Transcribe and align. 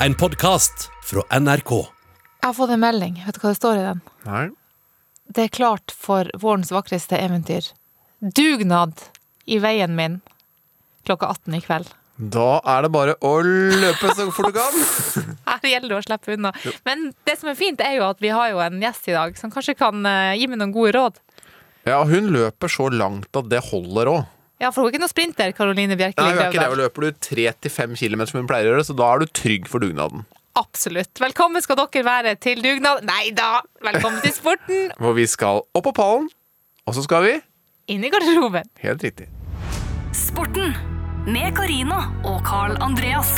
En 0.00 0.14
podkast 0.14 0.90
fra 1.04 1.22
NRK. 1.40 1.70
Jeg 2.40 2.46
har 2.46 2.54
fått 2.54 2.70
en 2.74 2.80
melding. 2.82 3.14
Vet 3.26 3.36
du 3.36 3.40
hva 3.40 3.52
det 3.52 3.58
står 3.58 3.78
i 3.80 3.84
den? 3.86 4.00
Nei. 4.26 4.42
Det 5.32 5.46
er 5.46 5.54
klart 5.56 5.94
for 5.96 6.28
vårens 6.38 6.70
vakreste 6.74 7.18
eventyr. 7.18 7.70
Dugnad 8.20 9.00
i 9.48 9.58
veien 9.62 9.96
min 9.96 10.18
klokka 11.06 11.30
18 11.32 11.56
i 11.56 11.62
kveld. 11.64 11.88
Da 12.16 12.60
er 12.76 12.86
det 12.86 12.92
bare 12.92 13.16
å 13.24 13.32
løpe 13.42 14.12
så 14.16 14.28
fort 14.36 14.52
du 14.52 14.60
kan. 14.60 14.78
Her 15.48 15.66
gjelder 15.72 15.94
det 15.94 15.98
å 15.98 16.04
slippe 16.04 16.36
unna. 16.36 16.52
Men 16.88 17.10
det 17.28 17.38
som 17.40 17.50
er 17.52 17.58
fint, 17.58 17.80
er 17.80 17.98
jo 17.98 18.06
at 18.10 18.20
vi 18.24 18.32
har 18.36 18.52
jo 18.52 18.60
en 18.64 18.78
gjest 18.84 19.08
i 19.10 19.16
dag 19.16 19.36
som 19.40 19.52
kanskje 19.52 19.76
kan 19.80 20.04
eh, 20.08 20.36
gi 20.40 20.48
meg 20.48 20.60
noen 20.60 20.76
gode 20.76 20.94
råd. 20.96 21.20
Ja, 21.88 22.02
hun 22.08 22.32
løper 22.34 22.72
så 22.72 22.88
langt 22.92 23.36
at 23.36 23.48
det 23.48 23.64
holder 23.72 24.12
òg. 24.12 24.24
Ja, 24.56 24.70
for 24.72 24.80
hun 24.80 24.88
er 24.88 24.94
ikke 24.94 25.02
noen 25.02 25.12
sprinter, 25.12 25.52
Karoline 25.56 25.92
Nei, 25.92 25.98
Bjerkeli 26.00 26.32
hun 26.32 26.40
er 26.40 26.48
ikke 26.48 26.62
det. 26.62 26.70
Og 26.72 26.80
løper 26.80 27.04
du 27.04 27.18
3-5 27.28 27.96
km 28.00 28.24
som 28.24 28.40
hun 28.40 28.48
pleier 28.48 28.70
å 28.70 28.74
gjøre, 28.76 28.86
så 28.88 28.96
da 28.96 29.10
er 29.12 29.20
du 29.20 29.32
trygg 29.36 29.68
for 29.68 29.84
dugnaden. 29.84 30.24
Absolutt. 30.56 31.12
Velkommen 31.20 31.60
skal 31.60 31.76
dere 31.82 32.04
være 32.06 32.32
til 32.40 32.62
dugnad. 32.64 33.04
Nei 33.04 33.28
da! 33.36 33.60
Velkommen 33.84 34.22
til 34.24 34.32
sporten! 34.32 34.88
Hvor 35.02 35.12
vi 35.18 35.28
skal 35.28 35.60
opp 35.76 35.88
på 35.90 35.92
pallen, 36.00 36.30
og 36.88 36.96
så 36.96 37.04
skal 37.04 37.28
vi 37.28 37.36
Inn 37.92 38.02
i 38.02 38.08
garderoben. 38.10 38.66
Helt 38.82 39.04
riktig. 39.04 39.28
Sporten 40.16 40.72
med 41.28 41.52
Karina 41.54 42.06
og 42.26 42.40
Carl 42.48 42.74
Andreas. 42.82 43.36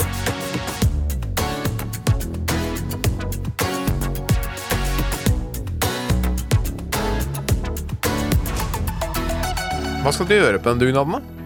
Hva 9.99 10.13
skal 10.15 10.29
dere 10.31 10.45
gjøre 10.45 10.59
på 10.63 10.71
den 10.71 10.81
dugnaden, 10.83 11.19
da? 11.19 11.39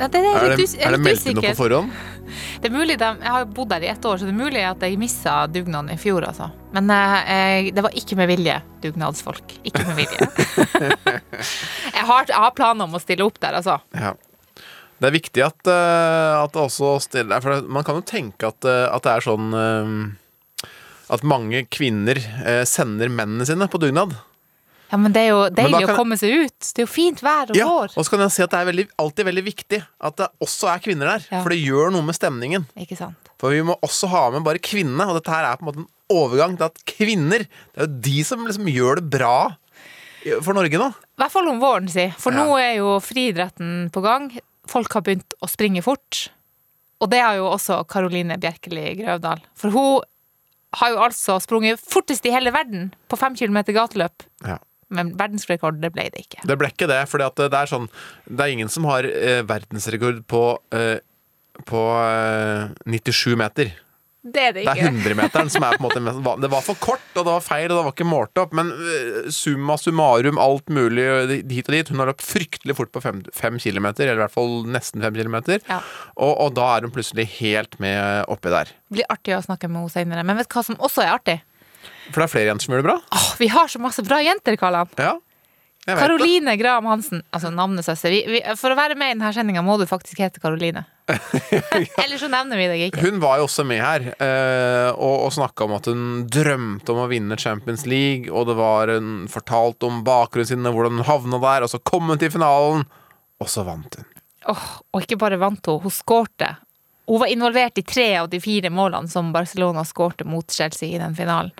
Ja, 0.00 0.06
det 0.08 0.20
er, 0.24 0.36
Er 0.40 0.54
det, 0.56 0.64
er 0.80 0.94
det 0.96 0.98
meldt 1.04 1.26
inn 1.28 1.36
noe 1.36 1.50
på 1.52 1.58
forhånd? 1.60 1.92
Det 2.60 2.68
er 2.68 2.74
mulig 2.74 2.94
de, 3.00 3.06
Jeg 3.24 3.32
har 3.34 3.42
jo 3.42 3.48
bodd 3.56 3.70
der 3.72 3.82
i 3.82 3.88
ett 3.90 4.04
år, 4.06 4.18
så 4.20 4.26
det 4.28 4.30
er 4.30 4.38
mulig 4.38 4.60
at 4.62 4.82
jeg 4.84 4.98
mista 5.00 5.32
dugnaden 5.50 5.90
i 5.90 5.96
fjor, 5.98 6.22
altså. 6.28 6.46
Men 6.76 6.90
eh, 6.94 7.14
jeg, 7.26 7.72
det 7.74 7.82
var 7.82 7.96
ikke 7.98 8.18
med 8.20 8.30
vilje, 8.30 8.56
dugnadsfolk. 8.84 9.56
Ikke 9.66 9.82
med 9.88 9.98
vilje. 9.98 10.28
jeg, 11.96 12.04
har, 12.06 12.28
jeg 12.30 12.36
har 12.36 12.54
planer 12.54 12.86
om 12.86 12.94
å 12.94 13.02
stille 13.02 13.26
opp 13.26 13.40
der, 13.42 13.58
altså. 13.58 13.80
Ja. 13.96 14.14
Det 15.00 15.08
er 15.10 15.16
viktig 15.16 15.44
at, 15.46 15.72
eh, 15.72 16.38
at 16.38 16.54
det 16.54 16.62
også 16.68 16.94
stiller 17.02 17.42
For 17.42 17.66
man 17.72 17.86
kan 17.88 17.98
jo 17.98 18.06
tenke 18.06 18.50
at, 18.52 18.66
eh, 18.68 18.86
at 18.92 19.06
det 19.06 19.14
er 19.14 19.24
sånn 19.24 19.54
At 21.10 21.24
mange 21.24 21.64
kvinner 21.72 22.20
sender 22.68 23.10
mennene 23.10 23.48
sine 23.48 23.66
på 23.70 23.80
dugnad. 23.82 24.12
Ja, 24.90 24.96
Men 24.98 25.12
det 25.12 25.20
er 25.22 25.28
jo 25.30 25.40
deilig 25.54 25.86
kan- 25.86 25.94
å 25.94 25.96
komme 25.96 26.16
seg 26.18 26.32
ut. 26.44 26.58
Det 26.74 26.78
er 26.82 26.86
jo 26.86 26.90
fint 26.92 27.20
vær 27.22 27.50
og 27.50 27.56
Ja, 27.56 27.66
vår. 27.68 27.92
og 27.96 28.04
så 28.04 28.10
kan 28.10 28.20
jeg 28.20 28.30
si 28.32 28.42
at 28.42 28.50
det 28.50 28.58
er 28.60 28.72
veldig, 28.72 28.88
alltid 28.98 29.24
veldig 29.26 29.44
viktig 29.44 29.86
at 30.00 30.16
det 30.16 30.28
også 30.42 30.68
er 30.74 30.78
kvinner 30.80 31.06
der. 31.12 31.26
Ja. 31.30 31.42
For 31.42 31.48
det 31.50 31.60
gjør 31.64 31.92
noe 31.92 32.02
med 32.02 32.14
stemningen. 32.18 32.66
Ikke 32.76 32.96
sant? 32.98 33.16
For 33.38 33.50
vi 33.50 33.60
må 33.62 33.78
også 33.80 34.08
ha 34.08 34.30
med 34.30 34.42
bare 34.44 34.58
kvinnene, 34.58 35.06
og 35.08 35.14
dette 35.22 35.30
her 35.32 35.44
er 35.52 35.56
på 35.56 35.62
en 35.62 35.72
måte 35.72 35.78
en 35.78 35.88
overgang 36.10 36.56
til 36.58 36.64
at 36.66 36.84
kvinner 36.84 37.46
Det 37.46 37.78
er 37.78 37.86
jo 37.86 38.00
de 38.00 38.22
som 38.24 38.44
liksom 38.44 38.66
gjør 38.66 38.96
det 38.96 39.10
bra 39.10 39.56
for 40.42 40.52
Norge 40.54 40.76
nå. 40.76 40.90
I 40.90 41.22
hvert 41.22 41.30
fall 41.30 41.48
om 41.48 41.60
våren, 41.60 41.88
si. 41.88 42.08
For 42.18 42.32
Ja. 42.32 42.44
nå 42.44 42.58
er 42.58 42.76
jo 42.76 42.98
friidretten 43.00 43.90
på 43.90 44.02
gang. 44.02 44.38
Folk 44.66 44.92
har 44.92 45.02
begynt 45.02 45.32
å 45.42 45.48
springe 45.48 45.82
fort. 45.82 46.28
Og 47.00 47.08
det 47.08 47.20
har 47.22 47.36
jo 47.36 47.46
også 47.48 47.86
Karoline 47.88 48.36
Bjerkeli 48.38 48.98
Grøvdal. 48.98 49.40
For 49.54 49.70
hun 49.70 50.02
har 50.74 50.90
jo 50.90 50.96
altså 50.98 51.40
sprunget 51.40 51.80
fortest 51.80 52.26
i 52.26 52.30
hele 52.30 52.52
verden 52.52 52.92
på 53.08 53.16
fem 53.18 53.34
kilometer 53.34 53.72
gateløp. 53.72 54.26
Ja. 54.44 54.58
Men 54.90 55.12
verdensrekord, 55.18 55.78
det 55.82 55.92
ble 55.94 56.08
det 56.10 56.24
ikke. 56.26 56.42
Det 56.48 56.56
ble 56.58 56.72
ikke 56.72 56.88
det, 56.90 57.02
for 57.10 57.22
det 57.22 57.46
er 57.54 57.70
sånn 57.70 57.86
Det 58.26 58.42
er 58.42 58.56
ingen 58.56 58.72
som 58.72 58.88
har 58.90 59.06
eh, 59.06 59.44
verdensrekord 59.46 60.24
på, 60.30 60.42
eh, 60.74 60.98
på 61.68 61.84
eh, 62.00 62.90
97 62.90 63.38
meter. 63.38 63.72
Det 64.20 64.40
er 64.42 64.52
det 64.52 64.62
ikke. 64.66 64.74
Det 64.76 64.82
er 64.84 64.92
100-meteren 64.92 65.48
som 65.52 65.64
er 65.64 65.78
på 65.80 65.88
en 65.96 66.04
måte 66.04 66.40
Det 66.42 66.50
var 66.52 66.64
for 66.64 66.76
kort, 66.82 67.04
og 67.14 67.22
det 67.24 67.32
var 67.32 67.44
feil, 67.44 67.70
og 67.70 67.78
det 67.78 67.84
var 67.86 67.94
ikke 67.94 68.08
målt 68.08 68.40
opp. 68.42 68.52
Men 68.56 68.72
eh, 68.76 69.30
summa 69.32 69.78
summarum, 69.80 70.40
alt 70.40 70.68
mulig 70.68 71.06
eh, 71.06 71.32
hit 71.48 71.70
og 71.70 71.76
dit. 71.76 71.92
Hun 71.92 72.02
har 72.02 72.10
løpt 72.12 72.26
fryktelig 72.26 72.76
fort 72.76 72.92
på 72.92 73.00
fem, 73.00 73.22
fem 73.32 73.56
kilometer, 73.62 74.04
eller 74.04 74.20
i 74.20 74.24
hvert 74.26 74.36
fall 74.36 74.58
nesten 74.68 75.00
fem 75.06 75.16
kilometer. 75.16 75.64
Ja. 75.70 75.80
Og, 76.18 76.34
og 76.34 76.52
da 76.58 76.68
er 76.74 76.84
hun 76.84 76.92
plutselig 76.92 77.30
helt 77.38 77.78
med 77.80 78.28
oppi 78.28 78.52
der. 78.52 78.74
Det 78.90 79.00
blir 79.00 79.08
artig 79.16 79.38
å 79.38 79.44
snakke 79.46 79.70
med 79.70 79.86
henne 79.86 79.94
senere. 79.96 80.26
Men 80.28 80.42
vet 80.42 80.50
du 80.50 80.58
hva 80.58 80.66
som 80.68 80.76
også 80.84 81.06
er 81.06 81.14
artig? 81.16 81.38
For 82.10 82.20
det 82.20 82.26
er 82.26 82.32
flere 82.32 82.50
jenter 82.50 82.66
som 82.66 82.74
gjør 82.74 82.82
det 82.82 82.88
bra. 82.90 83.00
Åh, 83.16 83.26
vi 83.40 83.50
har 83.52 83.70
så 83.70 83.80
masse 83.82 84.04
bra 84.06 84.20
jenter, 84.24 84.56
Karlan. 84.60 84.90
Ja. 84.98 85.16
Karoline 85.86 86.56
Graham 86.60 86.86
Hansen, 86.90 87.22
altså 87.32 87.50
navnesøster. 87.54 88.12
Vi, 88.12 88.20
vi, 88.28 88.40
for 88.58 88.72
å 88.72 88.76
være 88.78 88.96
med 88.98 89.10
i 89.10 89.14
denne 89.14 89.30
sendinga 89.34 89.62
må 89.64 89.78
du 89.80 89.86
faktisk 89.88 90.20
hete 90.20 90.42
Karoline. 90.42 90.84
Ellers 92.02 92.20
så 92.22 92.28
nevner 92.30 92.60
vi 92.60 92.68
deg 92.70 92.84
ikke. 92.88 93.02
Hun 93.02 93.18
var 93.22 93.40
jo 93.40 93.46
også 93.48 93.64
med 93.66 93.80
her 93.82 94.04
eh, 94.12 94.90
og, 94.92 95.26
og 95.26 95.32
snakka 95.34 95.66
om 95.66 95.74
at 95.78 95.88
hun 95.90 96.04
drømte 96.30 96.94
om 96.94 97.02
å 97.02 97.08
vinne 97.10 97.38
Champions 97.40 97.86
League, 97.88 98.28
og 98.28 98.50
det 98.50 98.58
var 98.60 98.92
hun 98.92 99.24
fortalt 99.32 99.88
om 99.88 100.04
bakgrunnen 100.06 100.52
sin 100.52 100.68
og 100.68 100.76
hvordan 100.76 101.00
hun 101.00 101.08
havna 101.08 101.42
der, 101.42 101.66
og 101.66 101.72
så 101.72 101.80
kom 101.82 102.12
hun 102.12 102.20
til 102.20 102.32
finalen, 102.34 102.84
og 103.40 103.50
så 103.50 103.64
vant 103.66 103.98
hun. 103.98 104.10
Åh, 104.52 104.68
og 104.92 105.04
ikke 105.04 105.18
bare 105.20 105.40
vant 105.40 105.72
hun, 105.72 105.80
hun 105.82 105.94
skårte. 105.94 106.54
Hun 107.10 107.18
var 107.18 107.26
involvert 107.26 107.78
i 107.78 107.82
tre 107.82 108.18
av 108.20 108.28
de 108.30 108.38
fire 108.38 108.70
målene 108.70 109.10
som 109.10 109.32
Barcelona 109.34 109.82
skårte 109.84 110.22
mot 110.24 110.46
Chelsea 110.46 110.92
i 110.94 110.98
den 111.00 111.16
finalen. 111.18 111.50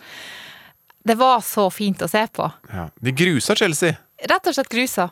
Det 1.03 1.16
var 1.19 1.41
så 1.43 1.65
fint 1.75 2.03
å 2.03 2.09
se 2.09 2.22
på. 2.31 2.47
Ja. 2.71 2.84
De 2.94 3.11
grusa 3.11 3.56
Chelsea. 3.59 3.97
Rett 4.31 4.47
og 4.47 4.55
slett 4.55 4.71
grusa. 4.71 5.09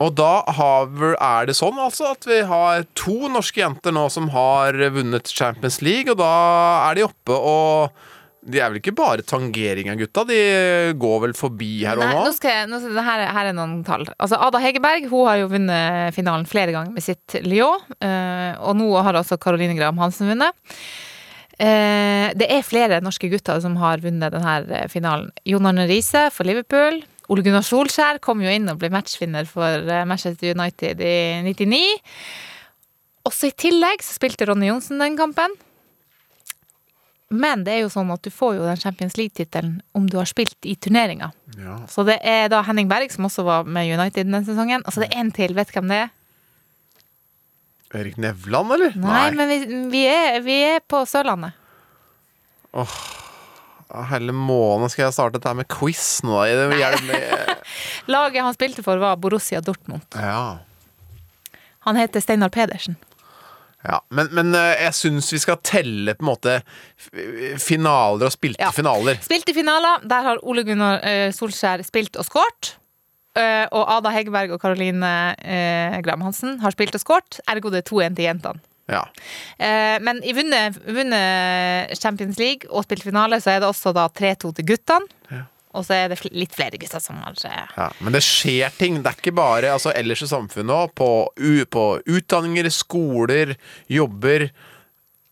Og 0.00 0.14
da 0.16 0.30
har, 0.56 0.88
er 1.12 1.50
det 1.50 1.58
sånn 1.58 1.76
altså 1.76 2.14
at 2.14 2.24
vi 2.24 2.38
har 2.48 2.86
to 2.96 3.28
norske 3.28 3.60
jenter 3.60 3.92
nå 3.92 4.06
som 4.08 4.30
har 4.32 4.80
vunnet 4.96 5.28
Champions 5.28 5.82
League, 5.84 6.08
og 6.08 6.22
da 6.22 6.32
er 6.88 6.96
de 6.96 7.04
oppe 7.10 7.36
og 7.36 8.06
De 8.40 8.56
er 8.56 8.70
vel 8.70 8.80
ikke 8.80 8.94
bare 8.96 9.24
tangering 9.26 9.90
av 9.92 9.98
gutta, 10.00 10.24
de 10.24 10.38
går 10.96 11.18
vel 11.26 11.34
forbi 11.36 11.82
her 11.84 12.00
og 12.00 12.06
nå? 12.06 12.22
nå 12.24 12.32
skal 12.32 12.54
jeg, 12.54 12.68
nå 12.70 12.78
skal, 12.80 12.94
jeg, 12.96 13.04
her, 13.04 13.24
her 13.36 13.50
er 13.50 13.56
noen 13.56 13.82
tall. 13.84 14.06
Altså, 14.16 14.38
Ada 14.40 14.62
Hegerberg 14.62 15.10
hun 15.10 15.28
har 15.28 15.42
jo 15.42 15.50
vunnet 15.52 16.16
finalen 16.16 16.48
flere 16.48 16.72
ganger 16.72 16.96
med 16.96 17.04
sitt 17.04 17.36
Lyon. 17.44 17.84
eh, 18.00 18.56
og 18.64 18.78
nå 18.80 18.88
har 19.04 19.20
også 19.20 19.36
Caroline 19.42 19.76
Graham 19.76 20.00
Hansen 20.00 20.32
vunnet. 20.32 20.56
Eh, 21.60 22.32
det 22.40 22.48
er 22.48 22.64
flere 22.64 23.02
norske 23.04 23.28
gutter 23.28 23.60
som 23.60 23.76
har 23.82 24.00
vunnet 24.00 24.32
denne 24.32 24.86
finalen. 24.88 25.28
Jon 25.44 25.68
Arne 25.68 25.84
Riise 25.90 26.30
for 26.32 26.48
Liverpool. 26.48 27.02
Ole 27.30 27.44
Gunnar 27.46 27.62
Solskjær 27.66 28.18
kom 28.24 28.40
jo 28.42 28.50
inn 28.50 28.70
og 28.72 28.80
ble 28.80 28.88
matchvinner 28.90 29.44
for 29.46 29.84
eh, 29.84 30.06
Manchester 30.08 30.56
United 30.56 31.04
i 31.04 31.16
99. 31.44 31.82
Også 33.28 33.50
i 33.50 33.58
tillegg 33.68 34.00
så 34.00 34.16
spilte 34.16 34.48
Ronny 34.48 34.70
Johnsen 34.70 35.02
den 35.02 35.20
kampen. 35.20 35.52
Men 37.30 37.62
det 37.66 37.76
er 37.76 37.84
jo 37.84 37.90
sånn 37.92 38.10
at 38.10 38.24
du 38.26 38.30
får 38.34 38.56
jo 38.58 38.64
den 38.66 38.80
Champions 38.80 39.14
League-tittelen 39.18 39.76
om 39.94 40.08
du 40.10 40.16
har 40.18 40.26
spilt 40.26 40.66
i 40.66 40.74
turneringa. 40.74 41.30
Ja. 41.54 41.76
Så 41.90 42.02
det 42.08 42.18
er 42.26 42.48
da 42.50 42.64
Henning 42.66 42.90
Berg, 42.90 43.12
som 43.14 43.28
også 43.28 43.44
var 43.46 43.68
med 43.70 43.86
United 43.86 44.26
denne 44.26 44.42
sesongen. 44.46 44.82
Og 44.82 44.94
så 44.94 45.04
det 45.04 45.12
er 45.12 45.22
en 45.22 45.30
til, 45.36 45.54
vet 45.54 45.70
du 45.70 45.76
hvem 45.78 45.92
det 45.92 46.00
er? 46.06 46.10
Erik 48.00 48.18
Nevland, 48.22 48.74
eller? 48.74 48.98
Nei, 48.98 49.24
men 49.34 49.50
vi, 49.50 49.60
vi, 49.94 50.02
er, 50.10 50.40
vi 50.42 50.58
er 50.74 50.82
på 50.86 51.04
Sørlandet. 51.10 51.54
Åh, 52.78 52.98
Hele 54.10 54.30
måneden 54.34 54.90
skal 54.92 55.08
jeg 55.08 55.14
starte 55.16 55.38
dette 55.40 55.52
med 55.58 55.66
quiz 55.70 56.20
nå. 56.22 56.36
Laget 58.14 58.44
han 58.46 58.54
spilte 58.54 58.84
for, 58.86 59.00
var 59.02 59.18
Borussia 59.18 59.58
Dortmund. 59.60 60.06
Ja. 60.14 60.60
Han 61.88 61.98
heter 61.98 62.22
Steinar 62.22 62.52
Pedersen. 62.54 62.94
Ja, 63.86 64.00
men, 64.12 64.28
men 64.36 64.52
eh, 64.54 64.74
jeg 64.84 64.96
syns 64.98 65.30
vi 65.32 65.40
skal 65.40 65.60
telle 65.64 66.12
på 66.18 66.24
en 66.26 66.30
måte 66.32 66.56
finaler 67.60 68.28
og 68.28 68.34
spilte 68.34 68.60
Ja. 68.60 68.72
finaler. 68.76 69.20
Spilt 69.24 69.48
i 69.48 69.56
finaler. 69.56 70.02
Der 70.08 70.26
har 70.26 70.42
Ole 70.44 70.64
Gunnar 70.68 71.00
eh, 71.06 71.30
Solskjær 71.32 71.84
spilt 71.86 72.18
og 72.20 72.28
skåret. 72.28 72.74
Eh, 73.38 73.64
og 73.72 73.86
Ada 73.94 74.10
Hegerberg 74.12 74.52
og 74.56 74.60
Caroline 74.60 75.06
uh, 75.06 76.24
Hansen 76.24 76.58
har 76.60 76.74
spilt 76.74 76.94
og 76.98 77.00
skåret. 77.00 77.38
Ergo 77.48 77.70
det 77.70 77.84
er 77.84 77.88
2-1 77.88 78.18
til 78.18 78.26
jentene. 78.26 78.60
Ja. 78.90 79.04
Eh, 79.62 79.96
men 80.02 80.18
i 80.26 80.34
vunnet, 80.34 80.76
vunnet 80.82 81.94
Champions 82.00 82.40
League 82.40 82.66
og 82.70 82.84
spilt 82.84 83.06
finale, 83.06 83.38
så 83.40 83.54
er 83.54 83.62
det 83.62 83.70
også 83.70 83.92
da 83.94 84.08
3-2 84.10 84.50
til 84.58 84.66
guttene. 84.72 85.06
Ja. 85.30 85.44
Og 85.70 85.84
så 85.86 85.94
er 85.94 86.10
det 86.10 86.18
litt 86.34 86.54
flere 86.56 86.78
gutter 86.80 87.02
som 87.02 87.20
har 87.22 87.36
Ja, 87.76 87.90
men 88.02 88.14
det 88.14 88.24
skjer 88.26 88.72
ting. 88.74 88.98
Det 89.02 89.12
er 89.12 89.20
ikke 89.20 89.36
bare 89.38 89.70
altså, 89.70 89.92
ellers 89.94 90.24
i 90.26 90.30
samfunnet 90.30 90.74
òg. 90.74 90.94
På, 90.98 91.10
på 91.70 91.84
utdanninger, 92.10 92.70
skoler, 92.74 93.54
jobber. 93.86 94.48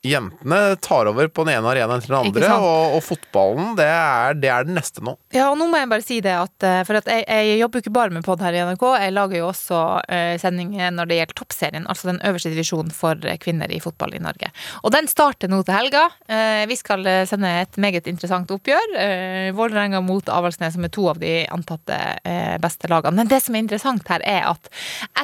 Jentene 0.06 0.76
tar 0.76 1.08
over 1.10 1.26
på 1.26 1.42
den 1.42 1.56
ene 1.56 1.70
arenaen 1.72 2.02
til 2.04 2.12
den 2.12 2.20
andre, 2.28 2.48
og, 2.62 2.92
og 2.94 3.00
fotballen 3.02 3.72
det 3.74 3.86
er, 3.90 4.36
det 4.38 4.50
er 4.54 4.66
den 4.68 4.76
neste 4.78 5.02
nå. 5.02 5.16
Ja, 5.34 5.48
og 5.50 5.56
nå 5.58 5.66
må 5.66 5.80
jeg 5.80 5.88
bare 5.90 6.04
si 6.06 6.20
det 6.22 6.36
at 6.38 6.66
eh, 6.66 6.84
For 6.86 7.00
at 7.00 7.08
jeg, 7.10 7.24
jeg 7.26 7.56
jobber 7.58 7.80
jo 7.80 7.82
ikke 7.82 7.94
bare 7.96 8.14
med 8.14 8.22
pod 8.26 8.44
her 8.44 8.54
i 8.54 8.60
NRK. 8.62 8.84
Jeg 9.02 9.14
lager 9.16 9.40
jo 9.40 9.48
også 9.48 9.80
uh, 9.98 10.36
sendinger 10.38 10.92
når 10.94 11.10
det 11.10 11.18
gjelder 11.18 11.38
toppserien, 11.40 11.88
altså 11.90 12.12
den 12.12 12.20
øverste 12.28 12.52
divisjonen 12.54 12.94
for 12.94 13.26
eh, 13.26 13.40
kvinner 13.42 13.74
i 13.74 13.80
fotball 13.82 14.14
i 14.14 14.22
Norge. 14.22 14.52
Og 14.84 14.94
den 14.94 15.10
starter 15.10 15.50
nå 15.50 15.64
til 15.66 15.74
helga. 15.74 16.04
Uh, 16.30 16.62
vi 16.70 16.78
skal 16.78 17.02
sende 17.26 17.50
et 17.64 17.82
meget 17.82 18.06
interessant 18.06 18.54
oppgjør. 18.54 18.94
Uh, 18.94 19.50
Vålerenga 19.58 20.04
mot 20.06 20.30
Avaldsnes, 20.30 20.78
som 20.78 20.86
er 20.86 20.94
to 20.94 21.10
av 21.10 21.18
de 21.18 21.40
antatte 21.50 21.98
uh, 22.22 22.54
beste 22.62 22.86
lagene. 22.94 23.18
Men 23.18 23.34
det 23.34 23.42
som 23.42 23.58
er 23.58 23.66
interessant 23.66 24.06
her, 24.14 24.22
er 24.22 24.46
at 24.54 24.70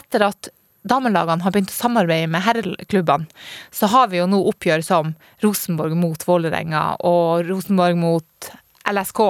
etter 0.03 0.27
at 0.33 0.51
damelagene 0.85 1.43
har 1.45 1.55
begynt 1.55 1.73
å 1.73 1.77
samarbeide 1.79 2.29
med 2.33 2.45
herreklubbene, 2.45 3.27
så 3.73 3.89
har 3.93 4.11
vi 4.13 4.21
jo 4.21 4.27
nå 4.31 4.43
oppgjør 4.53 4.85
som 4.85 5.15
Rosenborg 5.45 5.97
mot 5.97 6.27
Vålerenga 6.29 6.85
og 7.09 7.49
Rosenborg 7.49 7.97
mot 8.01 8.51
LSK. 8.85 9.21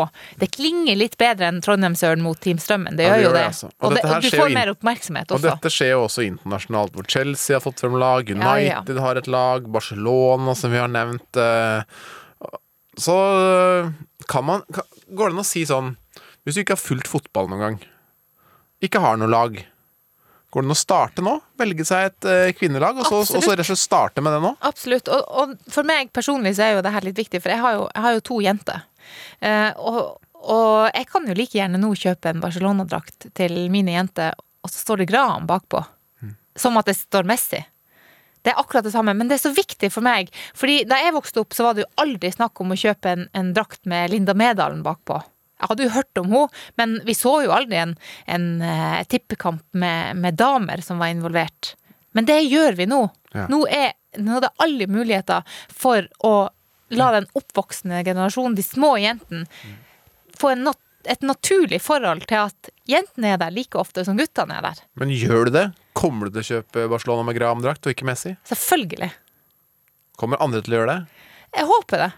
Det 0.40 0.48
klinger 0.50 0.96
litt 0.98 1.12
bedre 1.20 1.46
enn 1.46 1.60
Trondheimsøren 1.62 2.22
mot 2.24 2.40
Team 2.42 2.58
Strømmen. 2.58 2.96
Det 2.98 3.04
Ja, 3.06 3.14
gjør 3.14 3.14
det 3.14 3.22
jo 3.22 3.28
gjør 3.28 3.36
det. 3.36 3.42
det, 3.44 3.50
altså. 3.52 3.66
Og 3.70 3.86
Og, 3.86 3.94
det, 3.94 4.02
og 4.04 4.24
du 4.24 4.30
får 4.34 4.54
mer 4.56 4.72
oppmerksomhet 4.72 5.30
også. 5.30 5.36
Og 5.38 5.44
dette 5.46 5.70
skjer 5.70 5.92
jo 5.92 6.00
også 6.08 6.24
internasjonalt, 6.26 6.92
hvor 6.96 7.06
Chelsea 7.06 7.54
har 7.54 7.62
fått 7.62 7.78
frem 7.84 7.94
lag, 8.02 8.26
United 8.34 8.96
ja. 8.98 9.02
har 9.06 9.20
et 9.22 9.30
lag, 9.30 9.68
Barcelona, 9.70 10.56
som 10.58 10.74
vi 10.74 10.82
har 10.82 10.90
nevnt. 10.90 11.38
eh, 11.38 11.86
Så 12.98 13.14
eh, 13.14 13.92
kan 14.26 14.44
man 14.44 14.62
Går 14.74 15.30
det 15.30 15.34
an 15.34 15.42
å 15.42 15.46
si 15.46 15.64
sånn 15.66 15.96
Hvis 16.46 16.54
du 16.54 16.60
ikke 16.62 16.74
har 16.76 16.82
fulgt 16.82 17.08
fotball 17.10 17.48
noen 17.50 17.60
gang, 17.62 17.78
ikke 18.84 19.00
har 19.00 19.16
noe 19.16 19.30
lag, 19.30 19.56
går 20.54 20.62
det 20.62 20.70
an 20.70 20.74
å 20.76 20.78
starte 20.78 21.24
nå? 21.24 21.34
Velge 21.58 21.86
seg 21.88 22.08
et 22.08 22.28
eh, 22.30 22.52
kvinnelag, 22.54 23.00
og 23.02 23.08
så, 23.08 23.22
og 23.24 23.42
så 23.42 23.54
rett 23.54 23.64
og 23.64 23.70
slett 23.72 23.82
starte 23.82 24.22
med 24.22 24.36
det 24.36 24.42
nå? 24.44 24.52
Absolutt. 24.68 25.10
Og, 25.10 25.24
og 25.42 25.72
for 25.74 25.86
meg 25.88 26.12
personlig 26.14 26.54
så 26.58 26.68
er 26.68 26.76
jo 26.76 26.84
det 26.86 26.94
her 26.94 27.06
litt 27.08 27.18
viktig, 27.18 27.42
for 27.42 27.54
jeg 27.54 27.62
har 27.64 27.74
jo, 27.78 27.88
jeg 27.90 28.06
har 28.06 28.14
jo 28.14 28.24
to 28.30 28.38
jenter. 28.44 28.86
Eh, 29.42 29.70
og, 29.82 30.00
og 30.44 30.88
jeg 30.94 31.10
kan 31.10 31.26
jo 31.26 31.36
like 31.36 31.58
gjerne 31.58 31.82
nå 31.82 31.90
kjøpe 31.98 32.30
en 32.30 32.42
Barcelona-drakt 32.44 33.30
til 33.34 33.58
mine 33.74 33.96
jenter, 33.96 34.38
og 34.64 34.70
så 34.70 34.80
står 34.84 35.02
det 35.02 35.10
Gran 35.10 35.50
bakpå. 35.50 35.82
Som 36.54 36.78
at 36.78 36.86
det 36.86 36.94
står 36.94 37.26
Messi. 37.26 37.58
Det 38.44 38.52
er 38.52 38.60
akkurat 38.60 38.84
det 38.86 38.92
samme, 38.92 39.14
men 39.16 39.26
det 39.26 39.38
er 39.38 39.46
så 39.48 39.54
viktig 39.56 39.88
for 39.90 40.04
meg. 40.04 40.28
Fordi 40.54 40.84
da 40.86 41.00
jeg 41.00 41.16
vokste 41.16 41.42
opp, 41.42 41.54
så 41.56 41.64
var 41.66 41.74
det 41.74 41.82
jo 41.82 41.92
aldri 42.04 42.30
snakk 42.30 42.60
om 42.62 42.74
å 42.74 42.78
kjøpe 42.78 43.10
en, 43.10 43.24
en 43.34 43.54
drakt 43.56 43.88
med 43.90 44.12
Linda 44.12 44.36
Medalen 44.36 44.84
bakpå. 44.84 45.16
Jeg 45.64 45.70
hadde 45.70 45.86
jo 45.86 45.94
hørt 45.94 46.20
om 46.20 46.28
henne, 46.28 46.64
men 46.76 46.98
vi 47.08 47.16
så 47.16 47.38
jo 47.46 47.54
aldri 47.56 47.78
en, 47.80 47.94
en 48.28 48.44
uh, 48.60 49.00
tippekamp 49.08 49.64
med, 49.72 50.20
med 50.20 50.36
damer 50.36 50.84
som 50.84 51.00
var 51.00 51.14
involvert. 51.14 51.72
Men 52.12 52.28
det 52.28 52.42
gjør 52.44 52.76
vi 52.76 52.86
nå. 52.90 53.00
Ja. 53.32 53.48
Nå, 53.48 53.64
er, 53.66 53.96
nå 54.20 54.36
er 54.36 54.44
det 54.44 54.52
alle 54.62 54.86
muligheter 54.92 55.56
for 55.72 56.04
å 56.20 56.34
la 56.94 57.08
den 57.16 57.26
oppvoksende 57.32 58.04
generasjonen, 58.04 58.54
de 58.54 58.62
små 58.62 58.92
jentene, 59.00 59.48
få 60.36 60.52
en 60.52 60.68
nat 60.68 60.80
et 61.04 61.20
naturlig 61.20 61.82
forhold 61.84 62.22
til 62.30 62.46
at 62.46 62.70
jentene 62.88 63.34
er 63.34 63.40
der 63.40 63.52
like 63.52 63.76
ofte 63.76 64.04
som 64.06 64.16
guttene 64.16 64.56
er 64.56 64.64
der. 64.64 64.78
Men 65.00 65.10
gjør 65.12 65.48
du 65.48 65.56
det? 65.56 65.64
Kommer 65.92 66.28
du 66.28 66.38
til 66.38 66.40
å 66.40 66.48
kjøpe 66.48 66.86
Barcelona 66.92 67.26
med 67.28 67.36
Graham-drakt 67.36 67.84
og 67.84 67.92
ikke 67.92 68.06
Messi? 68.08 68.32
Selvfølgelig. 68.48 69.10
Kommer 70.20 70.40
andre 70.40 70.62
til 70.64 70.72
å 70.72 70.80
gjøre 70.80 70.94
det? 70.94 71.26
Jeg 71.58 71.68
håper 71.70 72.06
det. 72.06 72.10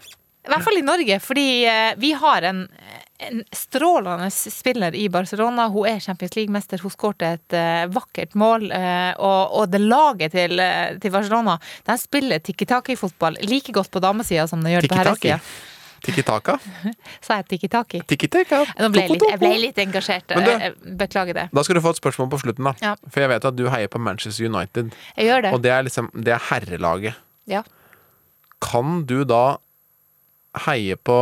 I 0.47 0.53
hvert 0.53 0.63
fall 0.63 0.79
i 0.79 0.85
Norge, 0.85 1.19
fordi 1.19 1.47
eh, 1.67 1.91
vi 1.99 2.13
har 2.15 2.47
en, 2.47 2.63
en 3.19 3.43
strålende 3.55 4.27
spiller 4.31 4.95
i 4.95 5.07
Barcelona. 5.09 5.67
Hun 5.73 5.87
er 5.89 5.99
Champions 6.03 6.35
League-mester. 6.37 6.81
Hun 6.83 6.93
skårte 6.93 7.31
et 7.37 7.55
uh, 7.57 7.85
vakkert 7.93 8.35
mål. 8.37 8.67
Uh, 8.69 9.13
og, 9.17 9.55
og 9.61 9.71
det 9.73 9.81
laget 9.81 10.35
til, 10.35 10.53
uh, 10.61 10.93
til 11.01 11.13
Barcelona 11.15 11.55
de 11.87 11.95
spiller 11.97 12.43
tikki-taki-fotball 12.45 13.39
like 13.47 13.73
godt 13.73 13.89
på 13.93 14.01
damesida 14.03 14.45
som 14.49 14.61
de 14.61 14.75
gjør 14.75 14.87
på 14.91 14.99
herresida. 14.99 15.39
Tiki-taka? 16.05 16.59
Sa 17.25 17.39
jeg 17.39 17.47
tikki-taki? 17.55 18.03
Tiki-taka? 18.05 18.59
Nå 18.77 18.91
ble 18.93 19.01
jeg, 19.07 19.15
litt, 19.15 19.25
jeg 19.31 19.41
ble 19.41 19.51
litt 19.63 19.81
engasjert. 19.81 20.35
Du- 20.37 20.93
Beklager 20.99 21.39
det. 21.39 21.47
Da 21.57 21.63
skal 21.65 21.79
du 21.79 21.83
få 21.87 21.95
et 21.95 22.01
spørsmål 22.03 22.29
på 22.35 22.41
slutten, 22.43 22.69
da. 22.69 22.75
Ja. 22.85 22.93
For 23.09 23.25
jeg 23.25 23.31
vet 23.33 23.47
at 23.49 23.57
du 23.57 23.65
heier 23.73 23.89
på 23.89 24.01
Manchester 24.01 24.45
United. 24.45 24.93
Jeg 25.17 25.31
gjør 25.31 25.47
det. 25.47 25.55
Og 25.57 25.65
det 25.65 25.73
er 25.73 25.89
liksom 25.89 26.11
Det 26.13 26.35
er 26.37 26.45
herrelaget. 26.51 27.17
Ja. 27.49 27.63
Kan 28.61 29.01
du 29.09 29.23
da 29.25 29.57
heie 30.67 30.95
på 31.01 31.17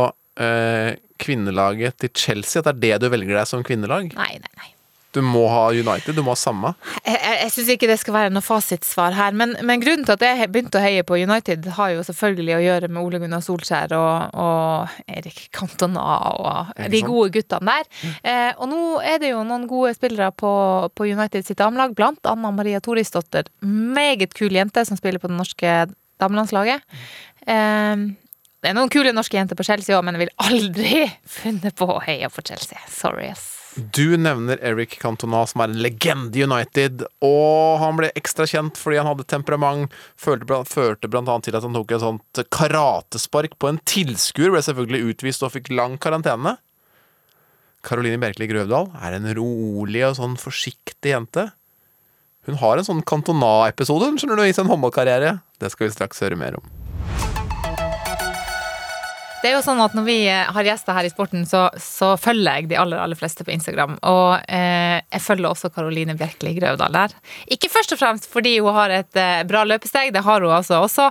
kvinnelaget 1.22 2.00
til 2.02 2.14
Chelsea? 2.14 2.62
At 2.64 2.80
det 2.80 2.94
er 2.94 3.02
det 3.02 3.10
du 3.10 3.14
velger 3.14 3.38
deg 3.38 3.50
som 3.50 3.66
kvinnelag? 3.66 4.10
Nei, 4.16 4.32
nei, 4.40 4.54
nei. 4.56 4.72
Du 5.16 5.22
må 5.24 5.46
ha 5.48 5.70
United, 5.72 6.12
du 6.12 6.20
må 6.20 6.34
ha 6.34 6.36
samme. 6.36 6.74
Jeg, 6.98 7.16
jeg, 7.16 7.36
jeg 7.40 7.52
syns 7.54 7.68
ikke 7.72 7.88
det 7.88 7.96
skal 8.02 8.14
være 8.18 8.32
noe 8.34 8.44
fasitsvar 8.44 9.14
her. 9.16 9.36
Men, 9.38 9.54
men 9.64 9.80
grunnen 9.80 10.04
til 10.04 10.12
at 10.12 10.24
jeg 10.26 10.50
begynte 10.52 10.76
å 10.76 10.84
heie 10.84 11.06
på 11.08 11.16
United, 11.16 11.70
har 11.78 11.94
jo 11.94 12.02
selvfølgelig 12.04 12.56
å 12.56 12.60
gjøre 12.60 12.90
med 12.92 13.00
Ole 13.00 13.20
Gunnar 13.22 13.44
Solskjær 13.46 13.94
og, 13.96 14.36
og 14.36 14.98
Erik 15.08 15.46
Cantona 15.56 16.04
og 16.34 16.84
de 16.92 17.00
gode 17.06 17.32
guttene 17.38 17.78
der. 17.78 17.88
Eh, 18.20 18.50
og 18.60 18.68
nå 18.68 18.82
er 19.00 19.22
det 19.22 19.32
jo 19.32 19.40
noen 19.48 19.64
gode 19.70 19.94
spillere 19.96 20.28
på, 20.36 20.52
på 20.92 21.08
United 21.08 21.48
sitt 21.48 21.62
damelag, 21.62 21.96
blant 21.96 22.28
Anna 22.28 22.52
Maria 22.52 22.82
Torisdottir. 22.84 23.48
Meget 23.64 24.36
kul 24.36 24.52
jente 24.52 24.84
som 24.84 25.00
spiller 25.00 25.22
på 25.22 25.32
det 25.32 25.40
norske 25.40 25.78
damelandslaget. 26.20 26.84
Eh, 27.48 28.04
det 28.66 28.72
er 28.72 28.74
noen 28.80 28.90
kule 28.90 29.12
norske 29.14 29.36
jenter 29.36 29.54
på 29.54 29.62
Chelsea 29.62 29.94
òg, 29.94 30.02
men 30.02 30.16
jeg 30.16 30.24
vil 30.24 30.32
aldri 30.42 31.02
funnet 31.38 31.76
på 31.78 31.86
å 31.86 32.00
heie 32.02 32.26
på 32.34 32.42
Chelsea. 32.42 32.80
Sorry, 32.90 33.28
ass. 33.30 33.52
Du 33.76 34.16
nevner 34.18 34.58
Eric 34.64 34.96
Cantona, 34.98 35.44
som 35.46 35.60
er 35.62 35.70
en 35.70 35.76
legende 35.84 36.34
i 36.34 36.42
United. 36.42 37.04
Og 37.22 37.76
han 37.78 37.94
ble 38.00 38.08
ekstra 38.18 38.42
kjent 38.50 38.74
fordi 38.80 38.98
han 38.98 39.06
hadde 39.06 39.26
temperament. 39.30 39.94
Førte, 40.18 40.58
førte 40.66 41.10
bl.a. 41.12 41.36
til 41.44 41.54
at 41.54 41.62
han 41.62 41.76
tok 41.76 41.94
et 41.94 42.02
sånt 42.02 42.40
karatespark 42.56 43.54
på 43.62 43.70
en 43.70 43.78
tilskuer. 43.86 44.50
Ble 44.50 44.64
selvfølgelig 44.66 45.12
utvist 45.12 45.46
og 45.46 45.52
fikk 45.54 45.70
lang 45.70 45.94
karantene. 46.02 46.56
Caroline 47.86 48.18
Bjerkeli 48.18 48.48
Grøvdal 48.50 48.90
er 48.98 49.14
en 49.20 49.30
rolig 49.38 50.02
og 50.08 50.16
sånn 50.18 50.34
forsiktig 50.42 51.12
jente. 51.12 51.52
Hun 52.50 52.58
har 52.64 52.80
en 52.80 52.88
sånn 52.88 53.06
Cantona-episode 53.06 54.10
skjønner 54.16 54.42
du, 54.42 54.48
i 54.48 54.56
sin 54.58 54.72
håndballkarriere. 54.72 55.36
Det 55.62 55.70
skal 55.70 55.86
vi 55.86 55.94
straks 55.94 56.24
høre 56.26 56.40
mer 56.40 56.58
om. 56.58 56.85
Det 59.42 59.50
er 59.50 59.56
jo 59.56 59.62
sånn 59.64 59.80
at 59.84 59.94
Når 59.96 60.06
vi 60.06 60.16
eh, 60.30 60.48
har 60.52 60.66
gjester 60.66 60.96
her 60.96 61.06
i 61.06 61.12
sporten, 61.12 61.44
så, 61.48 61.66
så 61.80 62.14
følger 62.20 62.62
jeg 62.62 62.70
de 62.70 62.78
aller 62.80 63.00
aller 63.02 63.18
fleste 63.18 63.44
på 63.46 63.52
Instagram. 63.54 63.96
Og 64.08 64.40
eh, 64.48 64.98
jeg 65.02 65.22
følger 65.22 65.50
også 65.50 65.70
Karoline 65.74 66.16
Bjerkeli 66.18 66.54
Grøvdal 66.56 66.94
der. 66.96 67.14
Ikke 67.52 67.70
først 67.72 67.94
og 67.94 68.00
fremst 68.00 68.28
fordi 68.32 68.56
hun 68.58 68.74
har 68.76 68.94
et 68.96 69.20
eh, 69.20 69.44
bra 69.48 69.64
løpesteg, 69.68 70.12
det 70.14 70.24
har 70.26 70.44
hun 70.44 70.56
altså 70.56 70.80
også. 70.86 71.08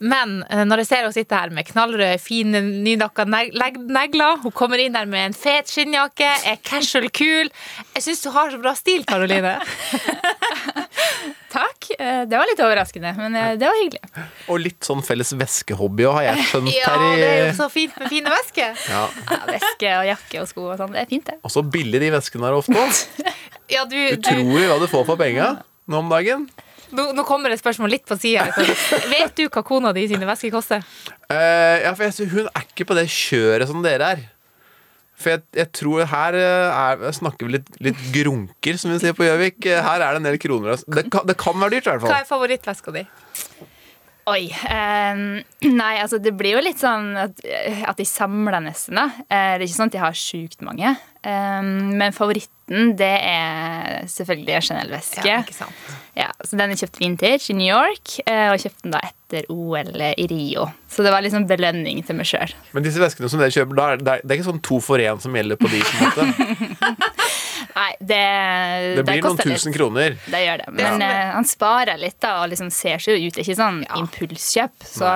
Men 0.00 0.40
eh, 0.50 0.64
når 0.66 0.82
jeg 0.82 0.90
ser 0.90 1.02
henne 1.04 1.16
sitte 1.16 1.40
her 1.40 1.54
med 1.54 1.68
knallrøde, 1.68 2.18
fine, 2.22 2.62
nydakka 2.86 3.26
neg 3.28 3.54
negler 3.86 4.40
Hun 4.42 4.54
kommer 4.56 4.80
inn 4.82 4.96
der 4.96 5.08
med 5.10 5.30
en 5.30 5.36
fet 5.36 5.70
skinnjakke, 5.70 6.32
er 6.48 6.60
casual 6.66 7.10
kul. 7.14 7.52
Jeg 7.94 8.06
syns 8.08 8.24
du 8.24 8.30
har 8.34 8.52
så 8.52 8.62
bra 8.62 8.74
stil, 8.78 9.04
Karoline. 9.08 9.58
Takk. 11.56 11.86
Eh, 11.96 12.22
Det 12.28 12.36
var 12.36 12.44
litt 12.50 12.60
overraskende, 12.60 13.14
men 13.16 13.36
eh, 13.40 13.54
det 13.56 13.68
var 13.70 13.78
hyggelig. 13.80 14.02
Og 14.52 14.60
litt 14.60 14.84
sånn 14.84 15.00
felles 15.06 15.32
veskehobby 15.40 16.04
òg, 16.08 16.18
har 16.18 16.26
jeg 16.28 16.44
skjønt 16.50 16.72
Ja, 16.74 16.90
her 16.92 17.04
i 17.06 17.16
det 17.22 17.30
er 17.30 17.40
jo 17.46 17.54
så 17.62 17.68
fint 17.72 17.96
med 18.02 18.12
fine 18.12 18.32
vesker. 18.34 18.76
ja. 18.90 19.02
Ja, 19.30 19.38
Veske 19.48 19.94
og 19.96 20.04
jakke 20.10 20.42
og 20.42 20.50
sko 20.52 20.66
og 20.74 20.76
sånn, 20.82 20.92
det 20.92 21.00
er 21.06 21.08
fint, 21.10 21.24
det. 21.30 21.38
Og 21.46 21.54
så 21.54 21.64
billig 21.64 22.02
de 22.04 22.12
veskene 22.18 22.50
er 22.50 22.58
ofte 22.60 22.76
òg. 22.76 23.02
Ja, 23.72 23.82
du, 23.88 23.96
du, 24.22 24.28
jo 24.30 24.60
hva 24.70 24.76
du 24.78 24.86
får 24.86 25.02
for 25.08 25.18
penga 25.18 25.56
nå 25.90 25.98
om 25.98 26.10
dagen. 26.12 26.44
nå, 26.94 27.08
nå 27.16 27.24
kommer 27.26 27.50
et 27.50 27.58
spørsmål 27.58 27.90
litt 27.96 28.04
på 28.06 28.14
sida. 28.20 28.44
Vet 29.10 29.32
du 29.40 29.48
hva 29.48 29.64
kona 29.66 29.90
di 29.96 30.04
sine 30.06 30.28
vesker 30.28 30.52
koster? 30.54 30.84
Uh, 31.26 31.82
ja, 31.82 31.90
for 31.98 32.06
jeg, 32.06 32.28
hun 32.30 32.46
er 32.52 32.62
ikke 32.68 32.86
på 32.86 32.94
det 32.94 33.08
kjøret 33.10 33.66
som 33.66 33.82
dere 33.82 34.12
er. 34.14 34.22
For 35.16 35.32
jeg, 35.32 35.42
jeg 35.56 35.70
tror 35.72 36.02
her 36.10 36.36
eh, 36.36 36.80
er, 36.80 37.06
snakker 37.16 37.48
vi 37.48 37.54
litt, 37.56 37.70
litt 37.80 38.02
grunker, 38.12 38.76
som 38.80 38.92
vi 38.92 38.98
sier 39.00 39.14
på 39.16 39.24
Gjøvik. 39.24 39.62
Eh, 39.64 39.80
Her 39.86 40.02
er 40.04 40.12
det 40.16 40.20
en 40.20 40.28
del 40.28 40.36
kroner. 40.42 40.74
altså. 40.76 40.90
Det 40.92 41.06
kan, 41.14 41.24
det 41.30 41.36
kan 41.40 41.56
være 41.62 41.72
dyrt, 41.78 41.86
i 41.86 41.90
hvert 41.94 42.04
fall. 42.04 42.12
Hva 42.12 42.20
er 42.20 42.28
favorittveska 42.28 42.92
di? 42.98 43.06
Oi. 44.26 44.42
eh, 44.50 45.20
nei, 45.70 45.92
altså 46.02 46.18
det 46.18 46.32
blir 46.36 46.56
jo 46.58 46.62
litt 46.66 46.80
sånn 46.82 47.12
at, 47.28 47.40
at 47.86 47.96
de 48.00 48.06
samler 48.10 48.58
nesten, 48.64 48.98
da. 48.98 49.04
Eh, 49.30 49.52
det 49.56 49.60
er 49.62 49.66
ikke 49.68 49.78
sånn 49.78 49.92
at 49.92 49.96
de 49.96 50.02
har 50.02 50.18
sjukt 50.18 50.64
mange. 50.66 50.96
Eh, 51.26 51.62
men 51.98 52.14
favoritten, 52.14 52.92
det 52.98 53.12
er 53.26 54.06
selvfølgelig 54.10 54.60
Chanel-veske. 54.68 55.24
Ja, 55.26 55.40
ikke 55.42 55.54
sant. 55.58 55.86
Ja, 56.16 56.30
så 56.46 56.56
den 56.58 56.72
er 56.72 56.78
kjøpt 56.80 56.98
vintage 57.02 57.50
i 57.52 57.56
New 57.58 57.68
York, 57.68 58.16
eh, 58.24 58.46
og 58.54 58.62
kjøpte 58.62 58.86
den 58.86 58.94
da 58.94 59.00
etter 59.04 59.48
OL 59.52 59.90
i 60.16 60.26
Rio. 60.30 60.68
Så 60.88 61.02
det 61.04 61.10
var 61.12 61.24
liksom 61.26 61.44
belønning 61.50 62.00
til 62.06 62.16
meg 62.16 62.28
sjøl. 62.30 62.54
Men 62.72 62.86
disse 62.86 63.02
veskene 63.02 63.28
som 63.32 63.42
dere 63.42 63.52
kjøper, 63.52 63.76
da 63.76 63.88
det 63.98 64.14
er, 64.22 64.36
ikke 64.38 64.48
sånn 64.48 64.62
to 64.64 64.78
for 64.80 65.02
én 65.02 65.20
som 65.20 65.34
gjelder 65.36 65.58
på 65.60 65.68
de? 65.72 65.82
på 65.82 65.98
en 65.98 66.06
måte. 66.06 67.10
Nei, 67.76 67.90
det, 68.00 68.22
Det 68.96 69.04
blir 69.04 69.22
noen 69.26 69.36
tusen 69.42 69.68
litt. 69.70 69.76
kroner. 69.76 70.14
Det 70.32 70.40
gjør 70.46 70.62
det. 70.62 70.68
Men 70.78 71.02
Ja. 71.04 71.08
uh, 71.10 71.32
han 71.36 71.44
sparer 71.44 71.98
litt 72.00 72.16
da, 72.24 72.38
og 72.42 72.48
liksom 72.54 72.70
ser 72.72 73.02
seg 73.02 73.18
jo 73.18 73.26
ut. 73.28 73.34
Det 73.36 73.42
er 73.42 73.48
ikke 73.50 73.60
sånn 73.60 73.82
impulskjøp. 74.00 74.86
Så, 74.88 75.10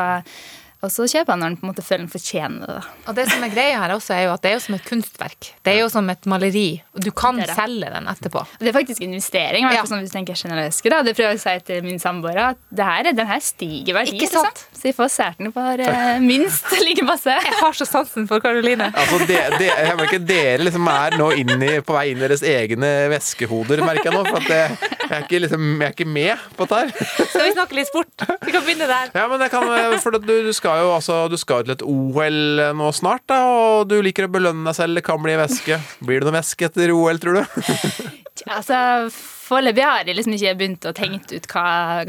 og 0.81 0.89
så 0.93 1.05
kjøper 1.11 1.35
han 1.35 1.43
når 1.43 1.51
han 1.51 1.57
på 1.61 1.67
en 1.67 1.71
måte 1.73 1.83
føler 1.85 2.05
han 2.07 2.13
fortjener 2.13 2.71
det. 2.71 2.77
Og 3.11 3.17
det 3.19 3.27
som 3.29 3.43
er 3.45 3.51
greia 3.53 3.81
her 3.83 3.93
også, 3.93 4.15
er 4.17 4.23
jo 4.25 4.33
at 4.33 4.43
det 4.45 4.51
er 4.51 4.55
jo 4.57 4.63
som 4.65 4.77
et 4.79 4.87
kunstverk. 4.87 5.51
Det 5.67 5.75
er 5.75 5.79
jo 5.83 5.89
som 5.93 6.09
et 6.13 6.29
maleri. 6.33 6.69
Og 6.97 7.03
du 7.05 7.11
kan 7.13 7.37
Det 7.37 7.49
det. 7.51 7.57
selge 7.59 7.91
den 7.93 8.09
etterpå. 8.09 8.41
Og 8.47 8.61
Det 8.65 8.71
er 8.71 8.77
faktisk 8.79 9.03
investering. 9.05 9.67
Ja. 9.71 9.85
sånn 9.85 10.01
hvis 10.01 10.11
du 10.13 10.17
tenker 10.17 10.39
generøse, 10.41 10.83
da. 10.91 11.03
Det 11.05 11.15
prøver 11.19 11.35
jeg 11.37 11.41
å 11.41 11.43
si 11.45 11.55
til 11.69 11.85
min 11.85 12.01
samboer. 12.01 12.39
At 12.51 12.59
det 12.73 12.87
her, 12.89 13.11
den 13.13 13.29
her 13.29 13.43
stiger 13.45 13.99
verdi. 14.01 14.17
Ikke 14.17 14.31
sant? 14.33 14.49
Liksom. 14.57 14.81
Så 14.81 14.89
vi 14.89 14.93
får 14.97 15.11
sært 15.13 15.39
den 15.43 15.53
for 15.53 15.85
uh, 15.85 16.17
minst 16.25 16.73
like 16.87 17.05
masse. 17.05 17.29
Jeg 17.29 17.59
har 17.61 17.77
så 17.77 17.85
sansen 17.89 18.27
for 18.31 18.41
Karoline. 18.41 18.89
Altså, 18.97 19.21
det, 19.29 19.41
det, 19.61 19.69
jeg 19.69 19.99
merker 20.01 20.25
Dere 20.31 20.65
liksom 20.65 20.89
er 20.89 21.19
nå 21.21 21.31
inni, 21.43 21.71
på 21.85 21.97
vei 21.97 22.07
inn 22.15 22.21
i 22.23 22.25
deres 22.25 22.43
egne 22.47 22.91
veskehoder, 23.13 23.85
merker 23.85 24.09
jeg 24.11 24.17
nå. 24.17 24.25
For 24.31 24.41
at 24.41 24.49
det, 24.49 24.63
jeg, 25.05 25.13
er 25.19 25.29
ikke 25.29 25.43
liksom, 25.45 25.69
jeg 25.83 25.89
er 25.91 25.95
ikke 25.99 26.09
med 26.09 26.49
på 26.57 26.65
dette 26.71 26.81
her. 26.81 27.13
Skal 27.35 27.47
vi 27.49 27.53
snakke 27.59 27.79
litt 27.81 27.91
sport? 27.93 28.27
Vi 28.47 28.55
kan 28.55 28.65
begynne 28.65 28.89
der. 28.89 29.13
Ja, 29.17 29.27
men 29.29 29.45
jeg 29.45 29.53
kan, 29.53 29.69
for 30.01 30.17
du, 30.17 30.33
du 30.49 30.53
skal 30.57 30.70
jo 30.79 30.93
altså, 30.95 31.17
du 31.33 31.37
skal 31.41 31.65
til 31.67 31.75
et 31.75 31.83
OL 31.83 32.39
nå 32.79 32.89
snart, 32.97 33.25
da, 33.31 33.41
og 33.51 33.89
du 33.91 33.97
liker 34.05 34.29
å 34.29 34.33
belønne 34.33 34.65
deg 34.71 34.77
selv. 34.79 34.95
Det 35.01 35.03
kan 35.07 35.21
bli 35.23 35.35
væske. 35.41 35.81
Blir 36.07 36.21
det 36.23 36.29
noe 36.31 36.37
væske 36.39 36.69
etter 36.71 36.93
OL, 36.95 37.19
tror 37.23 37.41
du? 37.41 37.45
Altså, 38.49 38.77
Foreløpig 39.13 39.83
har 39.85 40.07
jeg 40.09 40.17
liksom 40.17 40.33
ikke 40.33 40.53
begynt 40.57 40.87
å 40.89 40.93
tenke 40.97 41.37
ut 41.43 41.49
hva 41.53 41.65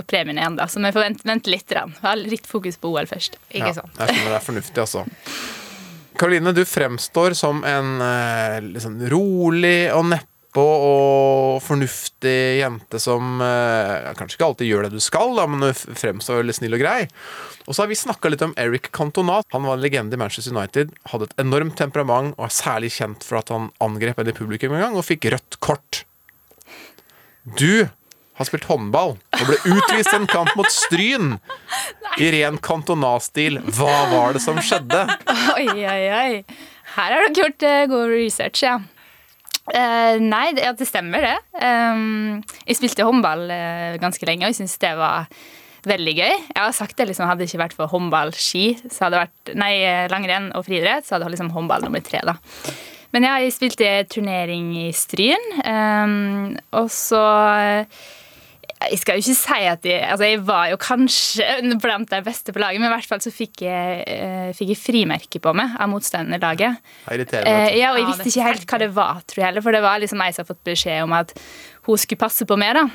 premien 0.08 0.38
er 0.40 0.46
ennå, 0.48 0.64
så 0.72 0.80
vi 0.80 0.92
får 0.96 1.04
vente, 1.04 1.26
vente 1.28 1.52
litt. 1.52 1.66
Da. 1.74 1.82
Ha 2.06 2.14
litt 2.16 2.46
fokus 2.48 2.78
på 2.80 2.92
OL 2.94 3.10
først. 3.10 3.36
Ikke 3.50 3.74
Ja, 3.74 3.74
sant? 3.82 3.98
jeg 4.00 4.14
skjønner 4.16 4.32
det 4.32 4.38
er 4.38 4.46
fornuftig, 4.46 4.78
altså. 4.86 5.04
Karoline, 6.22 6.54
du 6.56 6.62
fremstår 6.68 7.36
som 7.36 7.64
en 7.68 7.92
eh, 8.06 8.60
liksom 8.78 8.96
rolig 9.12 9.90
og 9.96 10.06
neppe 10.14 10.31
og 10.60 11.62
fornuftig 11.64 12.60
jente 12.60 13.00
som 13.00 13.40
eh, 13.46 14.10
kanskje 14.18 14.36
ikke 14.36 14.50
alltid 14.50 14.68
gjør 14.68 14.88
det 14.88 14.98
du 14.98 15.04
skal, 15.04 15.32
da, 15.38 15.46
men 15.48 15.72
fremstår 15.72 16.42
veldig 16.42 16.56
snill 16.58 16.76
og 16.76 16.84
grei. 16.84 16.98
Og 17.68 17.76
så 17.76 17.84
har 17.84 17.92
vi 17.92 18.00
snakka 18.00 18.32
litt 18.34 18.44
om 18.44 18.56
Eric 18.60 18.90
Cantona. 18.96 19.40
Han 19.56 19.64
var 19.68 19.78
en 19.78 19.86
legende 19.86 20.18
i 20.18 20.20
Manchester 20.20 20.56
United, 20.56 20.92
hadde 21.14 21.30
et 21.30 21.40
enormt 21.44 21.78
temperament 21.80 22.36
og 22.38 22.50
er 22.50 22.56
særlig 22.58 22.92
kjent 22.98 23.24
for 23.28 23.40
at 23.40 23.54
han 23.54 23.72
angrep 23.84 24.20
en 24.20 24.32
i 24.34 24.36
publikum 24.36 24.76
en 24.76 24.84
gang 24.84 25.00
og 25.00 25.08
fikk 25.08 25.30
rødt 25.32 25.60
kort. 25.64 26.04
Du 27.46 27.88
har 28.38 28.48
spilt 28.48 28.68
håndball 28.70 29.16
og 29.16 29.44
ble 29.48 29.58
utvist 29.76 30.14
en 30.16 30.28
kamp 30.30 30.52
mot 30.58 30.70
Stryn 30.74 31.36
i 32.22 32.32
ren 32.36 32.58
Cantona-stil. 32.62 33.62
Hva 33.78 33.94
var 34.12 34.36
det 34.36 34.44
som 34.44 34.60
skjedde? 34.60 35.06
Oi, 35.56 35.68
oi, 35.70 36.04
oi. 36.12 36.34
Her 36.96 37.14
har 37.16 37.22
dere 37.24 37.38
gjort 37.38 37.64
eh, 37.64 37.86
god 37.88 38.10
research, 38.12 38.66
ja. 38.66 38.80
Eh, 39.70 40.18
nei, 40.24 40.48
det, 40.58 40.66
ja, 40.66 40.74
det 40.74 40.88
stemmer, 40.90 41.22
det. 41.24 41.62
Um, 41.62 42.40
jeg 42.66 42.80
spilte 42.80 43.06
håndball 43.06 43.46
uh, 43.52 43.98
ganske 44.02 44.26
lenge, 44.26 44.48
og 44.48 44.56
jeg 44.56 44.64
syns 44.64 44.80
det 44.82 44.96
var 44.98 45.30
veldig 45.88 46.14
gøy. 46.14 46.34
Jeg 46.34 46.62
har 46.62 46.74
sagt 46.76 46.98
det 47.00 47.10
liksom, 47.10 47.28
Hadde 47.30 47.44
det 47.44 47.50
ikke 47.50 47.64
vært 47.64 47.78
for 47.78 47.92
håndball-ski, 47.92 48.66
så 48.88 49.06
hadde 49.06 49.16
det 49.16 49.24
vært 49.24 49.54
Nei, 49.58 49.74
eh, 49.82 50.08
langrenn 50.14 50.52
og 50.58 50.66
friidrett, 50.68 51.08
så 51.08 51.16
hadde 51.16 51.28
det 51.28 51.36
liksom 51.36 51.54
håndball 51.56 51.86
nummer 51.86 52.04
tre, 52.06 52.22
da. 52.28 52.38
Men 53.12 53.28
ja, 53.28 53.36
jeg 53.44 53.56
spilte 53.56 53.90
turnering 54.12 54.70
i 54.86 54.88
Stryn, 54.96 55.48
um, 55.66 56.54
og 56.80 56.88
så 56.94 57.24
eh, 57.60 58.04
jeg 58.90 59.02
skal 59.02 59.18
jo 59.18 59.24
ikke 59.24 59.38
si 59.38 59.60
at 59.70 59.86
jeg, 59.86 60.00
altså 60.08 60.30
jeg 60.30 60.42
var 60.48 60.72
jo 60.72 60.80
kanskje 60.82 61.76
blant 61.84 62.10
de 62.10 62.22
beste 62.26 62.56
på 62.56 62.62
laget, 62.64 62.82
men 62.82 62.90
i 62.90 62.94
hvert 62.96 63.10
fall 63.10 63.22
så 63.24 63.34
fikk 63.34 63.66
jeg, 63.68 64.02
uh, 64.08 64.50
fikk 64.58 64.74
jeg 64.74 64.82
frimerke 64.82 65.44
på 65.44 65.54
meg 65.58 65.78
av 65.78 65.92
motstanderlaget. 65.92 66.82
Du. 67.46 67.78
ja, 67.78 67.94
og 67.94 68.02
jeg 68.02 68.10
visste 68.10 68.32
ikke 68.32 68.50
helt 68.50 68.68
hva 68.72 68.82
det 68.82 68.90
var, 68.98 69.22
tror 69.28 69.44
jeg 69.44 69.50
heller, 69.52 69.66
for 69.66 69.78
det 69.78 69.86
var 69.86 70.02
liksom 70.02 70.26
ei 70.26 70.34
som 70.34 70.44
har 70.44 70.50
fått 70.50 70.66
beskjed 70.72 71.06
om 71.06 71.16
at 71.20 71.36
hun 71.88 72.02
skulle 72.02 72.22
passe 72.22 72.48
på 72.48 72.58
meg, 72.60 72.76
da. 72.80 72.90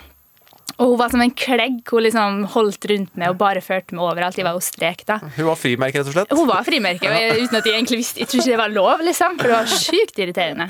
Og 0.76 0.90
hun 0.93 0.99
var 1.00 1.12
som 1.12 1.23
en 1.25 1.33
klegg. 1.33 1.78
Hun 1.88 2.05
liksom 2.05 2.43
holdt 2.52 2.85
rundt 2.90 3.14
meg 3.16 3.33
og 3.33 3.38
bare 3.40 3.62
førte 3.64 3.97
meg 3.97 4.05
overalt. 4.05 4.37
Jeg 4.37 4.45
var 4.45 4.59
jo 4.59 4.64
strek, 4.64 5.07
da. 5.09 5.21
Hun 5.23 5.49
var 5.49 5.57
frimerke, 5.57 6.02
rett 6.02 6.11
og 6.11 6.16
slett. 6.19 6.35
Hun 6.37 6.50
var 6.50 6.66
frimerke, 6.66 7.12
jeg, 7.14 7.47
uten 7.47 7.61
at 7.61 7.69
jeg 7.69 7.78
egentlig 7.78 8.00
visste 8.02 8.21
Jeg 8.21 8.28
tror 8.33 8.43
ikke 8.43 8.52
det 8.52 8.61
var 8.61 8.75
lov, 8.75 9.05
liksom, 9.07 9.38
for 9.40 9.49
det 9.49 9.57
var 9.57 9.73
sjukt 9.87 10.21
irriterende. 10.21 10.69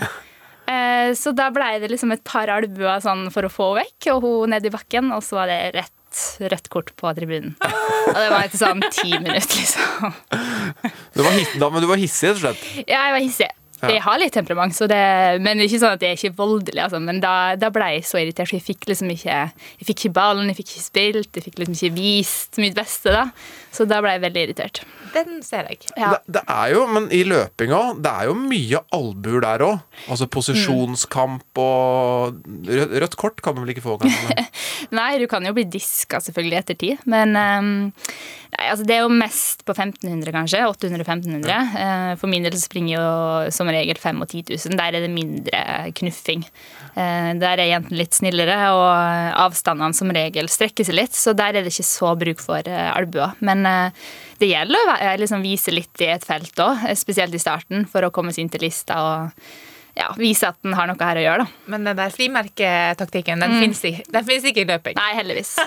Eh, 0.66 1.12
så 1.18 1.32
da 1.36 1.50
ble 1.54 1.68
det 1.82 1.90
liksom 1.92 2.14
et 2.14 2.24
par 2.26 2.50
albuer 2.52 3.02
sånn 3.04 3.28
for 3.34 3.46
å 3.46 3.52
få 3.52 3.72
vekk, 3.78 4.10
og 4.14 4.24
hun 4.26 4.54
ned 4.54 4.66
i 4.66 4.72
bakken, 4.74 5.12
og 5.14 5.22
så 5.26 5.40
var 5.40 5.52
det 5.52 5.60
rett 5.78 5.92
rødt 6.40 6.70
kort 6.72 6.94
på 6.96 7.10
tribunen. 7.16 7.52
Og 7.60 8.16
det 8.16 8.30
var 8.32 8.46
etter 8.46 8.60
sånn 8.60 8.80
ti 8.88 9.10
minutter, 9.12 9.58
liksom. 9.60 10.14
Du 11.12 11.20
var, 11.20 11.34
hit, 11.36 11.54
da, 11.60 11.68
men 11.68 11.84
du 11.84 11.90
var 11.90 12.00
hissig, 12.00 12.30
rett 12.30 12.38
og 12.38 12.44
slett. 12.46 12.66
Ja, 12.86 13.06
jeg 13.08 13.16
var 13.18 13.24
hissig. 13.24 13.52
Jeg 13.84 14.00
har 14.00 14.16
litt 14.18 14.32
temperament, 14.32 14.72
så 14.72 14.86
det, 14.88 14.98
men 15.44 15.60
ikke 15.60 15.78
sånn 15.82 15.96
at 15.98 16.02
jeg 16.02 16.14
er 16.14 16.18
ikke 16.18 16.38
voldelig. 16.38 16.80
Altså. 16.86 17.00
Men 17.02 17.20
da, 17.20 17.34
da 17.60 17.68
ble 17.74 17.90
jeg 17.96 18.06
så 18.08 18.20
irritert, 18.22 18.48
for 18.48 18.56
jeg 18.56 18.64
fikk 18.64 18.88
liksom 18.88 19.10
ikke 19.12 19.36
Jeg 19.36 19.88
fikk 19.90 20.06
ikke 20.06 20.16
ballen, 20.16 20.48
jeg 20.48 20.58
fikk 20.62 20.72
ikke 20.72 20.86
spilt, 20.86 21.30
jeg 21.36 21.44
fikk 21.44 21.60
liksom 21.60 21.76
ikke 21.76 21.96
vist 21.98 22.60
mitt 22.62 22.76
beste. 22.78 23.12
da. 23.12 23.26
Så 23.76 23.84
da 23.88 24.00
ble 24.00 24.14
jeg 24.16 24.24
veldig 24.24 24.44
irritert. 24.46 24.80
Den 25.12 25.40
ser 25.44 25.68
jeg. 25.70 25.84
Ja. 25.96 26.14
Det, 26.16 26.36
det 26.38 26.42
er 26.52 26.72
jo, 26.72 26.84
men 26.92 27.08
i 27.14 27.22
løpinga, 27.28 27.80
det 28.02 28.12
er 28.12 28.30
jo 28.30 28.36
mye 28.38 28.80
albuer 28.96 29.44
der 29.44 29.64
òg. 29.66 30.00
Altså 30.12 30.28
posisjonskamp 30.32 31.60
og 31.60 32.40
rødt, 32.68 32.96
rødt 33.04 33.18
kort 33.20 33.44
kan 33.44 33.56
du 33.56 33.62
vel 33.64 33.74
ikke 33.74 33.84
få, 33.84 33.98
kanskje? 34.00 34.46
Nei, 34.98 35.10
du 35.20 35.26
kan 35.30 35.44
jo 35.46 35.54
bli 35.56 35.66
diska 35.76 36.20
selvfølgelig 36.24 36.60
etter 36.60 36.78
tid, 36.78 37.04
men 37.10 37.32
um, 37.36 37.70
nei, 38.52 38.66
altså 38.70 38.84
det 38.86 38.96
er 38.96 39.04
jo 39.04 39.12
mest 39.12 39.64
på 39.66 39.74
1500, 39.74 40.32
kanskje. 40.34 40.62
800-1500. 40.68 41.52
Eh, 41.82 42.12
for 42.20 42.32
min 42.32 42.46
del 42.46 42.56
springer 42.60 42.96
jo 42.96 43.06
som 43.54 43.70
regel 43.72 43.98
5 44.00 44.22
og 44.22 44.30
10 44.30 44.44
000. 44.52 44.78
Der 44.78 44.98
er 44.98 45.04
det 45.04 45.12
mindre 45.12 45.62
knuffing. 45.96 46.44
Eh, 46.96 47.30
der 47.36 47.60
er 47.60 47.68
jentene 47.68 47.98
litt 48.00 48.16
snillere, 48.16 48.56
og 48.72 49.36
avstandene 49.44 49.96
som 49.96 50.12
regel 50.16 50.48
strekker 50.48 50.86
seg 50.86 50.96
litt, 50.96 51.16
så 51.16 51.34
der 51.36 51.58
er 51.58 51.66
det 51.66 51.74
ikke 51.74 51.84
så 51.84 52.14
bruk 52.16 52.40
for 52.40 52.64
uh, 52.72 52.88
albuer. 52.94 53.34
Men 53.44 53.66
eh, 53.68 54.04
det 54.40 54.48
gjelder 54.48 54.92
å 54.94 55.14
liksom 55.20 55.44
vise 55.44 55.74
litt 55.74 56.04
i 56.04 56.08
et 56.14 56.24
felt 56.24 56.56
òg, 56.64 56.86
spesielt 56.96 57.36
i 57.36 57.42
starten, 57.42 57.84
for 57.90 58.06
å 58.06 58.12
komme 58.14 58.32
seg 58.32 58.46
inn 58.46 58.52
til 58.54 58.64
lista 58.64 59.00
og 59.04 59.44
ja, 59.96 60.10
vise 60.16 60.48
at 60.48 60.58
den 60.64 60.76
har 60.76 60.88
noe 60.88 61.00
her 61.00 61.20
å 61.20 61.24
gjøre, 61.24 61.44
da. 61.44 61.68
Men 61.72 61.84
den 61.88 62.00
der 62.00 62.12
frimerketaktikken, 62.12 63.44
den 63.44 63.58
finnes 63.60 63.80
ikke, 63.88 64.04
den 64.12 64.26
finnes 64.28 64.48
ikke 64.52 64.64
i 64.64 64.68
løping. 64.68 64.96
Nei, 65.00 65.12
heldigvis. 65.20 65.56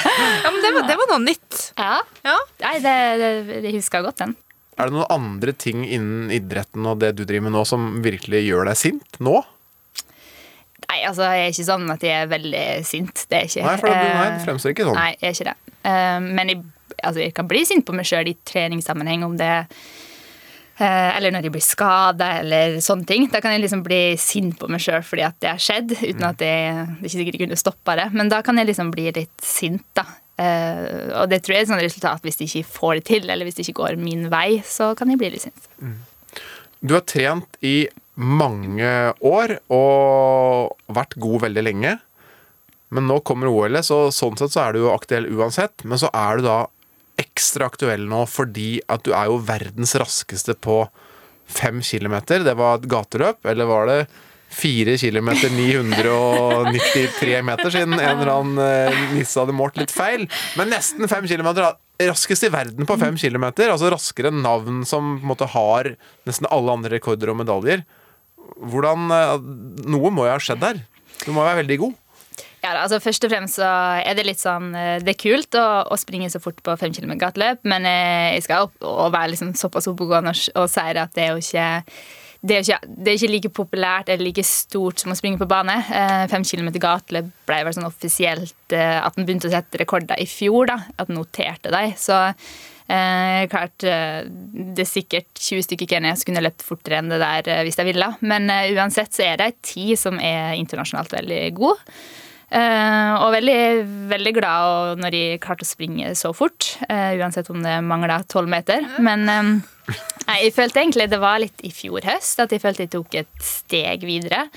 Ja, 0.00 0.50
men 0.50 0.62
det 0.62 0.70
var, 0.72 0.86
det 0.88 0.96
var 0.96 1.10
noe 1.10 1.22
nytt. 1.24 1.58
ja. 1.76 1.98
Ja. 2.24 2.36
Nei, 2.62 2.76
det, 2.84 2.94
det, 3.20 3.60
det 3.66 3.74
husker 3.74 4.00
jeg 4.00 4.06
godt, 4.08 4.22
den. 4.22 4.36
Er 4.80 4.90
det 4.90 4.96
noen 4.96 5.12
andre 5.14 5.54
ting 5.56 5.84
innen 5.86 6.32
idretten 6.34 6.88
og 6.88 7.00
det 7.02 7.14
du 7.18 7.24
driver 7.24 7.48
med 7.48 7.58
nå, 7.58 7.64
som 7.68 7.88
virkelig 8.04 8.44
gjør 8.46 8.70
deg 8.70 8.78
sint 8.80 9.20
nå? 9.22 9.38
Nei, 10.90 10.98
altså, 11.06 11.22
jeg 11.30 11.46
er 11.46 11.54
ikke 11.54 11.68
sånn 11.68 11.90
at 11.92 12.04
jeg 12.04 12.18
er 12.24 12.28
veldig 12.30 12.66
sint. 12.88 13.24
Det 13.30 13.38
er 13.38 13.48
ikke. 13.48 13.64
Nei, 13.66 13.78
for 13.78 13.92
det, 13.92 13.96
nei, 14.02 14.26
Eh, 14.26 14.34
det 14.34 14.44
fremstår 14.46 14.74
ikke 14.74 14.86
sånn. 14.88 14.98
Nei, 14.98 15.10
jeg 15.20 15.28
er 15.28 15.36
ikke 15.36 15.50
det. 15.50 15.74
Eh, 15.86 16.20
men 16.26 16.52
jeg, 16.52 16.62
altså, 16.98 17.20
jeg 17.22 17.34
kan 17.36 17.50
bli 17.50 17.64
sint 17.68 17.86
på 17.86 17.94
meg 17.96 18.08
sjøl 18.10 18.30
i 18.30 18.36
treningssammenheng 18.50 19.22
om 19.28 19.36
det 19.38 19.52
eh, 20.80 21.10
Eller 21.14 21.32
når 21.32 21.46
jeg 21.46 21.54
blir 21.54 21.64
skada 21.64 22.32
eller 22.40 22.80
sånne 22.82 23.06
ting. 23.06 23.28
Da 23.30 23.42
kan 23.44 23.54
jeg 23.54 23.62
liksom 23.66 23.84
bli 23.86 24.00
sint 24.20 24.58
på 24.58 24.70
meg 24.72 24.82
sjøl 24.82 25.04
fordi 25.06 25.26
at 25.28 25.38
det 25.38 25.52
har 25.52 25.62
skjedd, 25.62 25.94
uten 26.00 26.26
at 26.26 26.42
jeg, 26.42 26.74
det 26.74 26.98
er 26.98 27.06
ikke 27.06 27.14
sikkert 27.14 27.38
jeg 27.38 27.44
kunne 27.44 27.62
stoppa 27.62 27.98
det. 28.00 28.08
Men 28.16 28.32
da 28.32 28.42
kan 28.46 28.58
jeg 28.58 28.72
liksom 28.72 28.90
bli 28.94 29.06
litt 29.14 29.46
sint, 29.46 29.86
da. 29.94 30.08
Eh, 30.40 31.10
og 31.20 31.28
det 31.28 31.42
tror 31.44 31.54
jeg 31.54 31.64
er 31.64 31.66
et 31.66 31.72
sånt 31.72 31.84
resultat 31.84 32.24
hvis 32.24 32.38
de 32.40 32.48
ikke 32.48 32.68
får 32.78 32.92
det 32.98 33.06
til, 33.10 33.26
eller 33.28 33.46
hvis 33.46 33.58
det 33.58 33.66
ikke 33.66 33.80
går 33.82 33.98
min 34.00 34.28
vei, 34.32 34.60
så 34.64 34.92
kan 34.98 35.10
de 35.10 35.18
bli 35.20 35.32
litt 35.34 35.48
sint. 35.48 35.66
Du 36.80 36.96
har 36.96 37.04
trent 37.04 37.58
i 37.60 37.90
mange 38.20 38.92
år 39.24 39.58
og 39.72 40.76
vært 40.92 41.18
god 41.20 41.44
veldig 41.46 41.64
lenge. 41.64 41.98
Men 42.90 43.06
nå 43.06 43.20
kommer 43.26 43.50
OL-et, 43.50 43.86
så 43.86 44.08
sånn 44.14 44.38
sett 44.40 44.54
så 44.54 44.64
er 44.64 44.74
du 44.74 44.84
jo 44.84 44.94
aktuell 44.94 45.28
uansett. 45.30 45.84
Men 45.86 46.00
så 46.00 46.10
er 46.16 46.40
du 46.40 46.48
da 46.48 46.58
ekstra 47.20 47.68
aktuell 47.68 48.06
nå 48.08 48.24
fordi 48.30 48.80
at 48.90 49.04
du 49.04 49.12
er 49.12 49.28
jo 49.28 49.42
verdens 49.44 49.92
raskeste 50.00 50.56
på 50.56 50.82
fem 51.50 51.80
kilometer. 51.84 52.44
Det 52.46 52.56
var 52.58 52.78
et 52.78 52.88
gateløp, 52.90 53.44
eller 53.50 53.68
var 53.68 53.90
det 53.90 54.00
fire 54.50 54.96
kilometer 54.98 55.50
993 55.54 57.42
meter, 57.42 57.70
siden 57.70 57.94
en 57.94 58.02
eller 58.18 58.32
annen 58.32 58.58
eh, 58.64 59.04
nisse 59.14 59.38
hadde 59.40 59.54
målt 59.56 59.78
litt 59.78 59.94
feil. 59.94 60.26
Men 60.58 60.72
nesten 60.74 61.08
5 61.08 61.30
kilometer. 61.30 61.70
Raskest 62.00 62.46
i 62.48 62.52
verden 62.52 62.88
på 62.88 62.96
5 62.98 63.18
kilometer. 63.20 63.70
Altså 63.70 63.90
raskere 63.92 64.32
enn 64.32 64.42
navn 64.44 64.82
som 64.88 65.18
på 65.18 65.24
en 65.24 65.32
måte 65.34 65.50
har 65.52 65.92
nesten 66.28 66.48
alle 66.50 66.76
andre 66.76 66.94
rekorder 66.96 67.32
og 67.32 67.40
medaljer. 67.42 67.84
Hvordan 68.60 69.10
eh, 69.14 69.34
Noe 69.90 70.12
må 70.12 70.26
jo 70.26 70.34
ha 70.34 70.40
skjedd 70.42 70.62
der. 70.64 70.80
Du 71.24 71.34
må 71.36 71.44
være 71.44 71.62
veldig 71.62 71.82
god. 71.84 71.98
Ja, 72.60 72.74
altså 72.82 72.98
Først 73.00 73.24
og 73.24 73.30
fremst 73.32 73.56
så 73.56 73.68
er 74.04 74.16
det 74.16 74.26
litt 74.26 74.40
sånn 74.40 74.74
eh, 74.76 74.98
Det 75.00 75.14
er 75.14 75.20
kult 75.20 75.56
å, 75.56 75.66
å 75.88 75.96
springe 76.00 76.28
så 76.32 76.40
fort 76.42 76.58
på 76.64 76.74
5 76.76 76.98
km 76.98 77.14
gateløp, 77.20 77.62
men 77.68 77.86
jeg 77.86 78.42
skal 78.44 78.66
opp 78.66 78.82
og 78.84 79.12
være 79.14 79.32
liksom 79.32 79.54
såpass 79.56 79.88
oppegående 79.92 80.34
og, 80.34 80.42
og 80.60 80.66
si 80.72 80.88
at 80.90 81.14
det 81.16 81.24
er 81.24 81.32
jo 81.32 81.44
ikke 81.44 81.68
det 82.40 82.56
er, 82.56 82.64
ikke, 82.64 82.94
det 82.96 83.10
er 83.10 83.18
ikke 83.18 83.32
like 83.34 83.52
populært 83.52 84.08
eller 84.08 84.24
like 84.24 84.42
stort 84.48 85.02
som 85.02 85.12
å 85.12 85.16
springe 85.18 85.40
på 85.40 85.48
bane. 85.48 85.74
Eh, 85.92 86.24
fem 86.32 86.44
kilometer 86.46 86.80
gateløp 86.80 87.28
ble 87.48 87.58
vel 87.66 87.76
sånn 87.76 87.88
offisielt 87.88 88.72
eh, 88.76 88.96
at 88.96 89.18
den 89.18 89.26
begynte 89.28 89.50
å 89.50 89.52
sette 89.52 89.80
rekorder 89.82 90.20
i 90.20 90.28
fjor. 90.28 90.70
da, 90.70 90.78
At 90.96 91.10
den 91.10 91.18
noterte 91.20 91.72
dem. 91.74 91.92
Så 92.00 92.16
eh, 92.16 93.44
klart 93.52 93.84
eh, 93.84 94.22
Det 94.24 94.86
er 94.86 94.88
sikkert 94.88 95.28
20 95.36 95.68
stykker 95.68 95.92
Kenya 95.92 96.14
som 96.16 96.30
kunne 96.30 96.46
løpt 96.46 96.64
fortere 96.64 97.02
enn 97.02 97.12
det 97.12 97.20
der 97.20 97.52
eh, 97.52 97.62
hvis 97.68 97.76
de 97.76 97.88
ville. 97.90 98.08
Men 98.24 98.48
uansett 98.48 99.12
så 99.12 99.26
er 99.28 99.36
det 99.36 99.50
ei 99.50 99.56
tid 99.74 100.00
som 100.00 100.16
er 100.16 100.56
internasjonalt 100.56 101.12
veldig 101.20 101.42
god. 101.60 101.84
Eh, 102.50 103.12
og 103.22 103.30
veldig, 103.36 103.60
veldig 104.10 104.32
glad 104.34 105.00
når 105.02 105.14
de 105.14 105.22
klarte 105.42 105.66
å 105.66 105.70
springe 105.70 106.10
så 106.18 106.32
fort. 106.34 106.72
eh, 106.88 107.14
uansett 107.20 107.50
om 107.50 107.62
det 107.62 107.78
mangla 107.86 108.22
tolv 108.26 108.50
meter. 108.50 108.86
Men 108.98 109.28
eh, 109.30 109.96
jeg 110.42 110.54
følte 110.56 110.82
egentlig 110.82 111.10
det 111.12 111.22
var 111.22 111.38
litt 111.42 111.62
i 111.62 111.70
fjor 111.74 112.06
høst 112.06 112.42
at 112.42 112.50
jeg 112.50 112.62
følte 112.62 112.86
jeg 112.86 112.94
tok 112.96 113.18
et 113.22 113.44
steg 113.44 114.06
videre. 114.06 114.48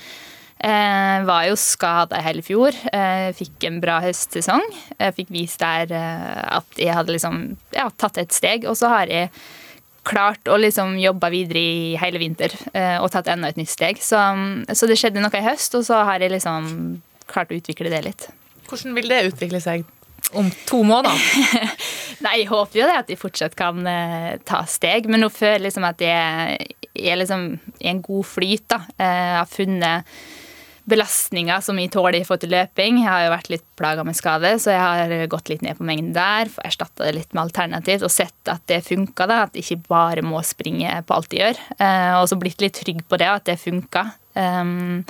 Eh, 0.64 1.18
var 1.28 1.46
jo 1.46 1.58
skada 1.60 2.22
hele 2.24 2.42
fjor. 2.42 2.74
Eh, 2.90 3.30
fikk 3.36 3.68
en 3.68 3.78
bra 3.84 4.00
høstsesong. 4.02 4.64
Jeg 4.98 5.18
fikk 5.18 5.34
vist 5.34 5.62
der 5.62 5.92
at 5.94 6.80
jeg 6.80 6.94
hadde 6.94 7.14
liksom 7.14 7.44
ja, 7.76 7.90
tatt 7.94 8.18
et 8.18 8.34
steg. 8.34 8.66
Og 8.66 8.78
så 8.80 8.90
har 8.90 9.12
jeg 9.12 9.30
klart 10.04 10.50
å 10.50 10.58
liksom 10.60 10.98
jobbe 11.00 11.30
videre 11.32 11.60
i 11.62 11.96
hele 12.00 12.20
vinter 12.20 12.52
eh, 12.74 12.98
og 13.00 13.10
tatt 13.14 13.30
enda 13.32 13.50
et 13.50 13.58
nytt 13.60 13.72
steg. 13.72 14.02
Så, 14.02 14.20
så 14.74 14.88
det 14.90 14.98
skjedde 15.00 15.22
noe 15.22 15.38
i 15.38 15.46
høst, 15.46 15.74
og 15.78 15.86
så 15.86 16.02
har 16.08 16.22
jeg 16.22 16.34
liksom 16.34 17.00
klart 17.30 17.52
å 17.52 17.58
utvikle 17.58 17.92
det 17.92 18.02
litt. 18.06 18.28
Hvordan 18.68 18.94
vil 18.96 19.10
det 19.10 19.22
utvikle 19.30 19.60
seg 19.62 19.84
om 20.34 20.48
to 20.68 20.82
måneder? 20.86 21.18
Nei, 22.24 22.38
jeg 22.42 22.48
håper 22.50 22.80
jo 22.80 22.86
det 22.88 23.00
at 23.02 23.10
de 23.10 23.18
fortsatt 23.20 23.56
kan 23.58 23.82
eh, 23.86 24.30
ta 24.48 24.62
steg, 24.70 25.08
men 25.10 25.20
nå 25.24 25.28
føler 25.32 25.58
jeg 25.60 25.66
liksom 25.68 25.84
at 25.88 26.00
jeg, 26.04 26.70
jeg 26.94 27.12
er 27.12 27.20
liksom 27.20 27.50
i 27.82 27.90
en 27.92 28.00
god 28.04 28.24
flyt. 28.30 28.64
da. 28.72 28.80
Eh, 28.96 29.20
Jeg 29.34 29.38
har 29.42 29.52
funnet 29.52 30.16
belastninger 30.84 31.62
som 31.64 31.78
jeg 31.80 31.88
tåler 31.94 32.18
i 32.18 32.24
forhold 32.26 32.42
til 32.44 32.52
løping. 32.52 32.98
Jeg 33.00 33.08
har 33.08 33.22
jo 33.24 33.32
vært 33.32 33.50
litt 33.54 33.64
plaga 33.78 34.04
med 34.04 34.16
skade, 34.18 34.50
så 34.60 34.74
jeg 34.74 34.82
har 34.82 35.14
gått 35.32 35.48
litt 35.48 35.62
ned 35.64 35.78
på 35.78 35.86
mengden 35.88 36.12
der. 36.16 36.50
Erstatta 36.64 37.06
det 37.06 37.14
litt 37.16 37.32
med 37.32 37.46
alternativt 37.46 38.04
og 38.04 38.12
sett 38.12 38.52
at 38.52 38.64
det 38.68 38.82
funka. 38.84 39.24
At 39.32 39.56
jeg 39.56 39.64
ikke 39.64 39.88
bare 39.88 40.24
må 40.26 40.42
springe 40.44 40.92
på 41.08 41.16
alt 41.16 41.32
jeg 41.32 41.40
gjør. 41.46 41.62
Eh, 41.78 42.12
og 42.20 42.28
så 42.28 42.40
blitt 42.40 42.60
litt 42.64 42.76
trygg 42.82 43.00
på 43.08 43.20
det, 43.20 43.30
at 43.32 43.48
det 43.48 43.56
funka. 43.62 44.10
Um, 44.36 45.02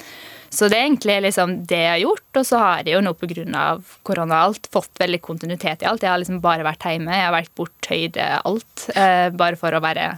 så 0.55 0.69
det 0.71 0.79
er 0.79 0.87
egentlig 0.87 1.19
liksom 1.27 1.57
det 1.67 1.81
jeg 1.81 1.91
har 1.91 2.03
gjort. 2.05 2.41
Og 2.41 2.49
så 2.49 2.61
har 2.63 2.83
jeg 2.85 2.97
jo 2.97 3.05
nå 3.05 3.15
pga. 3.19 3.69
korona 4.07 4.41
og 4.41 4.49
alt 4.49 4.69
fått 4.73 5.03
veldig 5.03 5.21
kontinuitet 5.25 5.83
i 5.83 5.89
alt. 5.91 6.03
Jeg 6.03 6.13
har 6.13 6.21
liksom 6.23 6.43
bare 6.45 6.67
vært 6.67 6.87
hjemme. 6.87 7.15
Jeg 7.15 7.27
har 7.27 7.35
vært 7.35 7.55
bortøyd 7.59 8.19
alt. 8.23 8.89
Eh, 8.95 9.31
bare 9.35 9.59
for 9.61 9.75
å 9.75 9.83
være 9.85 10.13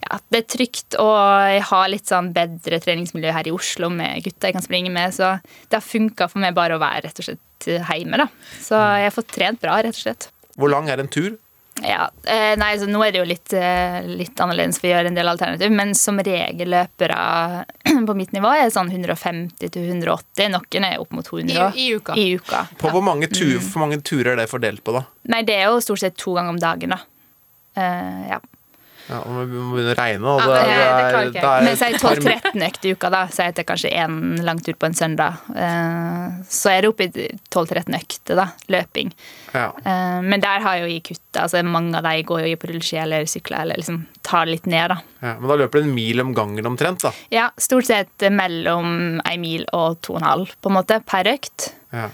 ja, 0.00 0.16
det 0.32 0.38
er 0.40 0.46
trygt, 0.48 0.96
jeg 0.96 1.64
har 1.68 1.90
litt 1.92 2.08
sånn 2.08 2.32
bedre 2.34 2.78
treningsmiljø 2.82 3.34
her 3.36 3.50
i 3.50 3.52
Oslo 3.54 3.90
med 3.92 4.24
gutta 4.24 4.48
jeg 4.48 4.56
kan 4.56 4.64
springe 4.64 4.90
med, 4.90 5.12
så 5.14 5.34
det 5.44 5.76
har 5.76 5.84
funka 5.84 6.26
for 6.32 6.40
meg 6.42 6.56
bare 6.56 6.78
å 6.78 6.82
være 6.82 7.04
rett 7.04 7.20
og 7.20 7.28
slett 7.28 7.68
hjemme, 7.68 8.22
da. 8.22 8.26
Så 8.64 8.80
jeg 8.80 9.06
har 9.06 9.14
fått 9.14 9.30
trent 9.36 9.60
bra, 9.62 9.76
rett 9.84 9.94
og 9.94 10.00
slett. 10.00 10.30
Hvor 10.56 10.72
lang 10.72 10.88
er 10.90 11.04
en 11.04 11.12
tur? 11.12 11.36
Ja, 11.82 12.10
eh, 12.28 12.56
nei, 12.60 12.74
så 12.78 12.86
Nå 12.90 13.00
er 13.06 13.12
det 13.14 13.20
jo 13.22 13.24
litt, 13.28 13.52
eh, 13.56 14.02
litt 14.06 14.36
annerledes, 14.42 14.78
for 14.80 14.88
å 14.88 14.90
gjøre 14.92 15.06
en 15.08 15.14
del 15.16 15.28
alternativ, 15.30 15.70
men 15.72 15.94
som 15.96 16.18
regel 16.20 16.68
løpere 16.74 17.64
på 18.08 18.16
mitt 18.18 18.32
nivå 18.36 18.50
er 18.52 18.68
sånn 18.74 18.90
150-180. 18.92 20.50
Noen 20.52 20.84
er 20.86 21.00
opp 21.00 21.12
mot 21.16 21.24
200 21.26 21.72
I- 21.74 21.86
i 21.86 21.94
uka. 21.96 22.16
I 22.16 22.26
uka. 22.36 22.66
På 22.78 22.90
hvor 22.92 23.02
mange, 23.02 23.28
tu 23.32 23.44
Mm. 23.44 23.60
hvor 23.72 23.80
mange 23.86 24.00
turer 24.02 24.32
er 24.32 24.36
det 24.36 24.48
fordelt 24.50 24.84
på, 24.84 24.92
da? 24.92 25.04
Nei, 25.32 25.42
det 25.42 25.56
er 25.56 25.70
jo 25.70 25.80
stort 25.80 25.98
sett 26.00 26.16
to 26.16 26.34
ganger 26.36 26.50
om 26.50 26.58
dagen, 26.60 26.90
da. 26.90 27.00
Uh, 27.76 28.28
ja. 28.34 28.38
Ja, 29.10 29.18
og 29.26 29.40
vi 29.50 29.58
må 29.58 29.74
begynne 29.74 29.92
å 29.92 29.98
regne. 29.98 30.30
Og 30.30 30.40
Ja, 30.40 30.46
det, 30.46 30.60
det- 30.62 30.70
det 30.70 31.10
er- 31.10 31.22
jeg. 31.24 31.32
det 31.32 31.42
er 31.42 31.64
Men 31.66 31.76
si 31.76 31.84
et 31.84 32.00
par- 32.00 32.14
12-13 32.16 32.62
økter 32.68 32.88
i 32.88 32.92
uka, 32.94 33.10
da. 33.10 33.22
Så 33.26 33.42
at 33.48 33.54
det 33.56 33.64
er 33.64 33.68
kanskje 33.74 33.90
én 33.92 34.38
langtur 34.46 34.74
på 34.78 34.86
en 34.86 34.94
søndag. 34.94 35.40
Eh, 35.50 36.38
så 36.48 36.70
er 36.70 36.80
det 36.82 36.90
oppe 36.92 37.08
i 37.08 37.28
12-13 37.50 37.96
økter, 37.98 38.36
da. 38.36 38.46
Løping. 38.70 39.10
Ja. 39.52 39.72
Eh, 39.84 40.20
men 40.22 40.40
der 40.40 40.60
har 40.60 40.78
jo 40.78 40.86
jeg 40.86 41.02
kutta. 41.10 41.42
Altså, 41.42 41.64
mange 41.66 41.96
av 41.96 42.04
de 42.06 42.22
går 42.22 42.46
jo 42.48 42.56
på 42.56 42.70
rulleski 42.70 42.98
eller 43.02 43.24
sykler 43.26 43.62
eller 43.62 43.76
liksom 43.82 44.06
tar 44.22 44.46
litt 44.46 44.66
ned, 44.66 44.88
da. 44.94 45.00
Ja, 45.22 45.34
men 45.40 45.48
da 45.48 45.56
løper 45.56 45.82
du 45.82 45.88
en 45.88 45.94
mil 45.94 46.20
om 46.20 46.32
gangen 46.34 46.64
omtrent, 46.70 47.00
da. 47.02 47.10
Ja, 47.32 47.50
stort 47.58 47.86
sett 47.86 48.30
mellom 48.30 49.20
ei 49.26 49.36
mil 49.38 49.64
og 49.72 50.00
to 50.02 50.14
og 50.14 50.22
en 50.22 50.28
halv, 50.28 50.54
på 50.62 50.70
en 50.70 50.76
måte, 50.78 51.04
per 51.04 51.24
økt. 51.24 51.72
Ja. 51.92 52.08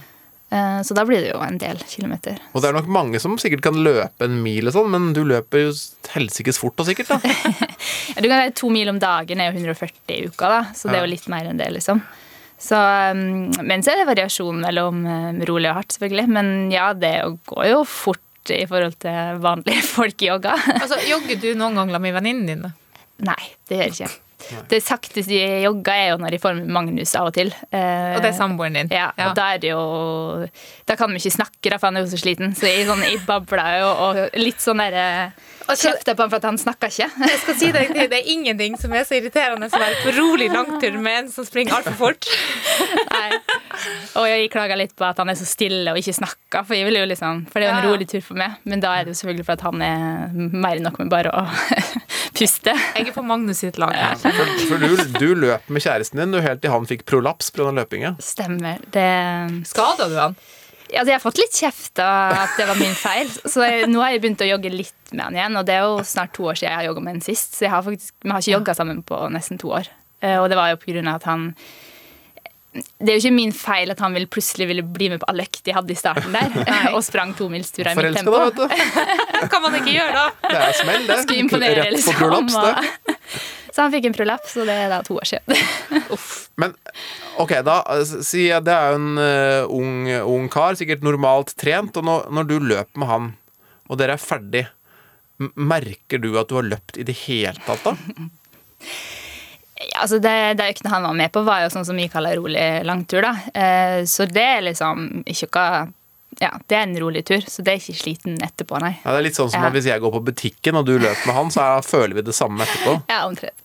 Eh, 0.50 0.82
så 0.82 0.94
da 0.94 1.02
blir 1.06 1.24
det 1.24 1.32
jo 1.32 1.40
en 1.42 1.58
del 1.58 1.80
kilometer. 1.90 2.38
Og 2.54 2.62
det 2.62 2.70
er 2.70 2.76
nok 2.76 2.90
mange 2.92 3.20
som 3.22 3.34
sikkert 3.40 3.64
kan 3.66 3.80
løpe 3.82 4.28
en 4.28 4.36
mil 4.44 4.70
og 4.70 4.76
sånn, 4.76 4.92
men 4.92 5.08
du 5.16 5.24
løper 5.26 5.66
jo 5.66 5.72
helsikes 6.12 6.60
fort 6.62 6.78
og 6.82 6.90
sikkert, 6.90 7.16
da. 7.16 7.20
Ja, 8.16 8.22
du 8.22 8.28
kan 8.30 8.38
være 8.38 8.52
To 8.56 8.70
mil 8.72 8.88
om 8.88 9.00
dagen 9.02 9.40
er 9.42 9.50
jo 9.50 9.58
140 9.58 10.14
i 10.14 10.28
uka, 10.30 10.48
da, 10.48 10.60
så 10.78 10.88
det 10.88 11.00
er 11.00 11.04
jo 11.04 11.10
litt 11.10 11.26
mer 11.28 11.48
enn 11.50 11.58
det, 11.60 11.66
liksom. 11.74 12.00
Så, 12.56 12.78
um, 13.12 13.50
men 13.66 13.82
så 13.84 13.92
er 13.92 14.00
det 14.00 14.06
variasjon 14.08 14.62
mellom 14.62 15.02
um, 15.04 15.42
rolig 15.48 15.68
og 15.68 15.82
hardt, 15.82 15.96
selvfølgelig. 15.96 16.28
Men 16.32 16.52
ja, 16.72 16.86
det 16.96 17.12
går 17.50 17.66
jo 17.68 17.82
fort 17.84 18.54
i 18.54 18.62
forhold 18.70 18.96
til 19.02 19.42
vanlige 19.44 19.82
folk 19.98 20.22
i 20.24 20.30
yoga. 20.30 20.54
Altså, 20.78 21.02
Jogger 21.10 21.42
du 21.42 21.50
noen 21.58 21.76
gang 21.76 21.92
med 21.98 22.16
venninnene 22.16 22.54
dine? 22.54 22.72
Nei, 23.26 23.42
det 23.68 23.80
gjør 23.80 23.90
jeg 23.90 23.96
ikke. 23.98 24.25
Det 24.68 24.82
sakteste 24.84 25.32
jeg 25.32 25.62
jogger, 25.64 25.92
er 25.96 26.08
jo 26.12 26.18
når 26.20 26.36
jeg 26.36 26.42
får 26.42 26.58
med 26.58 26.68
Magnus 26.76 27.14
av 27.16 27.30
og 27.30 27.34
til. 27.34 27.48
Eh, 27.70 28.16
Og 28.16 28.22
det 28.22 28.30
er 28.30 28.36
samboeren 28.36 28.76
din? 28.76 28.90
Ja, 28.92 29.08
og 29.28 29.34
da 29.38 29.46
er 29.54 29.62
det 29.62 29.70
jo 29.72 29.80
Da 30.86 30.94
kan 31.00 31.10
vi 31.10 31.22
ikke 31.22 31.32
snakke, 31.38 31.70
da, 31.72 31.78
for 31.80 31.88
han 31.88 31.96
er 31.96 32.04
jo 32.04 32.12
så 32.12 32.20
sliten. 32.20 32.52
Så 32.54 32.68
jeg, 32.68 32.84
sånn, 32.86 33.00
jeg 33.06 33.22
babler 33.26 33.78
jo 33.80 33.88
og 34.06 34.20
litt 34.38 34.60
sånn 34.62 34.82
derre 34.84 35.32
Kjefter 35.66 36.14
på 36.14 36.22
han 36.22 36.30
for 36.30 36.38
at 36.38 36.44
han 36.46 36.58
snakker 36.62 36.92
ikke. 36.92 37.08
Jeg 37.26 37.38
skal 37.42 37.56
si 37.58 37.68
deg, 37.74 37.88
det, 37.90 38.04
det 38.12 38.20
er 38.20 38.28
ingenting 38.30 38.76
som 38.78 38.92
er 38.94 39.02
så 39.02 39.16
irriterende 39.18 39.66
som 39.66 39.80
å 39.80 39.82
være 39.82 39.96
på 40.04 40.12
rolig 40.14 40.46
langtur 40.52 40.94
med 41.02 41.16
en 41.24 41.30
som 41.34 41.42
springer 41.48 41.74
altfor 41.80 41.96
fort. 41.98 42.28
Nei. 43.16 43.40
Og 44.20 44.28
jeg 44.30 44.46
klager 44.54 44.78
litt 44.78 44.94
på 44.96 45.02
at 45.08 45.18
han 45.18 45.32
er 45.32 45.34
så 45.40 45.44
stille 45.48 45.90
og 45.90 45.98
ikke 45.98 46.14
snakker, 46.20 46.62
for 46.68 46.78
jeg 46.78 46.86
vil 46.86 47.00
jo 47.00 47.08
liksom 47.10 47.42
For 47.50 47.58
det 47.58 47.66
er 47.66 47.72
jo 47.72 47.80
en 47.80 47.88
rolig 47.90 48.06
tur 48.12 48.22
for 48.28 48.38
meg, 48.38 48.54
men 48.62 48.80
da 48.84 48.94
er 48.94 49.08
det 49.08 49.16
jo 49.16 49.18
selvfølgelig 49.24 49.48
for 49.48 49.58
at 49.58 49.66
han 49.66 49.82
er 49.82 50.38
mer 50.54 50.78
enn 50.78 50.86
nok 50.86 51.00
med 51.02 51.10
bare 51.12 51.34
å 51.34 51.42
puste. 52.36 52.74
Jeg 52.96 53.08
er 53.08 53.14
på 53.16 53.24
Magnus 53.26 53.62
sitt 53.64 53.78
lag 53.82 53.94
her. 53.96 54.14
For, 54.20 54.52
for 54.68 54.82
du, 54.84 54.94
du 55.18 55.26
løp 55.46 55.66
med 55.72 55.82
kjæresten 55.84 56.20
din 56.22 56.34
du 56.36 56.40
helt 56.44 56.60
til 56.62 56.72
han 56.74 56.86
fikk 56.88 57.06
prolaps 57.08 57.50
pga. 57.56 57.70
løpinga. 57.80 58.14
Stemmer. 58.22 58.78
Det 58.94 59.06
Skada 59.72 60.08
du 60.12 60.16
han? 60.20 60.36
Altså, 60.86 61.08
jeg 61.10 61.16
har 61.16 61.22
fått 61.24 61.40
litt 61.40 61.56
kjeft 61.58 61.98
av 61.98 62.36
at 62.44 62.52
det 62.60 62.66
var 62.68 62.78
min 62.78 62.92
feil, 62.94 63.26
så 63.42 63.64
jeg, 63.66 63.88
nå 63.90 63.98
har 64.04 64.12
jeg 64.14 64.20
begynt 64.22 64.44
å 64.44 64.46
jogge 64.46 64.70
litt 64.70 65.10
med 65.16 65.24
han 65.24 65.34
igjen. 65.40 65.56
Og 65.58 65.66
det 65.66 65.74
er 65.74 65.82
jo 65.88 65.96
snart 66.06 66.30
to 66.36 66.46
år 66.46 66.54
siden 66.60 66.70
jeg 66.70 66.78
har 66.78 66.86
jogga 66.92 67.02
med 67.02 67.16
han 67.16 67.24
sist, 67.26 67.56
så 67.58 67.66
jeg 67.66 67.72
har 67.74 67.82
faktisk, 67.82 68.12
vi 68.22 68.30
har 68.30 68.44
ikke 68.44 68.54
jogga 68.54 68.74
sammen 68.78 69.00
på 69.08 69.18
nesten 69.34 69.58
to 69.58 69.72
år. 69.80 69.90
Eh, 70.22 70.36
Og 70.38 70.46
det 70.52 70.60
var 70.60 70.70
jo 70.70 70.78
på 70.84 70.92
grunn 70.92 71.10
av 71.10 71.18
at 71.18 71.26
han 71.26 71.48
det 72.76 73.10
er 73.10 73.16
jo 73.16 73.22
ikke 73.24 73.36
min 73.36 73.52
feil 73.56 73.92
at 73.92 74.00
han 74.02 74.14
vil 74.16 74.26
plutselig 74.30 74.68
ville 74.70 74.84
bli 74.84 75.10
med 75.12 75.22
på 75.22 75.28
alle 75.30 75.46
økter 75.46 75.72
jeg 75.72 75.76
hadde 75.78 75.92
i 75.94 75.98
starten 75.98 76.36
der. 76.36 76.56
og 76.94 77.02
sprang 77.06 77.34
tomilsturer 77.38 77.92
i 77.92 77.96
mitt 77.96 78.02
Forelska, 78.02 78.24
tempo. 78.24 78.36
da, 78.36 78.44
vet 78.46 79.42
du. 79.42 79.48
Kan 79.52 79.64
man 79.64 79.76
ikke 79.80 79.94
gjøre 79.94 80.16
da? 80.16 80.26
Det 80.46 80.62
er 80.62 80.78
smell, 80.80 81.06
det. 81.08 81.18
Skulle 81.24 81.44
imponere, 81.44 81.86
Rett 81.86 82.06
på 82.06 82.16
prolaps, 82.20 82.58
det. 82.62 83.16
Så 83.76 83.84
han 83.84 83.92
fikk 83.92 84.06
en 84.08 84.14
prolaps, 84.16 84.54
og 84.56 84.70
det 84.70 84.74
er 84.86 84.86
da 84.88 85.02
to 85.04 85.18
år 85.20 85.28
siden. 85.28 85.58
Men 86.56 86.72
ok, 87.42 87.58
da 87.66 87.74
si 88.24 88.46
jeg 88.46 88.64
det 88.64 88.72
er 88.72 88.94
jo 88.94 89.00
en 89.02 89.20
uh, 89.20 89.74
ung, 89.76 89.98
ung 90.32 90.46
kar, 90.52 90.78
sikkert 90.80 91.04
normalt 91.04 91.52
trent, 91.60 91.98
og 92.00 92.06
når, 92.08 92.30
når 92.38 92.48
du 92.48 92.56
løper 92.72 93.02
med 93.02 93.10
han, 93.10 93.28
og 93.92 94.00
dere 94.00 94.16
er 94.16 94.22
ferdig, 94.22 94.64
merker 95.60 96.22
du 96.24 96.32
at 96.40 96.48
du 96.48 96.56
har 96.56 96.70
løpt 96.72 96.96
i 96.96 97.04
det 97.04 97.18
hele 97.26 97.60
tatt 97.66 97.84
da? 97.84 97.92
Ja, 99.76 100.00
altså 100.06 100.18
det, 100.24 100.32
det 100.56 100.70
øktene 100.72 100.90
han 100.94 101.04
var 101.04 101.14
med 101.18 101.32
på, 101.34 101.42
var 101.44 101.62
jo 101.66 101.68
sånn 101.74 101.84
som 101.84 101.96
vi 102.00 102.08
kaller 102.08 102.36
rolig 102.40 102.64
langtur. 102.88 103.20
da. 103.26 103.34
Eh, 103.52 104.04
så 104.08 104.24
det 104.30 104.44
er 104.56 104.62
liksom 104.70 105.22
ikke 105.28 105.50
noe 105.52 105.92
Ja, 106.40 106.50
det 106.68 106.76
er 106.76 106.82
en 106.84 106.96
rolig 107.00 107.22
tur, 107.24 107.40
så 107.48 107.62
det 107.64 107.72
er 107.72 107.78
ikke 107.80 107.96
sliten 107.96 108.34
etterpå, 108.44 108.76
nei. 108.82 108.90
Ja, 109.04 109.12
det 109.14 109.18
er 109.22 109.24
litt 109.24 109.36
sånn 109.38 109.48
som 109.48 109.62
Ja. 109.62 109.68
at 109.70 109.72
hvis 109.76 109.86
jeg 109.88 110.00
går 110.02 110.12
på 110.18 110.20
butikken 110.26 110.76
og 110.76 110.84
du 110.84 110.98
løper 110.98 111.26
med 111.30 111.34
han, 111.38 111.48
så 111.54 111.62
er, 111.64 111.80
føler 111.86 112.14
vi 112.18 112.22
det 112.26 112.34
samme 112.36 112.60
etterpå. 112.66 112.92
Ja, 113.14 113.22
omtrent. 113.24 113.56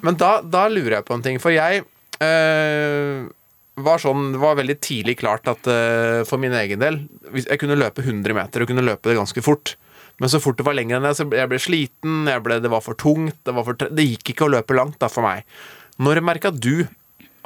Men 0.04 0.16
da, 0.20 0.30
da 0.42 0.64
lurer 0.72 0.96
jeg 1.00 1.06
på 1.08 1.16
en 1.16 1.24
ting, 1.24 1.36
for 1.42 1.52
jeg 1.52 1.82
øh, 2.24 3.26
var 3.84 4.00
sånn, 4.02 4.30
det 4.34 4.40
var 4.42 4.56
veldig 4.60 4.78
tidlig 4.84 5.18
klart 5.20 5.48
at 5.50 5.68
øh, 5.70 6.22
for 6.28 6.40
min 6.42 6.52
egen 6.56 6.80
del 6.82 6.98
hvis 7.32 7.46
Jeg 7.48 7.60
kunne 7.62 7.76
løpe 7.78 8.02
100 8.04 8.34
meter 8.36 8.64
og 8.64 8.68
kunne 8.72 8.84
løpe 8.86 9.08
det 9.12 9.18
ganske 9.20 9.44
fort. 9.44 9.74
Men 10.20 10.28
så 10.28 10.40
fort 10.42 10.58
det 10.60 10.66
var 10.66 10.76
lenger 10.76 10.98
enn 10.98 11.06
det, 11.08 11.14
så 11.16 11.24
jeg 11.32 11.48
ble 11.48 11.58
sliten, 11.62 12.22
jeg 12.28 12.44
ble, 12.44 12.58
det 12.60 12.70
var 12.72 12.84
for 12.84 12.98
tungt. 13.00 13.38
Det, 13.46 13.54
var 13.56 13.64
for, 13.66 13.78
det 13.88 14.04
gikk 14.04 14.34
ikke 14.34 14.46
å 14.48 14.52
løpe 14.52 14.76
langt 14.76 14.98
da 15.00 15.08
for 15.08 15.24
meg. 15.24 15.46
Når 16.00 16.20
merka 16.24 16.52
du 16.52 16.86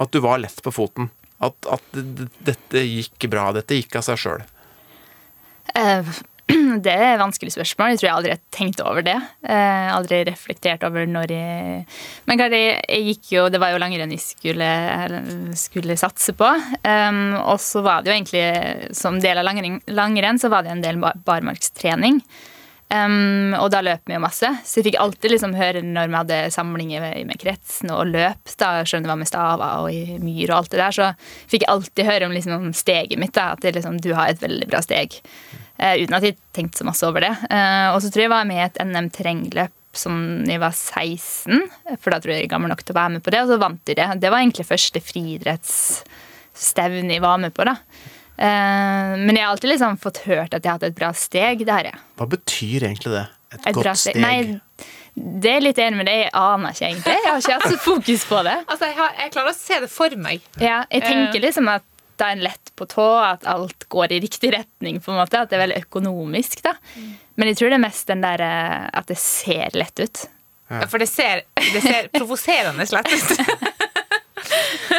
at 0.02 0.10
du 0.10 0.18
var 0.24 0.42
lett 0.42 0.58
på 0.64 0.72
foten? 0.74 1.08
At, 1.44 1.54
at 1.70 1.86
dette 1.94 2.82
gikk 2.82 3.28
bra? 3.30 3.48
Dette 3.54 3.78
gikk 3.78 3.94
av 4.00 4.06
seg 4.06 4.18
sjøl? 4.18 4.42
Eh, 5.74 6.14
Det 6.84 6.92
er 6.92 7.14
et 7.14 7.20
vanskelig 7.22 7.54
spørsmål. 7.54 7.94
Jeg 7.94 8.00
tror 8.02 8.08
jeg 8.08 8.16
aldri 8.18 8.32
har 8.34 8.40
tenkt 8.54 8.82
over 8.84 9.04
det. 9.06 9.16
Eh, 9.48 9.86
aldri 9.94 10.18
reflektert 10.28 10.82
over 10.86 11.06
når 11.08 11.30
jeg 11.32 11.84
Men 12.28 12.40
klart, 12.40 12.52
jeg, 12.58 13.00
gikk 13.08 13.30
jo 13.32 13.46
Det 13.54 13.60
var 13.62 13.72
jo 13.72 13.78
langrenn 13.80 14.12
jeg 14.12 14.20
skulle, 14.22 14.68
skulle 15.58 15.96
satse 16.00 16.34
på. 16.36 16.50
Og 16.84 17.62
så 17.64 17.84
var 17.86 18.02
det 18.04 18.12
jo 18.12 18.16
egentlig 18.18 18.44
som 18.98 19.20
del 19.22 19.40
av 19.40 19.46
langrenn, 19.48 19.78
langrenn 19.94 20.42
så 20.42 20.50
var 20.52 20.66
det 20.66 20.74
en 20.74 20.84
del 20.84 21.00
bar- 21.00 21.16
barmarkstrening. 21.24 22.20
Um, 22.92 23.54
og 23.56 23.70
da 23.72 23.80
løp 23.82 24.04
vi 24.06 24.14
jo 24.14 24.22
masse, 24.22 24.44
så 24.44 24.78
jeg 24.78 24.86
fikk 24.86 24.98
alltid 25.00 25.32
liksom 25.32 25.54
høre 25.56 25.80
når 25.82 26.10
vi 26.10 26.18
hadde 26.18 26.40
samlinger 26.54 27.06
med, 27.26 27.38
kretsen 27.40 27.90
og 27.90 28.10
løp, 28.12 28.52
da 28.60 28.68
selv 28.84 29.00
om 29.00 29.06
det 29.06 29.10
var 29.10 29.20
med 29.22 29.30
staver 29.30 29.72
og 29.82 29.88
i 29.90 30.18
myr 30.22 30.52
og 30.52 30.58
alt 30.58 30.74
det 30.74 30.82
der, 30.82 30.94
så 30.94 31.06
fikk 31.50 31.64
jeg 31.64 31.72
alltid 31.72 32.08
høre 32.10 32.28
om 32.28 32.34
liksom 32.36 32.68
steget 32.76 33.18
mitt, 33.18 33.34
da, 33.34 33.48
at 33.56 33.64
det 33.64 33.72
liksom, 33.78 33.96
du 34.04 34.12
har 34.14 34.30
et 34.30 34.44
veldig 34.44 34.68
bra 34.70 34.82
steg. 34.84 35.16
Uh, 35.80 35.96
uten 36.04 36.18
at 36.20 36.28
jeg 36.28 36.38
tenkte 36.54 36.82
så 36.82 36.86
masse 36.86 37.08
over 37.08 37.24
det. 37.24 37.32
Uh, 37.48 37.88
og 37.94 37.98
så 38.04 38.12
tror 38.12 38.22
jeg 38.22 38.28
jeg 38.28 38.36
var 38.36 38.52
med 38.52 38.60
i 38.60 38.66
et 38.68 38.78
NM 38.84 39.10
terrengløp 39.16 39.74
som 39.98 40.44
jeg 40.48 40.60
var 40.62 40.72
16, 40.74 41.62
for 42.02 42.10
da 42.10 42.18
tror 42.20 42.30
jeg 42.34 42.40
jeg 42.42 42.48
er 42.48 42.54
gammel 42.54 42.70
nok 42.70 42.82
til 42.82 42.92
å 42.94 43.00
være 43.00 43.12
med 43.16 43.22
på 43.24 43.30
det, 43.34 43.40
og 43.42 43.48
så 43.50 43.62
vant 43.62 43.88
jeg 43.88 43.96
det. 43.98 44.08
Det 44.22 44.30
var 44.30 44.38
egentlig 44.42 44.66
første 44.68 45.00
friidrettsstevne 45.02 47.12
jeg 47.16 47.24
var 47.24 47.36
med 47.42 47.52
på, 47.54 47.62
da. 47.68 47.74
Eh, 48.36 49.14
men 49.20 49.36
jeg 49.36 49.44
har 49.44 49.52
alltid 49.54 49.70
liksom 49.70 49.98
fått 50.02 50.18
hørt 50.26 50.54
at 50.56 50.62
jeg 50.64 50.70
har 50.72 50.78
hatt 50.80 50.88
et 50.90 50.96
bra 50.98 51.12
steg. 51.14 51.64
Det 51.66 51.72
har 51.72 51.84
jeg. 51.90 51.98
Hva 52.18 52.26
betyr 52.32 52.88
egentlig 52.88 53.12
det? 53.14 53.26
Et, 53.54 53.60
Et 53.60 53.72
bra 53.72 53.82
godt 53.92 54.00
steg? 54.02 54.18
Nei, 54.18 54.60
det 55.14 55.50
er 55.54 55.62
litt 55.62 55.78
enig 55.78 56.00
med 56.00 56.08
det. 56.10 56.16
Jeg 56.24 56.32
aner 56.34 56.74
ikke 56.74 56.88
egentlig. 56.90 57.14
Jeg 57.14 57.30
har 57.30 57.42
ikke 57.44 57.58
hatt 57.60 57.70
så 57.76 57.80
fokus 57.84 58.24
på 58.30 58.42
det. 58.48 58.56
Altså, 58.72 58.88
jeg, 58.90 58.96
har, 58.98 59.12
jeg 59.22 59.34
klarer 59.36 59.52
å 59.54 59.58
se 59.58 59.80
det 59.84 59.90
for 59.94 60.16
meg. 60.18 60.46
Ja, 60.62 60.80
jeg 60.90 61.04
tenker 61.06 61.38
Eh. 61.38 61.44
liksom 61.48 61.70
at 61.70 61.86
da 62.18 62.28
er 62.30 62.36
en 62.36 62.44
lett 62.46 62.70
på 62.78 62.86
tå, 62.86 63.04
at 63.26 63.42
alt 63.50 63.88
går 63.90 64.12
i 64.14 64.20
riktig 64.22 64.52
retning. 64.54 65.00
på 65.02 65.10
en 65.10 65.18
måte, 65.18 65.40
At 65.42 65.50
det 65.50 65.56
er 65.58 65.64
veldig 65.66 65.80
økonomisk. 65.86 66.60
da. 66.62 66.74
Men 67.36 67.48
jeg 67.50 67.56
tror 67.58 67.70
det 67.72 67.78
er 67.80 67.82
mest 67.86 68.06
den 68.06 68.20
der 68.22 68.40
eh, 68.42 68.90
at 68.94 69.06
det 69.10 69.16
ser 69.18 69.74
lett 69.74 69.98
ut. 69.98 70.26
Ja, 70.70 70.86
For 70.86 70.98
det 71.02 71.08
ser, 71.10 71.42
det 71.58 71.82
ser 71.82 72.06
provoserende 72.14 72.86
lett 72.86 73.10
ut. 73.10 73.32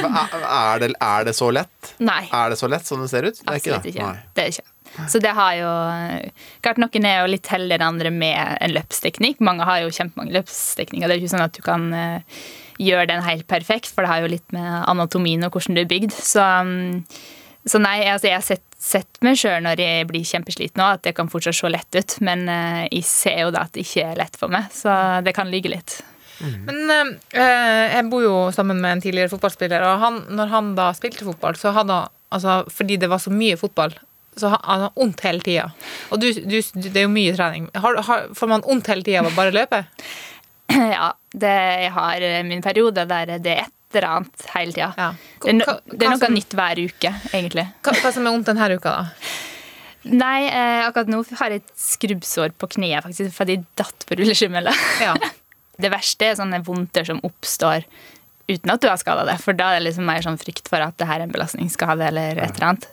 Er, 0.04 0.80
det, 0.82 0.94
er 1.02 1.28
det 1.28 1.36
så 1.38 1.50
lett? 1.54 1.94
Nei. 2.04 2.24
Er 2.34 2.54
det 2.54 2.60
så 2.60 2.70
lett 2.72 2.88
som 2.88 3.02
det 3.04 3.10
ser 3.12 3.28
ut? 3.28 3.38
Det 3.40 3.46
er 3.48 3.60
Absolutt 3.60 3.86
det. 3.86 3.94
ikke. 3.94 4.08
Nei. 4.10 4.34
Det 4.36 4.46
er 4.46 4.56
ikke. 4.56 4.70
Så 5.12 5.20
det 5.20 5.32
har 5.36 5.56
jo 5.60 5.72
Klart 6.64 6.80
noen 6.82 7.08
er 7.08 7.24
jo 7.24 7.32
litt 7.34 7.50
heldigere 7.52 7.82
enn 7.82 7.96
andre 7.96 8.12
med 8.14 8.58
en 8.64 8.76
løpsteknikk. 8.76 9.42
Mange 9.44 9.68
har 9.68 9.82
jo 9.84 9.94
kjempemange 9.94 10.36
løpsteknikker. 10.38 11.08
Det 11.08 11.16
er 11.16 11.20
jo 11.20 11.26
ikke 11.26 11.34
sånn 11.36 11.46
at 11.46 11.58
du 11.58 11.64
kan 11.66 11.88
eh, 11.96 12.44
gjøre 12.82 13.10
den 13.12 13.26
helt 13.26 13.48
perfekt, 13.52 13.92
for 13.92 14.06
det 14.06 14.12
har 14.12 14.24
jo 14.24 14.32
litt 14.36 14.56
med 14.56 14.70
anatomien 14.90 15.46
og 15.48 15.56
hvordan 15.56 15.78
du 15.78 15.84
er 15.84 15.92
bygd. 15.92 16.16
Så, 16.16 16.44
um, 16.44 17.04
så 17.66 17.82
nei, 17.82 17.98
altså 18.12 18.30
jeg 18.30 18.40
har 18.40 18.46
sett, 18.46 18.66
sett 18.80 19.22
meg 19.26 19.40
sjøl 19.42 19.64
når 19.66 19.84
jeg 19.84 20.10
blir 20.10 20.28
kjempesliten 20.28 20.84
òg, 20.84 21.00
at 21.00 21.06
det 21.08 21.16
kan 21.18 21.32
fortsatt 21.32 21.60
se 21.60 21.72
lett 21.72 22.00
ut. 22.00 22.18
Men 22.26 22.48
eh, 22.52 22.84
jeg 22.90 23.08
ser 23.10 23.46
jo 23.46 23.54
da 23.56 23.66
at 23.68 23.76
det 23.76 23.86
ikke 23.86 24.10
er 24.12 24.20
lett 24.22 24.40
for 24.40 24.54
meg, 24.54 24.70
så 24.76 24.96
det 25.26 25.36
kan 25.38 25.52
ligge 25.52 25.74
litt. 25.76 26.00
Men 26.42 26.90
eh, 26.92 27.96
jeg 27.96 28.10
bor 28.12 28.24
jo 28.26 28.34
sammen 28.56 28.82
med 28.84 28.98
en 28.98 29.02
tidligere 29.06 29.32
fotballspiller, 29.32 29.86
og 29.88 30.00
han, 30.02 30.18
når 30.36 30.52
han 30.52 30.74
da 30.78 30.90
spilte 30.98 31.24
fotball, 31.28 31.56
så 31.60 31.72
hadde 31.78 31.94
han 32.02 32.12
altså, 32.36 32.58
Fordi 32.76 32.98
det 33.00 33.08
var 33.12 33.22
så 33.24 33.32
mye 33.32 33.56
fotball, 33.58 33.94
så 34.36 34.50
ha- 34.52 34.62
han 34.68 34.82
har 34.88 34.92
vondt 35.00 35.22
hele 35.24 35.40
tida. 35.46 35.70
Og 36.12 36.20
du, 36.20 36.28
du, 36.34 36.58
det 36.60 36.92
er 37.00 37.06
jo 37.06 37.14
mye 37.14 37.36
trening. 37.38 37.70
Har, 37.80 38.02
har, 38.10 38.26
får 38.36 38.52
man 38.52 38.66
vondt 38.68 38.90
hele 38.92 39.06
tida 39.08 39.22
av 39.24 39.30
å 39.32 39.36
bare 39.38 39.56
løpe? 39.56 39.84
Ja, 40.76 41.12
det, 41.32 41.52
jeg 41.86 41.92
har 41.96 42.24
eh, 42.26 42.42
min 42.44 42.62
periode 42.66 43.06
der 43.08 43.36
det 43.40 43.52
er 43.54 43.68
et 43.68 43.96
eller 43.96 44.08
annet 44.10 44.46
hele 44.56 44.74
tida. 44.76 44.88
Ja. 44.98 45.10
Det, 45.40 45.52
er 45.54 45.60
no, 45.62 45.76
det 45.94 46.02
er 46.04 46.10
noe 46.12 46.20
som- 46.20 46.34
nytt 46.36 46.56
hver 46.58 46.82
uke, 46.90 47.12
egentlig. 47.32 47.68
Hva, 47.86 47.94
hva 48.02 48.12
som 48.12 48.26
er 48.28 48.34
vondt 48.36 48.50
denne 48.50 48.68
uka, 48.76 48.96
da? 48.98 49.36
Nei, 50.06 50.42
eh, 50.50 50.82
akkurat 50.86 51.08
nå 51.10 51.22
har 51.40 51.54
jeg 51.56 51.64
et 51.64 51.72
skrubbsår 51.82 52.52
på 52.62 52.68
kneet 52.76 53.06
faktisk, 53.08 53.32
fordi 53.38 53.56
jeg 53.56 53.64
datt 53.80 54.04
på 54.10 54.18
rulleskimmelet. 54.20 54.84
Ja. 55.06 55.16
Det 55.82 55.92
verste 55.94 56.32
er 56.32 56.38
sånne 56.40 56.64
vondter 56.66 57.08
som 57.08 57.20
oppstår 57.26 57.88
uten 58.46 58.70
at 58.70 58.78
du 58.78 58.86
har 58.86 59.00
skada 59.02 59.24
det. 59.26 59.40
For 59.42 59.58
da 59.58 59.72
er 59.74 59.80
det 59.80 59.88
liksom 59.88 60.06
mer 60.06 60.22
sånn 60.22 60.36
frykt 60.38 60.68
for 60.70 60.78
at 60.86 60.94
det 61.02 61.08
her 61.10 61.18
er 61.18 61.26
en 61.26 61.32
belastningsskade 61.34 62.06
eller 62.12 62.38
et 62.38 62.52
eller 62.60 62.68
annet. 62.68 62.84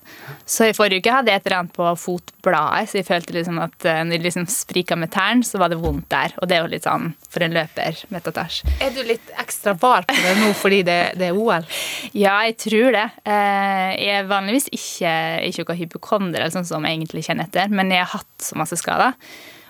Så 0.48 0.64
i 0.70 0.72
forrige 0.72 1.02
uke 1.04 1.12
hadde 1.12 1.28
jeg 1.28 1.42
et 1.42 1.48
eller 1.50 1.58
annet 1.58 1.74
på 1.76 1.90
fotbladet, 2.00 2.88
så 2.88 2.96
jeg 3.02 3.04
følte 3.10 3.34
liksom 3.36 3.58
at 3.60 3.84
eh, 3.84 3.98
når 4.00 4.16
jeg 4.16 4.24
liksom 4.30 4.46
sprika 4.48 4.96
med 4.96 5.12
tærne, 5.12 5.44
så 5.44 5.60
var 5.60 5.68
det 5.68 5.76
vondt 5.82 6.08
der. 6.08 6.32
Og 6.40 6.48
det 6.48 6.56
er 6.56 6.64
jo 6.64 6.70
litt 6.72 6.88
sånn 6.88 7.10
for 7.28 7.44
en 7.44 7.52
løper 7.58 8.00
med 8.14 8.24
tattasj. 8.24 8.62
Er 8.80 8.96
du 8.96 9.02
litt 9.04 9.28
ekstra 9.44 9.76
var 9.84 10.08
på 10.08 10.16
det 10.24 10.32
nå 10.40 10.50
fordi 10.56 10.80
det, 10.88 10.98
det 11.20 11.28
er 11.28 11.36
OL? 11.36 11.68
Ja, 12.16 12.38
jeg 12.48 12.56
tror 12.64 12.96
det. 12.96 13.06
Eh, 13.28 13.88
Jeg 14.00 14.22
er 14.22 14.32
vanligvis 14.32 14.70
ikke, 14.72 15.12
ikke 15.52 15.68
noe 15.68 15.80
hypokonder, 15.84 16.40
eller 16.40 16.56
sånn 16.56 16.64
som 16.72 16.88
jeg 16.88 16.96
egentlig 16.96 17.26
kjenner 17.28 17.44
etter, 17.52 17.68
men 17.68 17.92
jeg 17.92 18.00
har 18.06 18.14
hatt 18.22 18.48
så 18.48 18.56
masse 18.56 18.80
skader. 18.80 19.12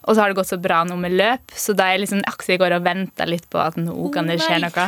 Og 0.03 0.15
så 0.15 0.23
har 0.23 0.33
det 0.33 0.39
gått 0.41 0.51
så 0.51 0.59
bra 0.59 0.83
nå 0.87 0.97
med 0.99 1.15
løp, 1.15 1.53
så 1.55 1.75
da 1.79 1.89
er 1.89 1.97
jeg 1.97 2.07
liksom 2.07 2.25
akkurat 2.27 2.55
i 2.57 2.63
går 2.63 2.77
og 2.79 2.87
venter 2.87 3.29
litt 3.31 3.45
på 3.53 3.61
at 3.63 3.77
nå 3.79 3.95
kan 4.15 4.31
det 4.31 4.41
skje 4.43 4.59
noe. 4.65 4.87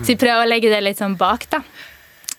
Så 0.00 0.14
jeg 0.14 0.20
prøver 0.20 0.44
å 0.44 0.48
legge 0.48 0.70
det 0.72 0.82
litt 0.84 1.00
sånn 1.02 1.18
bak, 1.20 1.48
da. 1.52 1.62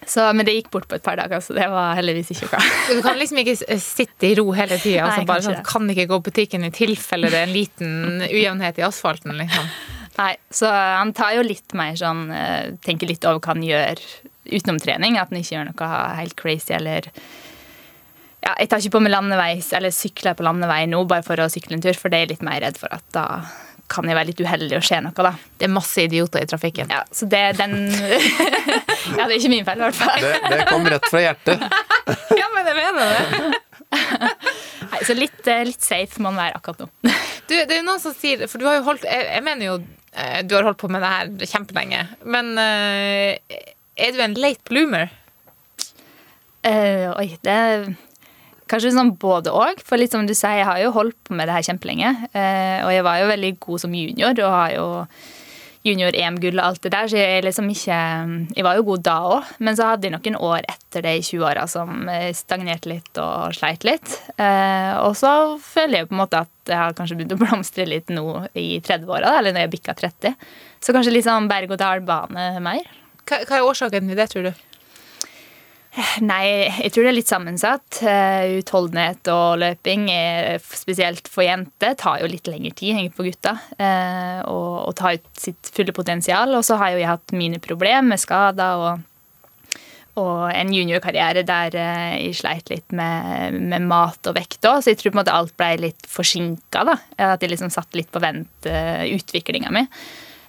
Så, 0.08 0.24
men 0.36 0.46
det 0.48 0.56
gikk 0.58 0.70
bort 0.74 0.88
på 0.92 0.98
et 0.98 1.04
par 1.04 1.16
dager, 1.20 1.40
så 1.44 1.56
det 1.56 1.68
var 1.72 1.96
heldigvis 1.98 2.34
ikke 2.34 2.50
noe. 2.52 2.72
Du 2.92 3.02
kan 3.06 3.20
liksom 3.20 3.40
ikke 3.44 3.78
sitte 3.80 4.30
i 4.30 4.34
ro 4.40 4.50
hele 4.56 4.78
tida. 4.82 5.08
Altså 5.08 5.28
bare 5.28 5.46
sånn, 5.46 5.62
kan 5.68 5.90
ikke 5.94 6.08
gå 6.12 6.20
på 6.20 6.32
butikken 6.32 6.68
i 6.68 6.72
tilfelle 6.76 7.32
det 7.32 7.40
er 7.40 7.48
en 7.48 7.56
liten 7.56 8.24
ujevnhet 8.28 8.82
i 8.82 8.88
asfalten. 8.88 9.36
liksom. 9.40 9.70
Nei, 10.20 10.34
så 10.54 10.70
han 10.70 11.14
tar 11.18 11.38
jo 11.38 11.46
litt 11.46 11.74
mer 11.74 11.96
sånn 11.98 12.28
eh, 12.30 12.76
Tenker 12.86 13.10
litt 13.10 13.24
over 13.26 13.40
hva 13.42 13.56
han 13.56 13.64
gjør 13.66 14.02
utenom 14.52 14.78
trening. 14.84 15.18
At 15.18 15.32
han 15.32 15.40
ikke 15.40 15.56
gjør 15.56 15.72
noe 15.72 15.90
helt 16.20 16.36
crazy 16.40 16.76
eller 16.76 17.10
ja, 18.44 18.54
Jeg 18.60 18.70
tar 18.70 18.82
ikke 18.82 18.98
på 18.98 19.04
meg 19.06 19.14
landeveis 19.14 19.70
eller 19.78 19.94
sykler 19.96 20.36
på 20.38 20.46
landevei 20.46 20.84
nå 20.92 21.04
bare 21.10 21.26
for 21.26 21.40
å 21.40 21.50
sykle 21.52 21.78
en 21.78 21.84
tur, 21.84 21.96
for 21.98 22.12
det 22.12 22.20
er 22.20 22.26
jeg 22.26 22.36
litt 22.36 22.46
mer 22.46 22.60
redd 22.64 22.80
for 22.80 22.92
at 22.94 23.06
da 23.16 23.28
kan 23.92 24.08
jeg 24.08 24.16
være 24.16 24.30
litt 24.32 24.42
uheldig 24.42 24.78
og 24.80 24.86
skje 24.86 25.00
noe, 25.06 25.26
da. 25.26 25.34
Det 25.60 25.68
er 25.68 25.74
masse 25.74 26.06
idioter 26.06 26.46
i 26.46 26.50
trafikken. 26.50 26.92
Ja, 26.92 27.04
så 27.14 27.28
det 27.30 27.40
er 27.50 27.58
den 27.58 27.76
Ja, 29.18 29.28
det 29.28 29.36
er 29.36 29.38
ikke 29.38 29.52
min 29.52 29.68
feil, 29.68 29.82
i 29.82 29.86
hvert 29.86 30.00
fall. 30.00 30.24
Det, 30.24 30.60
det 30.62 30.68
kom 30.72 30.88
rett 30.90 31.10
fra 31.12 31.24
hjertet. 31.24 31.66
Ja, 32.34 32.48
men 32.56 32.68
jeg 32.68 32.76
mener 32.76 33.12
det. 33.14 33.60
Nei, 34.92 35.02
så 35.06 35.16
litt, 35.16 35.40
eh, 35.48 35.62
litt 35.68 35.86
safe 35.86 36.20
må 36.20 36.32
man 36.32 36.42
være 36.42 36.58
akkurat 36.58 36.84
nå. 36.84 36.88
Du, 37.48 37.54
det 37.54 37.70
er 37.70 37.80
jo 37.80 37.86
noen 37.86 38.02
som 38.02 38.16
sier 38.18 38.44
For 38.50 38.60
du 38.60 38.66
har 38.66 38.80
jo 38.80 38.86
holdt 38.88 39.04
Jeg, 39.06 39.26
jeg 39.28 39.44
mener 39.46 39.68
jo 39.68 39.76
eh, 39.78 40.40
du 40.48 40.56
har 40.58 40.66
holdt 40.68 40.80
på 40.82 40.90
med 40.92 41.04
det 41.04 41.12
her 41.14 41.52
kjempelenge. 41.54 42.02
Men 42.26 42.52
eh, 42.60 43.62
er 43.94 44.16
du 44.16 44.24
en 44.26 44.36
late 44.40 44.66
bloomer? 44.68 45.14
Uh, 46.64 47.12
oi, 47.20 47.28
det 47.44 47.54
kanskje 48.74 48.96
sånn 48.96 49.14
både 49.22 49.54
og. 49.54 49.84
For 49.86 50.02
litt 50.02 50.16
som 50.16 50.26
du 50.28 50.34
sier, 50.34 50.64
jeg 50.64 50.70
har 50.70 50.82
jo 50.82 50.96
holdt 50.98 51.20
på 51.28 51.38
med 51.38 51.50
det 51.50 51.60
her 51.60 51.70
kjempelenge. 51.70 52.12
Eh, 52.34 52.82
og 52.84 52.92
jeg 52.94 53.06
var 53.06 53.22
jo 53.22 53.32
veldig 53.32 53.56
god 53.64 53.86
som 53.86 53.96
junior 53.98 54.44
og 54.44 54.54
har 54.58 54.76
jo 54.76 54.88
junior-EM-gull 55.84 56.60
og 56.62 56.64
alt 56.64 56.86
det 56.86 56.94
der, 56.94 57.10
så 57.12 57.20
jeg 57.20 57.44
liksom 57.44 57.68
ikke 57.72 57.98
Jeg 58.56 58.64
var 58.64 58.78
jo 58.78 58.86
god 58.88 59.04
da 59.04 59.18
òg, 59.36 59.52
men 59.60 59.76
så 59.76 59.90
hadde 59.92 60.08
jeg 60.08 60.16
noen 60.16 60.38
år 60.40 60.64
etter 60.72 61.04
det 61.04 61.14
i 61.20 61.24
20-åra 61.28 61.66
som 61.68 62.08
eh, 62.12 62.32
stagnerte 62.36 62.92
litt 62.92 63.20
og 63.22 63.56
sleit 63.58 63.84
litt. 63.88 64.16
Eh, 64.38 64.94
og 65.04 65.18
så 65.20 65.60
føler 65.60 66.00
jeg 66.02 66.10
på 66.10 66.16
en 66.16 66.24
måte 66.24 66.44
at 66.46 66.72
jeg 66.72 66.80
har 66.80 66.96
kanskje 66.96 67.20
begynt 67.20 67.36
å 67.36 67.42
blomstre 67.42 67.88
litt 67.90 68.14
nå 68.14 68.26
i 68.56 68.80
30-åra, 68.80 69.38
eller 69.40 69.56
når 69.56 69.66
jeg 69.66 69.74
bikka 69.76 69.98
30. 70.00 70.38
Så 70.84 70.96
kanskje 70.96 71.18
litt 71.18 71.28
sånn 71.28 71.52
berg-og-dal-bane 71.52 72.64
mer. 72.64 72.88
Hva, 73.28 73.44
hva 73.44 73.60
er 73.60 73.68
årsaken 73.68 74.08
til 74.08 74.20
det, 74.20 74.30
tror 74.32 74.48
du? 74.48 74.64
Nei, 76.26 76.66
jeg 76.82 76.90
tror 76.90 77.06
det 77.06 77.10
er 77.12 77.16
litt 77.20 77.30
sammensatt. 77.30 78.00
Eh, 78.02 78.56
Utholdenhet 78.58 79.30
og 79.30 79.60
løping, 79.62 80.08
er, 80.10 80.58
spesielt 80.66 81.30
for 81.30 81.46
jenter, 81.46 81.94
tar 82.00 82.24
jo 82.24 82.30
litt 82.32 82.50
lengre 82.50 82.74
tid 82.80 82.98
enn 82.98 83.12
for 83.14 83.28
gutter. 83.30 83.60
eh, 83.78 84.40
Og, 84.50 84.88
og 84.90 84.96
tar 84.98 85.20
ut 85.20 85.28
sitt 85.38 85.70
fulle 85.76 85.94
potensial. 85.94 86.56
Og 86.58 86.66
så 86.66 86.80
har 86.82 86.94
jo 86.96 87.04
jeg 87.04 87.12
hatt 87.12 87.36
mine 87.38 87.62
problemer 87.62 88.10
med 88.10 88.22
skader 88.24 88.82
og, 88.82 89.06
og 90.18 90.50
en 90.50 90.74
juniorkarriere 90.74 91.46
der 91.46 91.78
eh, 91.78 92.18
jeg 92.26 92.42
sleit 92.42 92.74
litt 92.74 92.90
med, 92.90 93.62
med 93.62 93.86
mat 93.86 94.34
og 94.34 94.38
vekt 94.40 94.66
òg. 94.66 94.82
Så 94.82 94.96
jeg 94.96 95.02
tror 95.04 95.14
på 95.14 95.20
en 95.20 95.22
måte 95.22 95.38
alt 95.38 95.54
ble 95.62 95.76
litt 95.92 96.10
forsinka. 96.10 96.88
At 97.22 97.46
jeg 97.46 97.54
liksom 97.54 97.70
satt 97.74 97.94
litt 97.94 98.10
på 98.10 98.24
vent, 98.24 98.50
utviklinga 98.66 99.70
mi. 99.70 99.86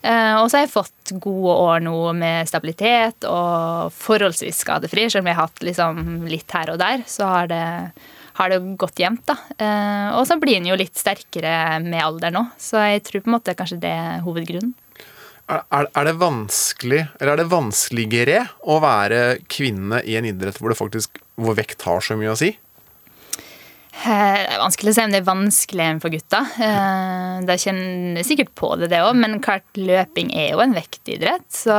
Eh, 0.04 0.34
og 0.36 0.50
så 0.50 0.58
har 0.58 0.66
jeg 0.66 0.74
fått 0.74 1.14
gode 1.22 1.54
år 1.64 1.84
nå 1.84 1.96
med 2.18 2.48
stabilitet 2.48 3.24
og 3.28 3.94
forholdsvis 3.96 4.60
skadefri. 4.66 5.06
Selv 5.08 5.24
om 5.24 5.30
jeg 5.30 5.38
har 5.38 5.48
hatt 5.48 5.64
liksom 5.64 6.04
litt 6.28 6.52
her 6.52 6.74
og 6.74 6.80
der, 6.82 7.06
så 7.08 7.28
har 7.30 7.48
det, 7.48 7.64
har 8.36 8.52
det 8.52 8.60
gått 8.80 9.00
jevnt. 9.00 9.32
Eh, 9.56 10.08
og 10.12 10.26
så 10.28 10.36
blir 10.40 10.58
en 10.58 10.68
jo 10.68 10.76
litt 10.76 11.00
sterkere 11.00 11.80
med 11.84 12.04
alder 12.04 12.34
nå, 12.34 12.46
så 12.60 12.84
jeg 12.84 13.06
tror 13.06 13.24
på 13.24 13.32
en 13.32 13.38
måte 13.38 13.56
kanskje 13.56 13.80
det 13.84 13.94
er 13.94 14.24
hovedgrunnen. 14.26 14.74
Er, 15.44 15.88
er 15.92 16.06
det 16.08 16.14
vanskelig, 16.16 17.02
eller 17.18 17.34
er 17.34 17.40
det 17.42 17.50
vanskeligere 17.52 18.38
å 18.64 18.78
være 18.80 19.18
kvinne 19.52 19.98
i 20.08 20.16
en 20.16 20.24
idrett 20.24 20.56
hvor, 20.56 20.72
det 20.72 20.80
faktisk, 20.80 21.20
hvor 21.36 21.56
vekt 21.58 21.84
har 21.84 22.00
så 22.04 22.16
mye 22.16 22.32
å 22.32 22.38
si? 22.40 22.54
Eh, 24.04 24.40
Det 24.44 24.50
er 24.56 24.60
vanskelig 24.60 24.90
å 24.90 24.94
si 24.96 25.02
om 25.06 25.12
det 25.14 25.20
er 25.22 25.28
vanskeligere 25.28 25.94
enn 25.94 26.00
for 26.02 26.10
gutta. 26.12 26.40
Eh, 26.60 27.40
De 27.46 27.56
kjenner 27.60 28.24
sikkert 28.26 28.54
på 28.58 28.74
det, 28.80 28.88
det 28.92 29.00
òg, 29.04 29.14
men 29.16 29.38
klart 29.44 29.64
løping 29.78 30.32
er 30.36 30.52
jo 30.52 30.60
en 30.64 30.74
vektidrett. 30.76 31.46
Så, 31.54 31.72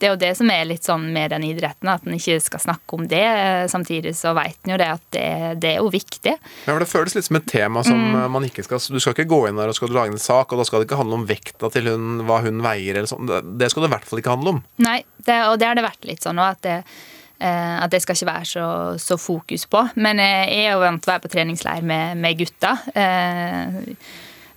det 0.00 0.06
er 0.08 0.14
jo 0.14 0.20
det 0.22 0.30
som 0.38 0.48
er 0.54 0.64
litt 0.64 0.86
sånn 0.86 1.10
med 1.12 1.30
den 1.34 1.44
idretten, 1.44 1.90
at 1.92 2.06
en 2.06 2.14
ikke 2.16 2.38
skal 2.40 2.62
snakke 2.62 2.96
om 2.96 3.08
det. 3.10 3.20
Eh, 3.26 3.66
Samtidig 3.68 4.14
så 4.16 4.32
vet 4.38 4.56
en 4.64 4.72
jo 4.72 4.78
det 4.80 4.88
at 4.94 5.04
det, 5.12 5.26
det 5.60 5.74
er 5.74 5.82
jo 5.82 5.90
viktig. 5.92 6.36
Ja, 6.38 6.72
for 6.72 6.78
Det 6.80 6.88
føles 6.88 7.14
litt 7.18 7.28
som 7.28 7.36
et 7.36 7.46
tema 7.50 7.84
som 7.84 7.98
Mm. 8.00 8.30
man 8.30 8.44
ikke 8.48 8.64
skal 8.64 8.78
Du 8.80 8.98
skal 9.00 9.12
ikke 9.14 9.28
gå 9.28 9.48
inn 9.48 9.56
der 9.56 9.68
og 9.68 9.74
skal 9.74 9.88
lage 9.88 10.12
en 10.12 10.18
sak, 10.18 10.52
og 10.52 10.58
da 10.58 10.64
skal 10.64 10.80
det 10.80 10.88
ikke 10.88 10.98
handle 11.02 11.14
om 11.20 11.26
vekta 11.26 11.70
til 11.70 11.84
hun, 11.90 12.22
hva 12.26 12.40
hun 12.42 12.62
veier, 12.62 12.96
eller 12.96 13.06
sånn. 13.10 13.26
Det- 13.58 13.70
skal 13.70 13.82
det 13.82 13.90
i 13.90 13.94
hvert 13.94 14.04
fall 14.08 14.18
ikke 14.20 14.30
handle 14.36 14.48
om. 14.56 14.64
Nei, 14.78 15.04
det, 15.24 15.36
og 15.46 15.58
det 15.58 15.66
har 15.68 15.74
det 15.74 15.84
vært 15.84 16.04
litt 16.06 16.20
sånn 16.24 16.38
òg, 16.38 16.50
at 16.56 16.62
det 16.62 16.84
at 17.46 17.92
det 17.92 18.02
skal 18.04 18.18
ikke 18.18 18.30
være 18.30 18.48
så, 18.48 18.64
så 19.00 19.16
fokus 19.20 19.66
på. 19.70 19.84
Men 19.96 20.20
eh, 20.22 20.48
jeg 20.50 20.66
er 20.66 20.74
jo 20.74 20.82
vant 20.84 21.02
til 21.02 21.10
å 21.10 21.14
være 21.14 21.24
på 21.24 21.32
treningsleir 21.32 21.86
med, 21.86 22.18
med 22.20 22.40
gutta 22.40 22.74
eh, 22.92 23.78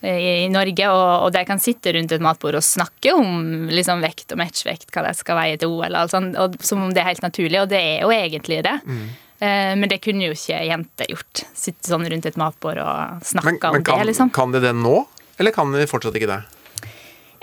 i, 0.04 0.50
Norge, 0.52 0.88
og, 0.92 1.12
og 1.24 1.30
de 1.32 1.44
kan 1.48 1.62
sitte 1.64 1.94
rundt 1.96 2.12
et 2.12 2.24
matbord 2.24 2.58
og 2.60 2.66
snakke 2.66 3.14
om 3.16 3.70
liksom, 3.72 4.04
vekt 4.04 4.34
og 4.36 4.42
matchvekt, 4.42 4.90
hva 4.92 5.06
de 5.08 5.14
skal 5.16 5.40
veie 5.40 5.60
til 5.60 5.72
OL, 5.72 5.96
og 5.96 6.18
og, 6.42 6.58
som 6.60 6.84
om 6.84 6.92
det 6.92 7.04
er 7.04 7.14
helt 7.14 7.24
naturlig, 7.24 7.62
og 7.62 7.70
det 7.72 7.80
er 7.80 8.02
jo 8.04 8.12
egentlig 8.12 8.60
det. 8.68 8.76
Eh, 9.44 9.72
men 9.80 9.88
det 9.92 10.02
kunne 10.04 10.28
jo 10.28 10.36
ikke 10.36 10.60
jenter 10.68 11.10
gjort. 11.12 11.46
Sitte 11.56 11.92
sånn 11.92 12.08
rundt 12.12 12.28
et 12.28 12.40
matbord 12.40 12.82
og 12.84 13.24
snakke 13.28 13.54
Men, 13.54 13.62
men 13.64 13.80
om 13.80 13.88
kan, 13.88 14.04
det, 14.04 14.10
liksom. 14.12 14.34
kan 14.36 14.56
de 14.56 14.64
det 14.64 14.76
nå, 14.76 14.98
eller 15.40 15.56
kan 15.56 15.72
de 15.76 15.88
fortsatt 15.90 16.20
ikke 16.20 16.32
det? 16.32 16.42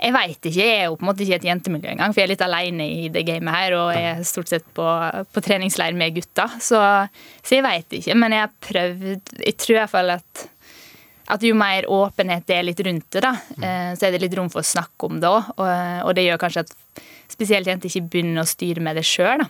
Jeg 0.01 0.15
veit 0.15 0.47
ikke. 0.49 0.57
Jeg 0.57 0.77
er 0.79 0.87
jo 0.87 0.95
på 0.97 1.05
en 1.05 1.09
måte 1.11 1.21
ikke 1.21 1.35
i 1.35 1.37
et 1.37 1.49
jentemiljø 1.51 1.91
engang, 1.91 2.13
for 2.13 2.23
jeg 2.23 2.29
er 2.29 2.33
litt 2.33 2.45
alene 2.45 2.87
i 2.89 3.09
det 3.13 3.21
gamet 3.27 3.53
her, 3.53 3.75
og 3.77 3.91
er 3.93 4.23
stort 4.25 4.49
sett 4.49 4.65
på, 4.77 4.85
på 5.29 5.43
treningsleir 5.45 5.93
med 5.97 6.15
gutta. 6.15 6.47
Så, 6.57 6.79
så 7.45 7.57
jeg 7.57 7.65
veit 7.65 7.99
ikke, 7.99 8.17
men 8.17 8.33
jeg 8.33 8.47
har 8.47 8.55
prøvd 8.65 9.35
Jeg 9.45 9.59
tror 9.61 9.75
i 9.75 9.79
hvert 9.83 9.93
fall 9.93 10.15
at 10.17 10.47
at 11.31 11.43
jo 11.45 11.55
mer 11.55 11.85
åpenhet 11.87 12.43
det 12.49 12.57
er 12.57 12.65
litt 12.65 12.81
rundt 12.83 13.07
det, 13.13 13.21
da, 13.23 13.31
eh, 13.63 13.91
så 13.95 14.07
er 14.07 14.15
det 14.15 14.23
litt 14.25 14.35
rom 14.35 14.49
for 14.51 14.63
å 14.63 14.67
snakke 14.67 15.07
om 15.07 15.19
det 15.21 15.29
òg. 15.29 15.51
Og, 15.55 15.69
og 16.09 16.15
det 16.17 16.25
gjør 16.25 16.41
kanskje 16.41 16.65
at 16.65 17.03
spesielt 17.31 17.69
jenter 17.69 17.87
ikke 17.87 18.09
begynner 18.11 18.43
å 18.43 18.49
styre 18.49 18.83
med 18.83 18.99
det 18.99 19.05
sjøl, 19.07 19.45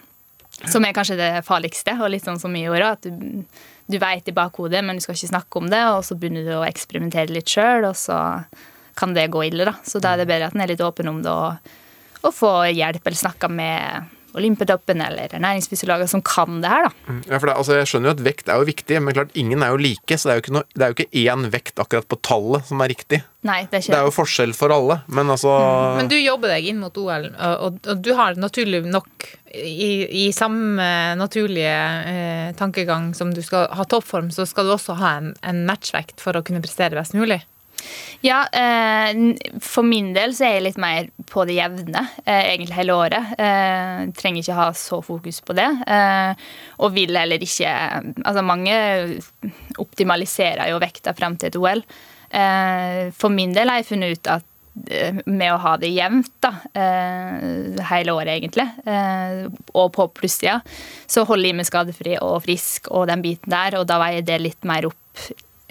som 0.70 0.86
er 0.86 0.94
kanskje 0.94 1.18
det 1.18 1.32
farligste. 1.48 1.96
Og 1.98 2.12
litt 2.14 2.28
sånn 2.28 2.42
som 2.42 2.54
i 2.58 2.68
år, 2.70 2.86
at 2.92 3.08
du, 3.08 3.42
du 3.90 3.98
veit 4.02 4.30
i 4.30 4.36
bakhodet, 4.36 4.84
men 4.86 5.00
du 5.00 5.06
skal 5.06 5.18
ikke 5.18 5.32
snakke 5.32 5.64
om 5.64 5.72
det, 5.74 5.82
og 5.96 6.04
så 6.06 6.18
begynner 6.20 6.46
du 6.46 6.54
å 6.60 6.68
eksperimentere 6.68 7.34
litt 7.34 7.50
sjøl, 7.50 7.90
og 7.90 7.98
så 7.98 8.20
kan 8.98 9.14
det 9.18 9.30
gå 9.34 9.44
ille, 9.50 9.68
da. 9.68 9.76
Så 9.88 10.02
da 10.04 10.14
er 10.14 10.24
det 10.24 10.30
bedre 10.32 10.50
at 10.50 10.58
en 10.58 10.64
er 10.66 10.74
litt 10.74 10.84
åpen 10.86 11.12
om 11.12 11.22
det 11.24 11.32
og, 11.32 11.72
og 12.22 12.34
få 12.36 12.56
hjelp 12.72 13.06
eller 13.06 13.22
snakke 13.22 13.50
med 13.52 14.10
Olympiatoppen 14.38 15.02
eller 15.04 15.34
ernæringsfysiologer 15.36 16.08
som 16.08 16.22
kan 16.24 16.62
det 16.64 16.72
her, 16.72 16.88
da. 16.88 17.16
Ja, 17.28 17.40
for 17.40 17.50
det, 17.50 17.56
altså, 17.58 17.76
jeg 17.80 17.90
skjønner 17.92 18.12
jo 18.12 18.16
at 18.16 18.24
vekt 18.24 18.52
er 18.52 18.62
jo 18.62 18.68
viktig, 18.70 19.02
men 19.04 19.16
klart 19.16 19.36
ingen 19.40 19.64
er 19.66 19.74
jo 19.74 19.82
like, 19.82 20.18
så 20.18 20.30
det 20.30 20.34
er 20.34 20.40
jo 20.40 20.44
ikke, 20.46 20.56
noe, 20.56 20.68
det 20.72 20.86
er 20.86 20.94
jo 20.94 20.98
ikke 20.98 21.24
én 21.26 21.48
vekt 21.52 21.84
akkurat 21.84 22.08
på 22.08 22.20
tallet 22.24 22.70
som 22.70 22.84
er 22.84 22.92
riktig. 22.94 23.22
Nei, 23.48 23.60
det 23.66 23.68
er 23.68 23.82
Det 23.82 23.90
ikke 23.90 24.00
er 24.00 24.08
jo 24.08 24.16
forskjell 24.16 24.56
for 24.56 24.76
alle, 24.76 25.02
men 25.12 25.34
altså 25.34 25.52
Men 25.98 26.12
du 26.12 26.16
jobber 26.20 26.54
deg 26.54 26.72
inn 26.72 26.80
mot 26.80 26.98
OL, 27.04 27.28
og, 27.32 27.56
og, 27.68 27.80
og 27.92 28.04
du 28.06 28.12
har 28.16 28.40
naturlig 28.40 28.84
nok 28.88 29.28
i, 29.52 29.92
i 30.24 30.26
samme 30.32 30.86
naturlige 31.20 31.78
eh, 32.08 32.52
tankegang 32.56 33.12
som 33.18 33.34
du 33.36 33.42
skal 33.44 33.68
ha 33.76 33.84
toppform, 33.84 34.32
så 34.32 34.48
skal 34.48 34.70
du 34.70 34.78
også 34.78 34.96
ha 35.02 35.18
en, 35.20 35.34
en 35.44 35.66
matchvekt 35.68 36.24
for 36.24 36.38
å 36.38 36.46
kunne 36.46 36.64
prestere 36.64 36.96
best 36.96 37.18
mulig. 37.18 37.42
Ja, 38.22 38.44
eh, 38.54 39.18
for 39.64 39.88
min 39.88 40.12
del 40.14 40.36
så 40.38 40.46
er 40.46 40.58
jeg 40.58 40.66
litt 40.68 40.80
mer 40.82 41.10
på 41.32 41.46
det 41.50 41.56
jevne, 41.58 42.04
eh, 42.26 42.52
egentlig 42.52 42.78
hele 42.78 42.94
året. 42.94 43.34
Jeg 43.40 44.14
trenger 44.20 44.44
ikke 44.44 44.60
ha 44.60 44.68
så 44.78 45.02
fokus 45.06 45.42
på 45.42 45.56
det. 45.58 45.70
Eh, 45.88 46.46
og 46.80 46.94
vil 46.94 47.18
heller 47.18 47.42
ikke 47.42 47.72
Altså, 47.72 48.42
mange 48.46 48.74
optimaliserer 49.82 50.70
jo 50.70 50.80
vekta 50.82 51.14
frem 51.18 51.38
til 51.38 51.50
et 51.50 51.58
OL. 51.60 51.84
Eh, 52.32 53.12
for 53.18 53.34
min 53.34 53.54
del 53.56 53.70
har 53.70 53.82
jeg 53.82 53.90
funnet 53.90 54.16
ut 54.18 54.30
at 54.32 54.46
eh, 54.88 55.18
med 55.26 55.52
å 55.52 55.60
ha 55.66 55.76
det 55.82 55.92
jevnt 55.92 56.32
da, 56.44 56.54
eh, 56.74 57.82
hele 57.90 58.16
året, 58.16 58.38
egentlig, 58.38 58.68
eh, 58.86 59.48
og 59.74 59.92
på 59.98 60.08
plussida, 60.16 60.62
så 61.08 61.26
holder 61.28 61.52
jeg 61.52 61.60
meg 61.60 61.70
skadefri 61.70 62.18
og 62.22 62.42
frisk 62.46 62.92
og 62.92 63.10
den 63.12 63.24
biten 63.26 63.52
der, 63.52 63.80
og 63.80 63.88
da 63.90 64.00
veier 64.00 64.24
det 64.26 64.40
litt 64.42 64.70
mer 64.70 64.88
opp 64.92 64.98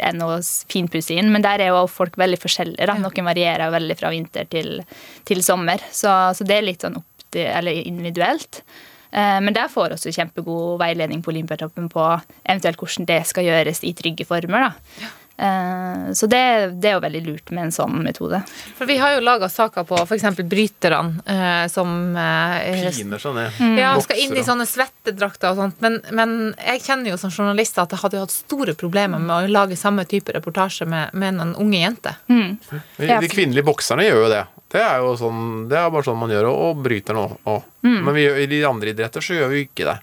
enn 0.06 0.22
å 0.24 0.32
finpusse 0.70 1.14
inn. 1.16 1.30
Men 1.32 1.44
der 1.44 1.62
er 1.64 1.72
jo 1.72 1.86
folk 1.90 2.18
veldig 2.20 2.38
forskjellige. 2.42 2.86
Da. 2.90 2.96
Noen 3.00 3.28
varierer 3.30 3.72
veldig 3.74 3.96
fra 4.00 4.12
vinter 4.14 4.48
til, 4.50 4.80
til 5.28 5.42
sommer, 5.46 5.82
så, 5.92 6.34
så 6.36 6.46
det 6.46 6.58
er 6.58 6.66
litt 6.66 6.86
sånn 6.86 6.98
opp 7.00 7.26
til, 7.30 7.46
eller 7.46 7.82
individuelt. 7.84 8.62
Eh, 9.10 9.38
Men 9.42 9.54
der 9.56 9.70
får 9.72 9.96
også 9.96 10.12
kjempegod 10.14 10.78
veiledning 10.82 11.22
på 11.22 11.32
Olympiatoppen 11.34 11.88
på 11.92 12.04
eventuelt 12.44 12.78
hvordan 12.80 13.08
det 13.10 13.20
skal 13.30 13.48
gjøres 13.48 13.82
i 13.86 13.94
trygge 13.98 14.26
former. 14.28 14.70
Da. 14.70 15.10
Eh, 15.40 16.12
Så 16.12 16.26
det, 16.26 16.40
det 16.82 16.90
er 16.90 16.96
jo 16.98 17.00
veldig 17.00 17.20
lurt 17.24 17.50
med 17.54 17.68
en 17.68 17.72
sånn 17.72 18.00
metode. 18.04 18.42
For 18.76 18.88
vi 18.88 18.98
har 19.00 19.14
jo 19.14 19.22
laga 19.24 19.48
saker 19.48 19.86
på 19.88 19.96
f.eks. 20.02 20.26
bryterne 20.50 21.22
eh, 21.24 21.64
som 21.72 22.16
eh, 22.18 22.90
piner 22.92 23.22
seg 23.22 23.36
ned. 23.38 23.60
ja, 23.80 23.94
skal 24.04 24.20
inn 24.20 24.36
i 24.36 24.44
sånne 24.44 24.66
svettedrakter 24.68 25.54
og 25.54 25.62
sånt. 25.62 25.80
Men, 25.80 26.00
men 26.12 26.34
jeg 26.58 26.84
kjenner 26.84 27.14
jo 27.14 27.20
som 27.22 27.32
journalist 27.32 27.80
at 27.80 27.94
jeg 27.94 28.02
hadde 28.02 28.20
jo 28.20 28.26
hatt 28.26 28.34
store 28.36 28.74
problemer 28.76 29.22
med 29.22 29.36
å 29.36 29.52
lage 29.54 29.78
samme 29.80 30.04
type 30.10 30.34
reportasje 30.36 30.88
med, 30.90 31.14
med 31.16 31.38
noen 31.38 31.54
unge 31.62 31.80
jenter. 31.80 32.20
De, 32.28 33.08
de 33.08 33.32
kvinnelige 33.32 33.64
bokserne 33.70 34.04
gjør 34.04 34.26
jo 34.26 34.30
det. 34.34 34.44
Det 34.70 34.82
er 34.84 35.00
jo 35.02 35.16
sånn, 35.18 35.40
det 35.70 35.78
er 35.80 35.88
bare 35.90 36.06
sånn 36.06 36.20
man 36.20 36.30
gjør, 36.30 36.50
og, 36.52 36.84
bryter 36.84 37.16
nå 37.16 37.24
òg. 37.48 37.64
Men 37.86 38.12
vi, 38.14 38.28
i 38.44 38.46
de 38.50 38.60
andre 38.68 38.92
idretter 38.92 39.24
så 39.24 39.34
gjør 39.40 39.50
vi 39.54 39.64
ikke 39.66 39.88
det. 39.88 39.96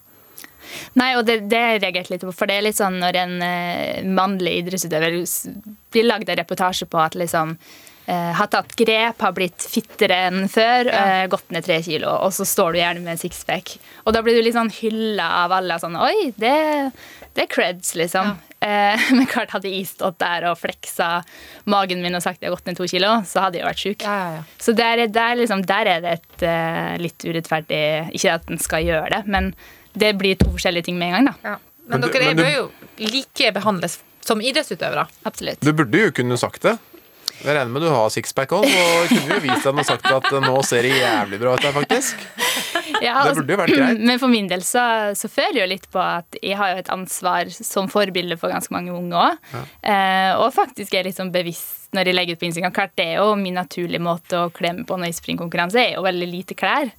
Nei, 0.99 1.11
og 1.19 1.25
det, 1.27 1.39
det 1.51 1.63
reagerte 1.83 2.13
litt 2.15 2.25
på, 2.27 2.33
for 2.35 2.49
det 2.49 2.59
er 2.59 2.65
litt 2.69 2.79
sånn 2.79 2.99
når 3.01 3.19
en 3.23 3.35
eh, 3.45 3.99
mannlig 4.07 4.57
idrettsutøver 4.63 5.19
blir 5.93 6.07
lagd 6.07 6.29
en 6.29 6.39
reportasje 6.41 6.87
på 6.89 6.99
at 7.01 7.15
liksom 7.19 7.55
eh, 8.07 8.31
har 8.39 8.49
tatt 8.53 8.73
grep, 8.79 9.21
har 9.25 9.35
blitt 9.37 9.67
fittere 9.71 10.17
enn 10.29 10.47
før, 10.51 10.89
eh, 10.93 11.25
gått 11.31 11.51
ned 11.55 11.65
tre 11.67 11.79
kilo, 11.85 12.11
og 12.25 12.33
så 12.35 12.45
står 12.47 12.73
du 12.77 12.81
gjerne 12.81 13.05
med 13.05 13.19
sixpack. 13.21 13.77
Og 14.05 14.15
da 14.15 14.23
blir 14.25 14.37
du 14.39 14.43
litt 14.45 14.57
sånn 14.57 14.71
hylla 14.81 15.29
av 15.43 15.55
alle. 15.59 15.79
Sånn, 15.83 15.97
Oi, 15.99 16.31
det, 16.39 16.55
det 17.35 17.45
er 17.47 17.51
creds, 17.51 17.95
liksom. 17.99 18.35
Eh, 18.63 19.03
men 19.17 19.27
klart 19.29 19.51
hadde 19.53 19.69
jeg 19.69 19.85
stått 19.91 20.15
der 20.23 20.47
og 20.49 20.55
fleksa 20.57 21.19
magen 21.69 21.99
min 22.01 22.15
og 22.17 22.23
sagt 22.25 22.41
jeg 22.41 22.49
har 22.49 22.55
gått 22.55 22.69
ned 22.71 22.79
to 22.79 22.87
kilo, 22.89 23.11
så 23.29 23.43
hadde 23.45 23.59
jeg 23.59 23.67
vært 23.67 23.83
sjuk. 23.83 24.05
Ja, 24.07 24.15
ja, 24.17 24.29
ja. 24.39 24.45
Så 24.63 24.73
der, 24.77 25.03
er- 25.03 25.11
der, 25.13 25.35
liksom, 25.43 25.61
der 25.69 25.91
er 25.97 26.01
det 26.05 26.15
et 26.17 26.45
uh, 26.47 26.95
litt 27.03 27.21
urettferdig 27.27 27.81
Ikke 28.17 28.33
at 28.39 28.49
en 28.49 28.57
skal 28.63 28.87
gjøre 28.87 29.11
det, 29.13 29.19
men 29.29 29.51
det 29.97 30.13
blir 30.19 30.35
to 30.39 30.51
forskjellige 30.55 30.89
ting 30.89 30.97
med 30.99 31.13
en 31.13 31.17
gang. 31.17 31.25
da. 31.31 31.49
Ja. 31.51 31.55
Men, 31.87 32.01
Men 32.01 32.01
du- 32.01 32.13
dere 32.13 32.25
men 32.33 32.37
du- 32.37 32.43
bør 32.43 32.53
jo 32.57 32.67
likebehandles 33.13 33.99
som 34.27 34.41
idrettsutøvere. 34.43 35.07
Absolutt. 35.25 35.61
Du 35.63 35.71
burde 35.73 36.01
jo 36.07 36.11
kunne 36.11 36.37
sagt 36.37 36.61
det. 36.67 36.77
Jeg 37.37 37.53
regner 37.53 37.69
med 37.69 37.83
du 37.85 37.89
har 37.93 38.09
sixpack 38.09 38.49
òg, 38.57 38.65
så 38.65 39.07
kunne 39.11 39.35
jo 39.37 39.43
vist 39.43 39.63
deg 39.67 39.77
og 39.77 39.85
sagt 39.85 40.07
at 40.09 40.31
nå 40.41 40.55
ser 40.65 40.81
det 40.87 40.95
jævlig 40.97 41.37
bra 41.43 41.53
ut 41.53 41.61
her, 41.67 41.71
faktisk. 41.75 42.23
Ja, 42.97 43.21
Det 43.21 43.29
altså, 43.29 43.35
burde 43.43 43.53
jo 43.53 43.57
vært 43.59 43.73
greit. 43.77 43.99
Men 44.09 44.17
for 44.19 44.27
min 44.31 44.47
del 44.49 44.63
så, 44.65 45.13
så 45.15 45.29
føler 45.29 45.59
jeg 45.59 45.67
jo 45.67 45.69
litt 45.75 45.85
på 45.93 46.01
at 46.01 46.37
jeg 46.41 46.57
har 46.57 46.71
jo 46.73 46.79
et 46.81 46.89
ansvar 46.89 47.51
som 47.53 47.87
forbilde 47.93 48.39
for 48.41 48.49
ganske 48.49 48.73
mange 48.73 48.89
unge 48.95 49.13
òg. 49.21 49.37
Eh, 49.83 50.33
og 50.41 50.49
faktisk 50.55 50.95
er 50.97 51.05
litt 51.05 51.19
sånn 51.19 51.29
bevisst 51.31 51.93
når 51.93 52.09
jeg 52.09 52.17
legger 52.17 52.33
ut 52.35 52.41
på 52.41 52.49
Instagram. 52.49 52.73
Klart 52.73 52.95
det 52.97 53.05
er 53.13 53.21
jo 53.21 53.35
min 53.37 53.53
naturlige 53.59 54.01
måte 54.01 54.41
å 54.41 54.49
kle 54.51 54.73
meg 54.79 54.87
på 54.89 54.97
når 54.97 55.11
jeg 55.11 55.19
springer 55.21 55.45
konkurranse. 55.45 55.77
Er 55.83 55.93
jo 55.99 56.01
veldig 56.07 56.31
lite 56.31 56.57
klær. 56.57 56.89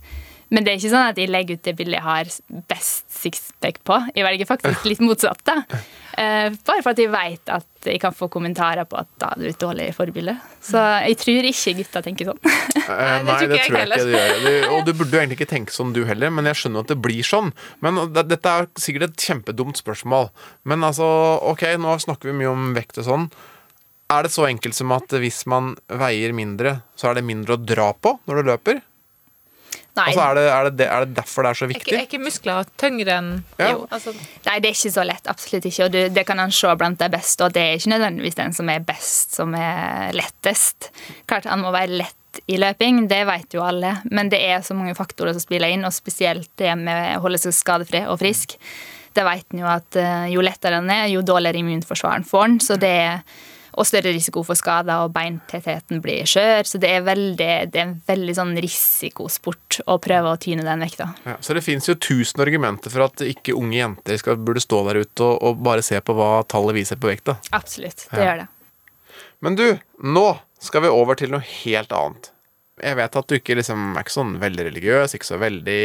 Men 0.55 0.65
det 0.65 0.73
er 0.73 0.79
ikke 0.81 0.93
sånn 0.95 1.11
at 1.13 1.19
jeg 1.21 1.31
legger 1.31 1.59
ut 1.59 1.65
det 1.67 1.75
bildet 1.77 1.99
jeg 1.99 2.07
har 2.07 2.31
best 2.71 3.05
sixpack 3.13 3.81
på. 3.87 3.99
Jeg 4.17 4.25
velger 4.25 4.49
faktisk 4.49 4.87
litt 4.89 5.03
motsatt. 5.05 5.43
da. 5.45 5.59
Eh, 6.19 6.49
bare 6.67 6.83
for 6.83 6.95
at 6.95 7.03
jeg 7.03 7.11
vet 7.13 7.53
at 7.53 7.89
jeg 7.89 8.01
kan 8.03 8.15
få 8.17 8.31
kommentarer 8.33 8.89
på 8.89 8.97
at 8.99 9.11
da 9.21 9.29
er 9.35 9.43
du 9.43 9.49
et 9.51 9.61
dårlig 9.61 9.91
forbilde. 9.95 10.35
Så 10.65 10.81
jeg 11.05 11.19
tror 11.21 11.49
ikke 11.51 11.75
gutta 11.83 12.05
tenker 12.07 12.33
sånn. 12.33 12.43
Eh, 12.89 13.19
det 13.21 13.25
Nei, 13.27 13.35
det 13.51 13.57
tror 13.67 13.77
jeg 13.77 13.89
ikke 13.91 14.05
du 14.07 14.13
gjør. 14.15 14.39
Du, 14.41 14.53
og 14.73 14.87
du 14.87 14.91
burde 14.97 15.19
egentlig 15.19 15.37
ikke 15.37 15.51
tenke 15.51 15.75
sånn 15.75 15.91
du 15.93 15.99
heller, 16.09 16.31
men 16.33 16.47
jeg 16.49 16.57
skjønner 16.57 16.87
at 16.87 16.93
det 16.95 16.97
blir 17.05 17.27
sånn. 17.27 17.51
Men 17.85 17.99
dette 18.17 18.49
er 18.49 18.69
sikkert 18.81 19.11
et 19.11 19.27
kjempedumt 19.29 19.77
spørsmål. 19.77 20.31
Men 20.65 20.87
altså, 20.89 21.05
ok, 21.51 21.67
nå 21.83 21.99
snakker 22.01 22.31
vi 22.31 22.39
mye 22.41 22.55
om 22.55 22.71
vekt 22.79 23.03
og 23.03 23.09
sånn. 23.11 23.27
Er 24.09 24.25
det 24.25 24.33
så 24.33 24.47
enkelt 24.49 24.79
som 24.79 24.95
at 24.97 25.13
hvis 25.21 25.43
man 25.53 25.75
veier 26.01 26.33
mindre, 26.33 26.79
så 26.97 27.11
er 27.11 27.19
det 27.19 27.27
mindre 27.29 27.59
å 27.59 27.61
dra 27.61 27.91
på 27.93 28.15
når 28.25 28.41
du 28.41 28.51
løper? 28.55 28.81
Altså, 30.07 30.21
er 30.29 30.35
det, 30.39 30.45
er, 30.53 30.65
det, 30.69 30.73
det- 30.79 30.89
er 30.95 31.05
det 31.07 31.15
derfor 31.19 31.43
det 31.43 31.51
er 31.51 31.59
så 31.59 31.65
Er 31.65 31.69
ikke, 31.75 31.79
viktig? 31.85 31.97
er 31.99 32.07
ikke 32.07 32.21
muskler 32.23 32.69
tyngre 32.79 33.17
enn 33.19 33.31
Ja. 33.59 33.71
Jo, 33.73 33.87
altså, 33.91 34.13
Nei, 34.47 34.59
det 34.61 34.71
er 34.71 34.77
ikke 34.77 34.93
så 34.95 35.05
lett. 35.07 35.27
Absolutt 35.33 35.65
ikke. 35.71 35.85
Og 35.89 35.93
du, 35.97 35.99
det 36.15 36.27
kan 36.29 36.39
han 36.39 36.51
se 36.55 36.75
blant 36.79 36.99
de 37.03 37.09
beste, 37.13 37.45
og 37.45 37.53
det 37.57 37.63
er 37.65 37.77
ikke 37.81 37.93
nødvendigvis 37.95 38.39
den 38.39 38.53
som 38.55 38.69
er 38.73 38.81
best, 38.87 39.35
som 39.35 39.55
er 39.59 40.13
lettest. 40.17 40.91
Klart 41.27 41.45
han 41.51 41.61
må 41.65 41.73
være 41.75 41.99
lett 42.05 42.15
i 42.47 42.59
løping, 42.61 43.07
det 43.11 43.23
vet 43.27 43.55
jo 43.57 43.63
alle, 43.65 43.97
men 44.15 44.29
det 44.31 44.39
er 44.45 44.61
så 44.63 44.75
mange 44.77 44.95
faktorer 44.95 45.33
som 45.35 45.43
spiller 45.43 45.73
inn, 45.75 45.83
og 45.89 45.93
spesielt 45.97 46.51
det 46.61 46.75
med 46.79 47.17
å 47.17 47.23
holde 47.25 47.39
seg 47.43 47.57
skadefri 47.57 48.05
og 48.07 48.21
frisk. 48.21 48.55
Det 49.17 49.25
vet 49.27 49.47
en 49.57 49.63
jo 49.65 49.67
at 49.67 49.97
eh, 49.99 50.27
jo 50.31 50.45
lettere 50.45 50.79
han 50.79 50.91
er, 50.93 51.09
jo 51.11 51.25
dårligere 51.27 51.59
immunforsvaren 51.65 52.27
får 52.29 52.45
han, 52.45 52.59
så 52.63 52.77
det 52.79 52.93
er 53.01 53.23
og 53.79 53.87
større 53.87 54.11
risiko 54.15 54.43
for 54.47 54.59
skader, 54.59 55.05
og 55.07 55.13
beintettheten 55.15 56.01
blir 56.03 56.27
skjør. 56.29 56.67
Så 56.67 56.81
det 56.83 56.91
er, 56.97 57.05
veldig, 57.07 57.49
det 57.73 57.79
er 57.79 57.85
en 57.87 57.95
veldig 58.09 58.35
sånn 58.35 58.55
risikosport 58.65 59.81
å 59.87 59.99
prøve 60.03 60.33
å 60.35 60.41
tyne 60.43 60.65
den 60.67 60.83
vekta. 60.83 61.07
Ja, 61.29 61.37
så 61.45 61.55
det 61.57 61.63
fins 61.67 61.87
jo 61.89 61.95
tusen 61.95 62.43
argumenter 62.45 62.91
for 62.93 63.07
at 63.07 63.23
ikke 63.25 63.55
unge 63.59 63.79
jenter 63.79 64.19
skal, 64.21 64.41
burde 64.43 64.63
stå 64.65 64.83
der 64.91 65.03
ute 65.05 65.25
og, 65.29 65.39
og 65.53 65.63
bare 65.69 65.85
se 65.87 66.01
på 66.03 66.17
hva 66.19 66.43
tallet 66.51 66.77
viser 66.81 66.99
på 67.01 67.11
vekta. 67.13 67.39
Absolutt. 67.57 68.09
Det 68.11 68.19
Ja. 68.19 68.25
gjør 68.33 68.43
det. 68.45 68.49
Men 69.47 69.55
du, 69.59 69.67
nå 70.03 70.27
skal 70.59 70.83
vi 70.83 70.91
over 70.91 71.15
til 71.19 71.31
noe 71.31 71.45
helt 71.63 71.93
annet. 71.95 72.33
Jeg 72.83 72.95
vet 72.99 73.17
at 73.19 73.27
du 73.31 73.35
ikke 73.39 73.57
liksom 73.59 73.97
er 73.99 74.05
ikke 74.05 74.15
sånn 74.15 74.37
veldig 74.43 74.65
religiøs, 74.69 75.15
ikke 75.15 75.27
så 75.27 75.39
veldig, 75.39 75.81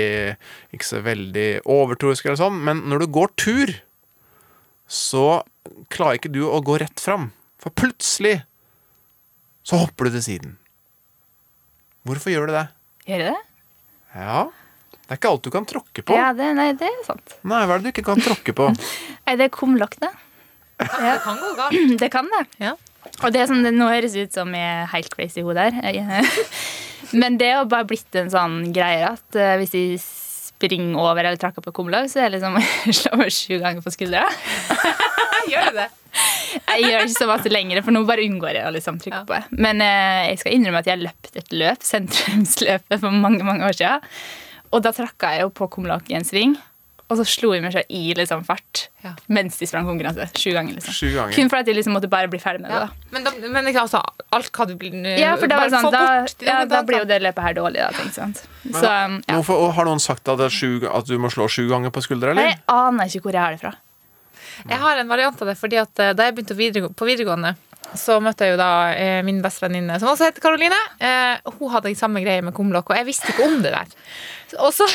ikke 0.77 0.85
så 0.85 0.99
veldig 1.05 1.47
overtroisk 1.69 2.25
eller 2.27 2.37
sånn, 2.41 2.59
men 2.65 2.83
når 2.89 3.05
du 3.05 3.07
går 3.15 3.31
tur, 3.41 3.71
så 4.89 5.41
klarer 5.93 6.19
ikke 6.19 6.33
du 6.33 6.43
å 6.45 6.59
gå 6.65 6.75
rett 6.81 7.01
fram. 7.01 7.31
For 7.63 7.71
plutselig 7.71 8.41
så 9.63 9.79
hopper 9.79 10.09
du 10.09 10.17
til 10.17 10.25
siden. 10.25 10.57
Hvorfor 12.03 12.33
gjør 12.33 12.49
du 12.51 12.57
det? 12.57 12.65
Gjør 13.07 13.21
det? 13.29 13.35
Ja, 14.13 14.39
det 14.91 15.15
er 15.15 15.19
ikke 15.19 15.31
alt 15.31 15.45
du 15.45 15.51
kan 15.53 15.67
tråkke 15.67 16.03
på. 16.03 16.15
Ja, 16.17 16.33
det, 16.35 16.49
nei, 16.57 16.69
det 16.77 16.89
er 16.89 17.03
sant. 17.07 17.37
Nei, 17.47 17.61
hva 17.63 17.77
er 17.77 17.81
det 17.81 17.87
du 17.87 17.93
ikke 17.93 18.05
kan 18.11 18.23
tråkke 18.23 18.55
på? 18.57 18.67
Nei, 19.25 19.35
det 19.39 19.47
er 19.47 19.53
kumlokk, 19.55 19.95
det. 20.03 20.09
det 20.83 21.13
kan 21.23 21.39
gå 21.39 21.53
galt. 21.59 21.79
Det 22.03 22.09
kan 22.11 22.27
det. 22.33 22.43
Ja. 22.59 22.73
Og 23.23 23.31
det 23.35 23.43
er 23.43 23.47
sånn, 23.47 23.63
det 23.63 23.71
nå 23.75 23.87
høres 23.91 24.15
ut 24.15 24.35
som 24.35 24.51
jeg 24.55 24.67
er 24.81 24.89
helt 24.93 25.11
crazy 25.13 25.41
i 25.41 25.45
hodet 25.45 25.69
her. 25.75 26.27
Men 27.19 27.37
det 27.39 27.51
har 27.53 27.67
bare 27.71 27.87
blitt 27.87 28.15
en 28.19 28.31
sånn 28.31 28.59
greie 28.75 29.05
at 29.07 29.39
uh, 29.39 29.55
hvis 29.61 29.75
jeg 29.77 29.99
springer 30.03 30.99
over 30.99 31.21
eller 31.23 31.39
trakker 31.39 31.63
på 31.63 31.73
kumlokk, 31.75 32.09
så 32.11 32.23
er 32.23 32.31
det 32.31 32.39
liksom 32.39 32.59
slå 32.99 33.19
meg 33.19 33.31
sju 33.35 33.57
ganger 33.63 33.83
på 33.85 33.93
skuldra. 33.95 34.25
Gjør 35.51 35.71
du 35.71 35.81
det? 35.83 35.89
Jeg 36.67 36.83
gjør 36.87 37.05
ikke 37.05 37.17
så 37.19 37.27
masse 37.29 37.51
lenger, 37.51 37.81
for 37.85 37.91
nå 37.95 38.03
bare 38.07 38.23
unngår 38.25 38.55
jeg 38.59 38.65
å 38.69 38.73
liksom 38.73 38.99
trykke 39.03 39.21
Ja. 39.21 39.23
på 39.29 39.35
det. 39.35 39.59
Men 39.59 39.81
eh, 39.81 40.29
jeg 40.31 40.39
skal 40.43 40.53
innrømme 40.57 40.79
at 40.83 40.87
jeg 40.89 41.03
løpt 41.03 41.35
et 41.35 41.51
løp, 41.51 41.83
sentrumsløpet, 41.83 42.99
for 42.99 43.11
mange 43.11 43.43
mange 43.43 43.65
år 43.67 43.75
siden. 43.77 44.05
Og 44.73 44.81
da 44.85 44.91
trakka 44.95 45.33
jeg 45.35 45.43
jo 45.45 45.49
på 45.53 45.67
kumlokk 45.69 46.07
i 46.09 46.15
en 46.17 46.23
sving, 46.25 46.55
og 47.11 47.17
så 47.19 47.25
slo 47.27 47.51
jeg 47.53 47.61
meg 47.61 47.73
selv 47.75 47.91
i 47.93 48.13
liksom 48.17 48.41
fart 48.47 48.87
Ja. 49.03 49.11
mens 49.27 49.57
de 49.59 49.67
sprang 49.67 49.85
konkurranse. 49.85 50.23
Sju 50.39 50.53
ganger, 50.55 50.73
liksom. 50.79 50.93
Sju 50.95 51.11
ganger. 51.13 51.35
Kun 51.35 51.49
for 51.51 51.57
at 51.59 51.67
jeg 51.67 51.75
liksom 51.75 51.93
måtte 51.93 52.09
bare 52.09 52.29
bli 52.31 52.39
ferdig 52.41 52.61
med 52.63 52.71
det. 52.71 52.79
Ja. 52.79 52.87
da. 52.87 53.11
Men, 53.11 53.23
da, 53.27 53.31
men 53.53 53.67
ikke, 53.69 53.83
altså, 53.83 54.01
alt 54.33 54.49
hva 54.55 54.65
du 54.65 54.73
blir 54.79 54.95
Ja, 55.19 55.35
for 55.35 55.45
da, 55.51 55.59
var 55.59 55.69
bare 55.69 55.75
sånn, 55.83 55.91
da, 55.91 56.03
bort 56.23 56.41
ja, 56.47 56.65
da 56.65 56.81
blir 56.87 57.03
jo 57.03 57.05
det 57.11 57.19
løpet 57.21 57.43
her 57.43 57.53
dårlig, 57.59 57.83
da. 57.83 57.91
Tenk, 57.99 58.13
sant? 58.15 58.41
Så, 58.71 58.87
ja. 58.87 59.35
Hvorfor, 59.35 59.67
har 59.75 59.85
noen 59.85 59.99
sagt 60.01 60.25
at, 60.31 60.39
det 60.39 60.47
er 60.47 60.55
sju, 60.55 60.87
at 60.89 61.05
du 61.05 61.17
må 61.19 61.29
slå 61.29 61.45
sju 61.51 61.67
ganger 61.69 61.91
på 61.93 62.01
skuldra, 62.07 62.31
eller? 62.33 62.53
Jeg 62.55 62.61
aner 62.71 63.05
ikke 63.11 63.27
hvor 63.27 63.33
jeg 63.35 63.43
har 63.43 63.51
det 63.51 63.61
fra. 63.61 63.75
Jeg 64.69 64.79
har 64.81 64.99
en 64.99 65.11
variant 65.11 65.41
av 65.41 65.51
det, 65.51 65.57
fordi 65.59 65.79
at 65.81 66.01
eh, 66.03 66.15
da 66.17 66.27
jeg 66.27 66.37
begynte 66.37 66.91
på 66.93 67.07
videregående, 67.07 67.55
så 67.99 68.17
møtte 68.23 68.47
jeg 68.47 68.55
jo 68.55 68.61
da 68.61 68.71
eh, 68.95 69.19
min 69.25 69.41
bestevenninne, 69.43 69.99
som 70.01 70.11
også 70.11 70.29
heter 70.29 70.43
Karoline. 70.43 70.79
Eh, 71.03 71.51
hun 71.59 71.73
hadde 71.73 71.93
samme 71.97 72.23
greie 72.23 72.43
med 72.45 72.55
kumlokk, 72.57 72.91
og 72.91 72.99
jeg 72.99 73.09
visste 73.09 73.33
ikke 73.33 73.49
om 73.49 73.59
det 73.65 73.73
der. 73.75 73.91
Og 74.59 74.73
så, 74.75 74.85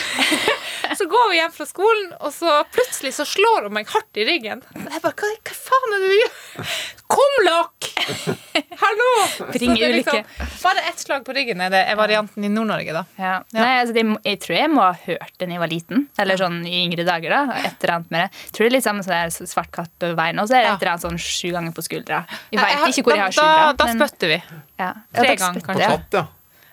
så 0.98 1.06
går 1.10 1.30
vi 1.32 1.38
hjem 1.40 1.52
fra 1.54 1.66
skolen, 1.66 2.12
og 2.20 2.32
så 2.34 2.60
plutselig 2.74 3.14
så 3.16 3.24
slår 3.26 3.66
hun 3.66 3.74
meg 3.74 3.88
hardt 3.90 4.18
i 4.20 4.26
ryggen. 4.28 4.62
Og 4.76 4.86
jeg 4.92 5.02
bare, 5.04 5.14
hva, 5.18 5.30
hva 5.48 5.56
faen 5.58 5.94
er 5.96 6.04
det 6.04 6.10
du 6.12 6.18
gjør? 6.20 6.76
Kom, 7.08 7.36
lokk! 7.46 7.88
Hallo! 8.82 9.08
Bring 9.54 9.74
er 9.80 9.94
ulykke. 9.96 10.20
bare 10.62 10.82
ett 10.90 11.00
slag 11.02 11.24
på 11.26 11.34
ryggen 11.36 11.60
er 11.64 11.72
det 11.72 11.80
er 11.90 11.96
varianten 11.98 12.44
i 12.44 12.50
Nord-Norge, 12.52 12.92
da. 12.94 13.02
Ja. 13.18 13.32
Nei, 13.56 13.70
altså, 13.80 13.94
det, 13.96 14.04
jeg 14.28 14.40
tror 14.44 14.56
jeg 14.58 14.70
må 14.74 14.84
ha 14.84 14.92
hørt 15.06 15.34
det 15.40 15.48
da 15.48 15.56
jeg 15.56 15.62
var 15.64 15.72
liten. 15.72 16.04
Eller 16.20 16.40
sånn 16.40 16.60
i 16.68 16.82
yngre 16.84 17.06
dager. 17.08 17.34
da 17.34 17.58
Et 17.64 17.82
eller 17.82 17.94
annet 17.96 18.12
med 18.14 18.24
det. 18.26 18.44
Jeg 18.44 18.54
tror 18.54 18.64
det 18.66 18.70
er 18.70 18.76
litt 18.76 18.86
samme 18.88 19.06
som 19.06 19.14
det 19.16 19.50
svart 19.50 19.72
katt 19.74 19.92
på 20.02 20.12
veien. 20.18 20.40
Og 20.42 20.48
så 20.50 20.58
er 20.58 20.64
det 20.64 20.68
Ja. 20.68 20.74
et 20.76 20.82
eller 20.84 20.92
annet 20.94 21.06
sånn 21.08 21.20
sju 21.24 21.50
ganger 21.56 21.74
på 21.76 21.84
skuldra. 21.88 22.22
Jeg 22.52 22.60
veit 22.62 22.86
ikke 22.92 23.06
hvor 23.08 23.16
jeg 23.16 23.24
har 23.24 23.36
skuldra. 23.40 23.66
da, 23.72 23.72
da 23.72 23.92
da 23.98 24.08
spytter 24.08 24.34
vi. 24.34 24.40
ja. 24.78 24.92
tre 25.16 25.28
Ja, 25.32 25.36
ganger, 25.42 25.60
kanskje. 25.66 25.88
På 25.88 25.96
katt, 25.96 26.18
ja. 26.20 26.26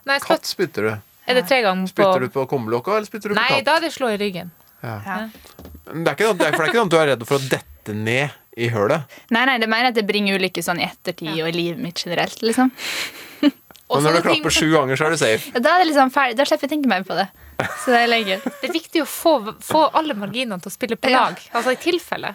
Nei, 0.06 0.20
Katt 0.22 0.46
spytter 0.46 0.90
du. 0.92 1.15
Er 1.28 1.34
det 1.40 1.46
tre 1.50 1.62
ganger 1.66 1.88
på 1.90 1.94
Spytter 1.96 2.26
du 2.26 2.30
på 2.30 2.46
kumlokka, 2.52 2.98
eller 3.00 3.06
spytter 3.10 3.30
du 3.30 3.36
på 3.36 3.40
Nei, 3.42 3.50
katt? 3.58 3.66
da 3.66 3.76
er 3.78 3.86
det 3.88 3.92
slå 3.96 4.10
i 4.14 4.18
ryggen. 4.22 4.52
Ja. 4.84 4.96
Ja. 5.06 5.18
Det 5.86 6.08
er 6.08 6.16
ikke, 6.18 6.34
det 6.38 6.46
er, 6.46 6.54
ikke 6.54 6.78
sånn 6.80 6.90
at 6.90 6.94
du 6.94 6.98
er 7.02 7.08
redd 7.14 7.26
for 7.28 7.38
å 7.40 7.50
dette 7.50 7.94
ned 7.96 8.30
i 8.58 8.70
hølet. 8.72 9.06
Nei, 9.36 9.46
nei, 9.50 9.58
det 9.62 9.68
mener 9.70 9.90
at 9.92 9.98
det 9.98 10.06
bringer 10.08 10.38
ulykke 10.40 10.62
sånn 10.64 10.80
i 10.80 10.86
ettertid 10.88 11.34
og 11.42 11.50
i 11.50 11.56
livet 11.56 11.82
mitt 11.82 12.00
generelt. 12.06 12.42
liksom 12.46 12.72
Og 13.86 14.00
Men 14.02 14.08
når 14.08 14.16
du 14.18 14.22
klapper 14.26 14.50
sju 14.56 14.70
ganger, 14.74 14.98
så 14.98 15.06
er 15.06 15.14
du 15.14 15.18
safe. 15.22 15.52
Ja, 15.54 15.60
Da 15.62 15.74
er 15.76 15.84
det 15.84 15.90
liksom 15.92 16.10
ferdig, 16.14 16.38
da 16.40 16.46
slipper 16.50 16.66
jeg 16.66 16.72
å 16.72 16.74
tenke 16.74 16.90
mer 16.90 17.04
på 17.06 17.18
det. 17.20 17.28
Så 17.84 17.92
det 17.94 18.00
er 18.02 18.08
lenge. 18.10 18.38
Det 18.62 18.70
er 18.70 18.74
viktig 18.74 19.04
å 19.04 19.06
få, 19.06 19.34
få 19.62 19.84
alle 19.94 20.16
marginene 20.18 20.58
til 20.64 20.72
å 20.72 20.74
spille 20.74 20.98
på 20.98 21.12
Ja. 21.14 21.28
lag. 21.28 21.44
Altså 21.54 21.76
i 21.76 21.78
tilfelle. 21.84 22.32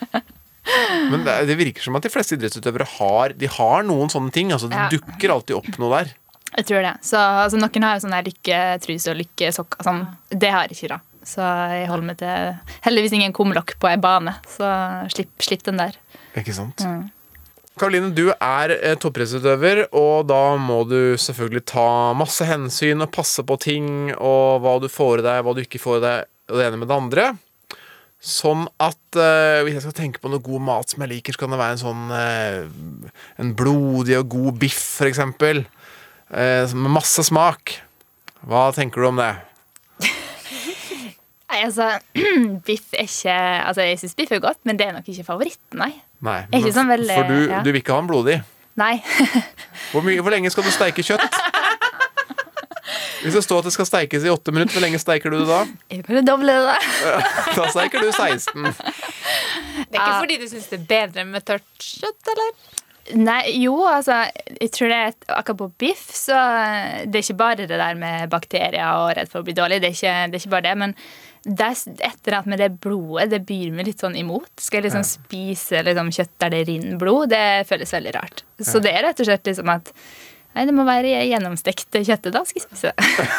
Men 1.11 1.24
det, 1.26 1.35
det 1.48 1.57
virker 1.59 1.83
som 1.83 1.96
at 1.98 2.05
de 2.07 2.12
fleste 2.12 2.37
idrettsutøvere 2.37 2.87
har 2.98 3.33
De 3.35 3.48
har 3.50 3.83
noen 3.88 4.12
sånne 4.12 4.31
ting. 4.31 4.53
Altså, 4.55 4.68
det 4.70 4.79
Ja. 4.79 4.87
dukker 4.92 5.33
alltid 5.35 5.57
opp 5.57 5.79
noe 5.83 5.90
der. 6.05 6.12
Jeg 6.57 6.67
tror 6.67 6.83
det. 6.85 6.97
Så 7.07 7.21
altså, 7.21 7.61
Noen 7.61 7.87
har 7.87 7.97
jo 7.97 8.05
sånn 8.07 8.19
lykketruse 8.27 9.13
og 9.13 9.21
lykkesokker. 9.21 9.87
Sånn. 9.87 10.03
Det 10.33 10.51
har 10.51 10.67
jeg 10.67 10.79
ikke, 10.79 10.97
da. 10.97 11.01
Så 11.31 11.45
jeg 11.75 11.89
holder 11.91 12.09
meg 12.09 12.19
til 12.21 12.77
heldigvis 12.87 13.15
ingen 13.19 13.35
kumlokk 13.37 13.77
på 13.81 13.91
ei 13.91 13.97
bane. 14.01 14.35
Så 14.51 14.69
slipp, 15.15 15.35
slipp 15.45 15.65
den 15.69 15.81
der. 15.81 15.99
Ikke 16.41 16.55
sant? 16.57 16.83
Mm. 16.87 17.09
Karoline, 17.81 18.11
du 18.13 18.27
er 18.35 18.75
eh, 18.75 18.97
toppidrettsutøver, 19.01 19.87
og 19.97 20.27
da 20.29 20.57
må 20.61 20.83
du 20.89 21.17
selvfølgelig 21.21 21.63
ta 21.71 21.87
masse 22.19 22.45
hensyn 22.45 23.01
og 23.01 23.13
passe 23.15 23.45
på 23.47 23.57
ting, 23.63 23.87
og 24.19 24.61
hva 24.65 24.75
du 24.83 24.89
får 24.93 25.23
i 25.23 25.25
deg, 25.29 25.45
hva 25.47 25.55
du 25.57 25.63
ikke 25.63 25.81
får 25.81 26.01
i 26.01 26.05
deg, 26.05 26.29
og 26.51 26.61
det 26.61 26.67
ene 26.67 26.81
med 26.83 26.91
det 26.91 26.99
andre. 26.99 27.31
Sånn 28.21 28.67
at 28.85 29.17
eh, 29.17 29.63
hvis 29.65 29.79
jeg 29.79 29.85
skal 29.87 29.97
tenke 29.97 30.21
på 30.21 30.29
noe 30.29 30.45
god 30.45 30.67
mat 30.67 30.93
som 30.93 31.01
jeg 31.07 31.13
liker, 31.15 31.33
så 31.33 31.41
kan 31.41 31.55
det 31.55 31.61
være 31.63 31.79
en 31.79 31.81
sånn 31.81 32.11
eh, 32.13 33.13
En 33.41 33.55
blodig 33.57 34.19
og 34.19 34.29
god 34.35 34.59
biff, 34.61 34.83
for 34.99 35.09
eksempel. 35.09 35.63
Eh, 36.33 36.75
med 36.75 36.90
masse 36.97 37.25
smak. 37.27 37.77
Hva 38.47 38.71
tenker 38.77 39.03
du 39.03 39.09
om 39.11 39.19
det? 39.21 39.33
Nei, 41.51 41.64
altså, 41.66 41.88
biff 42.66 42.93
er 42.95 43.09
ikke 43.09 43.33
Altså, 43.66 43.83
jeg 43.83 43.99
syns 43.99 44.14
biff 44.19 44.31
er 44.33 44.38
godt, 44.45 44.61
men 44.69 44.79
det 44.79 44.87
er 44.87 44.95
nok 44.95 45.09
ikke 45.11 45.25
favoritten, 45.27 45.81
nei. 45.83 45.90
Nei, 46.23 46.37
men, 46.47 46.61
ikke 46.61 46.73
sånn 46.77 46.90
veldig- 46.93 47.16
for 47.16 47.27
du, 47.33 47.38
ja. 47.51 47.61
du 47.64 47.71
vil 47.73 47.81
ikke 47.81 47.97
ha 47.97 48.03
den 48.05 48.11
blodig. 48.12 48.37
Nei. 48.79 48.95
Hvor, 49.90 50.05
mye, 50.07 50.21
hvor 50.23 50.31
lenge 50.31 50.51
skal 50.55 50.62
du 50.62 50.71
steike 50.71 51.03
kjøtt? 51.03 51.25
Hvis 53.21 53.35
det 53.37 53.43
står 53.45 53.59
at 53.61 53.66
det 53.69 53.73
skal 53.75 53.88
steikes 53.88 54.23
i 54.25 54.31
åtte 54.33 54.53
minutter, 54.55 54.73
hvor 54.77 54.85
lenge 54.85 54.97
steiker 55.03 55.33
du 55.35 55.40
det 55.43 55.49
da? 55.51 55.59
Jeg 55.93 56.05
kan 56.07 56.25
doble 56.25 56.55
det, 56.55 56.71
da. 56.71 57.16
Da 57.59 57.66
steiker 57.75 58.01
du 58.07 58.09
16. 58.14 58.71
Det 58.71 58.71
er 58.71 59.99
ikke 59.99 60.07
Ja. 60.07 60.21
fordi 60.23 60.38
du 60.40 60.47
syns 60.49 60.71
det 60.71 60.79
er 60.79 60.87
bedre 60.95 61.27
med 61.29 61.45
tørt 61.51 61.66
kjøtt, 61.85 62.31
eller? 62.33 62.55
Nei, 63.16 63.40
jo, 63.62 63.75
altså 63.88 64.23
Jeg 64.61 64.70
tror 64.75 64.90
det 64.92 64.99
er 64.99 65.16
akkurat 65.35 65.59
på 65.62 65.70
biff, 65.83 66.05
så 66.14 66.37
det 67.07 67.20
er 67.20 67.25
ikke 67.25 67.40
bare 67.40 67.66
det 67.66 67.81
der 67.81 67.99
med 67.99 68.31
bakterier 68.33 69.01
og 69.01 69.14
redd 69.18 69.31
for 69.33 69.42
å 69.42 69.46
bli 69.46 69.57
dårlig. 69.57 69.81
Det 69.83 69.90
er 69.90 69.96
ikke, 69.96 70.14
det 70.31 70.38
er 70.38 70.44
ikke 70.44 70.55
bare 70.55 70.66
det, 70.68 70.77
men 70.85 70.96
det 71.40 71.64
er 71.64 71.77
et 72.05 72.27
eller 72.27 72.37
annet 72.37 72.51
med 72.53 72.61
det 72.61 72.70
blodet 72.85 73.31
det 73.33 73.40
byr 73.49 73.70
meg 73.73 73.88
litt 73.88 74.03
sånn 74.05 74.18
imot. 74.20 74.51
Skal 74.61 74.81
jeg 74.81 74.90
liksom 74.90 75.07
spise 75.09 75.81
liksom, 75.87 76.11
kjøtt 76.12 76.35
der 76.44 76.53
det 76.53 76.64
renner 76.68 76.99
blod? 77.01 77.31
Det 77.33 77.44
føles 77.70 77.94
veldig 77.96 78.12
rart. 78.18 78.44
Så 78.61 78.83
det 78.85 78.92
er 78.92 79.07
rett 79.09 79.23
og 79.23 79.31
slett 79.31 79.49
liksom 79.49 79.73
at 79.73 79.94
Nei, 80.51 80.65
det 80.67 80.73
må 80.75 80.83
være 80.83 81.21
gjennomstekt 81.31 81.95
kjøttet. 81.95 82.33
Da 82.35 82.43
skal 82.47 82.59
jeg 82.59 82.67
spise. 82.67 82.91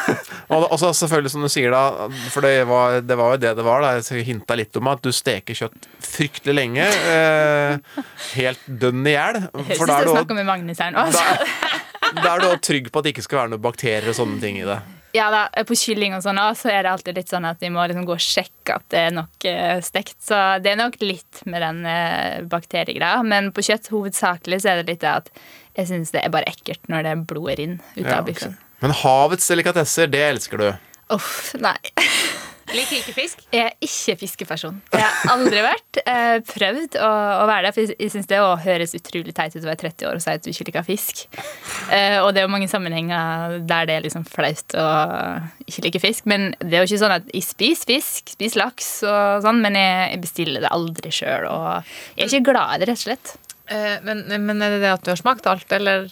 Og 0.56 0.78
så 0.80 0.94
selvfølgelig, 0.96 1.34
som 1.34 1.44
du 1.44 1.50
sier 1.52 1.74
da, 1.74 2.08
for 2.32 2.46
det 2.48 2.64
var, 2.70 3.02
det 3.04 3.18
var 3.20 3.36
jo 3.36 3.42
det 3.44 3.52
det 3.60 3.66
var, 3.68 3.84
da. 3.84 3.98
Jeg 4.00 4.24
hinta 4.30 4.56
litt 4.56 4.80
om 4.80 4.92
at 4.92 5.04
du 5.04 5.12
steker 5.16 5.58
kjøtt 5.58 5.90
fryktelig 6.08 6.56
lenge. 6.56 6.88
Eh, 6.88 8.00
helt 8.38 8.64
dønn 8.66 9.04
i 9.04 9.18
hjel. 9.18 9.44
Høres 9.52 9.76
ut 9.76 9.84
som 9.84 10.08
du 10.08 10.14
snakker 10.16 10.40
med 10.40 10.48
Magnus 10.48 10.80
her 10.80 10.96
nå. 10.96 11.04
da, 11.12 12.32
er 12.32 12.48
du 12.48 12.50
trygg 12.64 12.90
på 12.92 13.02
at 13.02 13.08
det 13.08 13.16
ikke 13.16 13.28
skal 13.28 13.44
være 13.44 13.56
noen 13.56 13.68
bakterier 13.68 14.12
og 14.12 14.18
sånne 14.18 14.40
ting 14.44 14.64
i 14.64 14.66
det. 14.68 14.80
Ja 15.12 15.28
da, 15.28 15.64
På 15.68 15.76
kylling 15.76 16.14
og 16.16 16.24
sånn 16.24 16.40
også, 16.40 16.70
så 16.70 16.72
er 16.72 16.86
det 16.86 16.92
alltid 16.94 17.18
litt 17.20 17.32
sånn 17.32 17.48
at 17.48 17.60
vi 17.60 17.72
må 17.74 17.84
liksom 17.84 18.06
gå 18.08 18.16
og 18.16 18.24
sjekke 18.24 18.78
at 18.78 18.86
det 18.94 19.02
er 19.10 19.16
nok 19.16 19.48
eh, 19.50 19.80
stekt. 19.84 20.16
Så 20.24 20.38
det 20.64 20.72
er 20.72 20.80
nok 20.80 20.96
litt 21.04 21.42
med 21.52 21.64
den 21.66 21.82
uh, 21.84 22.48
bakteriegreia. 22.48 23.20
Men 23.28 23.52
på 23.52 23.66
kjøtt 23.68 23.92
hovedsakelig 23.92 24.62
så 24.64 24.72
er 24.72 24.82
det 24.82 24.94
litt 24.94 25.04
det 25.04 25.12
at 25.12 25.28
jeg 25.78 25.88
syns 25.92 26.14
det 26.16 26.24
er 26.26 26.34
bare 26.34 26.50
ekkelt 26.52 26.90
når 26.92 27.08
det 27.08 27.18
blodet 27.30 27.60
renner 27.62 27.98
ut 27.98 28.06
Ja, 28.06 28.20
av 28.20 28.28
biffen. 28.28 28.56
Okay. 28.58 28.68
Men 28.82 28.96
havets 29.04 29.48
delikatesser, 29.52 30.10
det 30.12 30.24
elsker 30.26 30.62
du. 30.62 30.70
Uff, 31.14 31.52
nei. 31.62 31.78
Liker 32.72 33.02
ikke 33.02 33.14
fisk? 33.16 33.42
Jeg 33.52 33.68
er 33.68 33.74
ikke 33.84 34.14
fiskeperson. 34.22 34.78
Jeg 34.94 35.04
har 35.04 35.32
aldri 35.34 35.60
vært. 35.66 36.00
Eh, 36.08 36.38
prøvd 36.48 36.96
å, 37.04 37.10
å 37.42 37.48
være 37.50 37.66
det, 37.68 37.72
for 37.76 37.84
jeg, 37.84 37.98
jeg 38.00 38.14
syns 38.14 38.30
det 38.30 38.40
å 38.40 38.54
høres 38.64 38.96
utrolig 38.96 39.34
teit 39.36 39.58
ut 39.58 39.66
å 39.66 39.68
være 39.68 39.82
30 39.82 40.08
år 40.08 40.20
og 40.20 40.24
si 40.24 40.32
at 40.32 40.46
du 40.46 40.50
ikke 40.54 40.68
liker 40.70 40.88
fisk. 40.88 41.24
Eh, 41.92 42.18
og 42.22 42.32
det 42.32 42.42
er 42.42 42.48
jo 42.48 42.54
mange 42.54 42.70
sammenhenger 42.72 43.58
der 43.68 43.90
det 43.90 43.98
er 43.98 44.06
liksom 44.06 44.24
flaut 44.30 44.78
å 44.80 44.88
ikke 45.68 45.86
like 45.88 46.04
fisk. 46.06 46.30
Men 46.32 46.54
det 46.64 46.78
er 46.78 46.86
jo 46.86 46.92
ikke 46.94 47.04
sånn 47.04 47.18
at 47.18 47.28
jeg 47.34 47.48
spiser 47.50 47.92
fisk, 47.92 48.36
spiser 48.38 48.64
laks 48.64 48.92
og 49.04 49.44
sånn, 49.44 49.60
men 49.66 49.76
jeg, 49.76 50.10
jeg 50.16 50.24
bestiller 50.24 50.64
det 50.64 50.72
aldri 50.72 51.12
sjøl. 51.16 51.50
Og 51.52 51.94
jeg 52.16 52.30
er 52.30 52.32
ikke 52.32 52.54
glad 52.54 52.78
i 52.78 52.84
det, 52.86 52.92
rett 52.94 53.02
og 53.04 53.08
slett. 53.10 53.36
Eh, 53.72 53.98
men, 54.04 54.24
men 54.28 54.62
er 54.62 54.76
det 54.76 54.82
det 54.84 54.94
at 54.98 55.04
du 55.06 55.12
har 55.14 55.20
smakt 55.20 55.48
alt, 55.50 55.72
eller? 55.72 56.08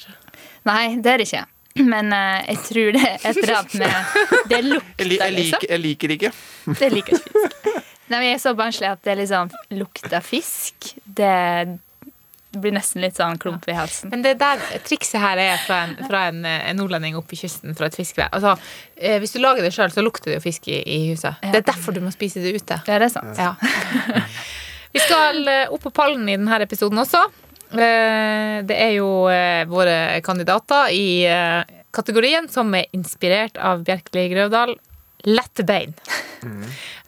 Nei, 0.68 0.84
det 1.00 1.14
er 1.14 1.22
det 1.22 1.30
ikke. 1.30 1.46
Men 1.80 2.12
uh, 2.12 2.40
jeg 2.44 2.60
tror 2.66 2.96
det 2.96 3.04
er 3.06 3.20
et 3.20 3.38
eller 3.40 3.58
annet 3.60 3.76
med 3.80 4.16
Det 4.52 4.58
lukter, 4.66 5.06
Jeg, 5.06 5.20
jeg, 5.20 5.36
liksom. 5.36 5.68
jeg 5.70 5.82
liker 5.84 6.16
ikke. 6.16 6.32
Det 6.80 6.90
liker 6.92 7.20
ikke 7.20 7.30
fisk. 7.36 7.68
Nei, 8.10 8.18
men 8.18 8.26
jeg 8.26 8.40
er 8.40 8.42
så 8.42 8.56
barnslig 8.58 8.90
at 8.90 9.04
det 9.06 9.16
liksom 9.20 9.52
lukter 9.78 10.24
fisk. 10.26 10.90
Det 11.06 11.36
blir 12.58 12.74
nesten 12.74 13.04
litt 13.04 13.20
sånn 13.20 13.38
klump 13.38 13.68
i 13.70 13.76
halsen. 13.78 14.10
Men 14.10 14.24
det 14.26 14.40
der 14.42 14.62
trikset 14.82 15.22
her 15.22 15.38
er 15.38 15.60
fra 15.62 15.84
en, 15.86 15.94
fra 16.08 16.24
en, 16.32 16.40
en 16.48 16.80
nordlending 16.80 17.20
oppe 17.20 17.38
i 17.38 17.40
kysten 17.44 17.78
fra 17.78 17.86
et 17.92 17.98
fiskevær. 18.00 18.32
Altså, 18.34 18.56
eh, 18.98 19.20
hvis 19.22 19.36
du 19.36 19.38
lager 19.44 19.62
det 19.62 19.70
sjøl, 19.76 19.94
så 19.94 20.02
lukter 20.02 20.32
det 20.32 20.40
jo 20.40 20.46
fisk 20.48 20.72
i, 20.74 20.80
i 20.82 20.98
huset. 21.12 21.38
Det 21.44 21.62
er 21.62 21.68
derfor 21.70 21.94
du 21.94 22.02
må 22.02 22.10
spise 22.16 22.42
det 22.42 22.56
ute. 22.58 22.80
Ja, 22.90 22.98
det 22.98 23.12
er 23.12 23.14
sant. 23.14 23.38
Ja. 23.38 23.54
Vi 24.96 25.04
skal 25.04 25.46
eh, 25.46 25.70
opp 25.70 25.86
på 25.86 25.94
pallen 25.94 26.26
i 26.26 26.40
denne 26.40 26.58
episoden 26.66 26.98
også. 27.06 27.22
Eh, 27.72 28.60
Det 28.66 28.76
er 28.76 28.94
jo 28.98 29.28
eh, 29.32 29.66
våre 29.70 30.20
kandidater 30.26 30.92
i 30.96 31.26
eh, 31.30 31.64
kategorien 31.96 32.50
som 32.50 32.74
er 32.76 32.90
inspirert 32.96 33.58
av 33.58 33.84
Bjerkeli 33.86 34.30
Grøvdal. 34.34 34.76
Lette 35.28 35.66
bein. 35.68 35.94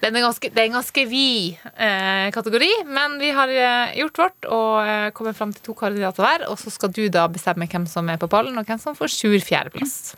Er 0.01 0.09
ganske, 0.17 0.49
det 0.49 0.57
er 0.57 0.65
en 0.65 0.73
ganske 0.79 1.03
vid 1.07 1.59
eh, 1.77 2.31
kategori, 2.33 2.69
men 2.89 3.19
vi 3.21 3.29
har 3.31 3.51
gjort 3.95 4.17
vårt 4.17 4.47
og 4.49 4.79
eh, 4.81 5.11
kommet 5.15 5.37
fram 5.37 5.53
til 5.53 5.61
to 5.69 5.75
kandidater 5.77 6.25
hver. 6.25 6.47
Og 6.49 6.57
så 6.59 6.73
skal 6.73 6.91
du 6.91 7.05
da 7.13 7.27
bestemme 7.31 7.69
hvem 7.69 7.85
som 7.87 8.09
er 8.09 8.19
på 8.19 8.27
pallen, 8.31 8.57
og 8.57 8.65
hvem 8.65 8.81
som 8.81 8.97
får 8.97 9.13
sur 9.13 9.37
fjerdeplass. 9.45 10.15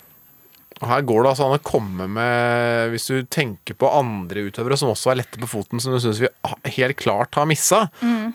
Og 0.84 0.89
her 0.89 1.06
går 1.08 1.24
det 1.24 1.30
altså 1.32 1.46
an 1.48 1.56
å 1.56 1.63
komme 1.63 2.08
med 2.12 2.91
Hvis 2.91 3.08
du 3.08 3.24
tenker 3.32 3.78
på 3.80 3.88
andre 3.88 4.43
utøvere 4.50 4.76
som 4.80 4.91
også 4.91 5.13
er 5.13 5.22
lette 5.22 5.39
på 5.39 5.48
foten, 5.48 5.80
som 5.80 5.96
du 5.96 6.00
syns 6.04 6.19
vi 6.19 6.30
helt 6.76 7.00
klart 7.00 7.39
har 7.39 7.48
missa, 7.48 7.86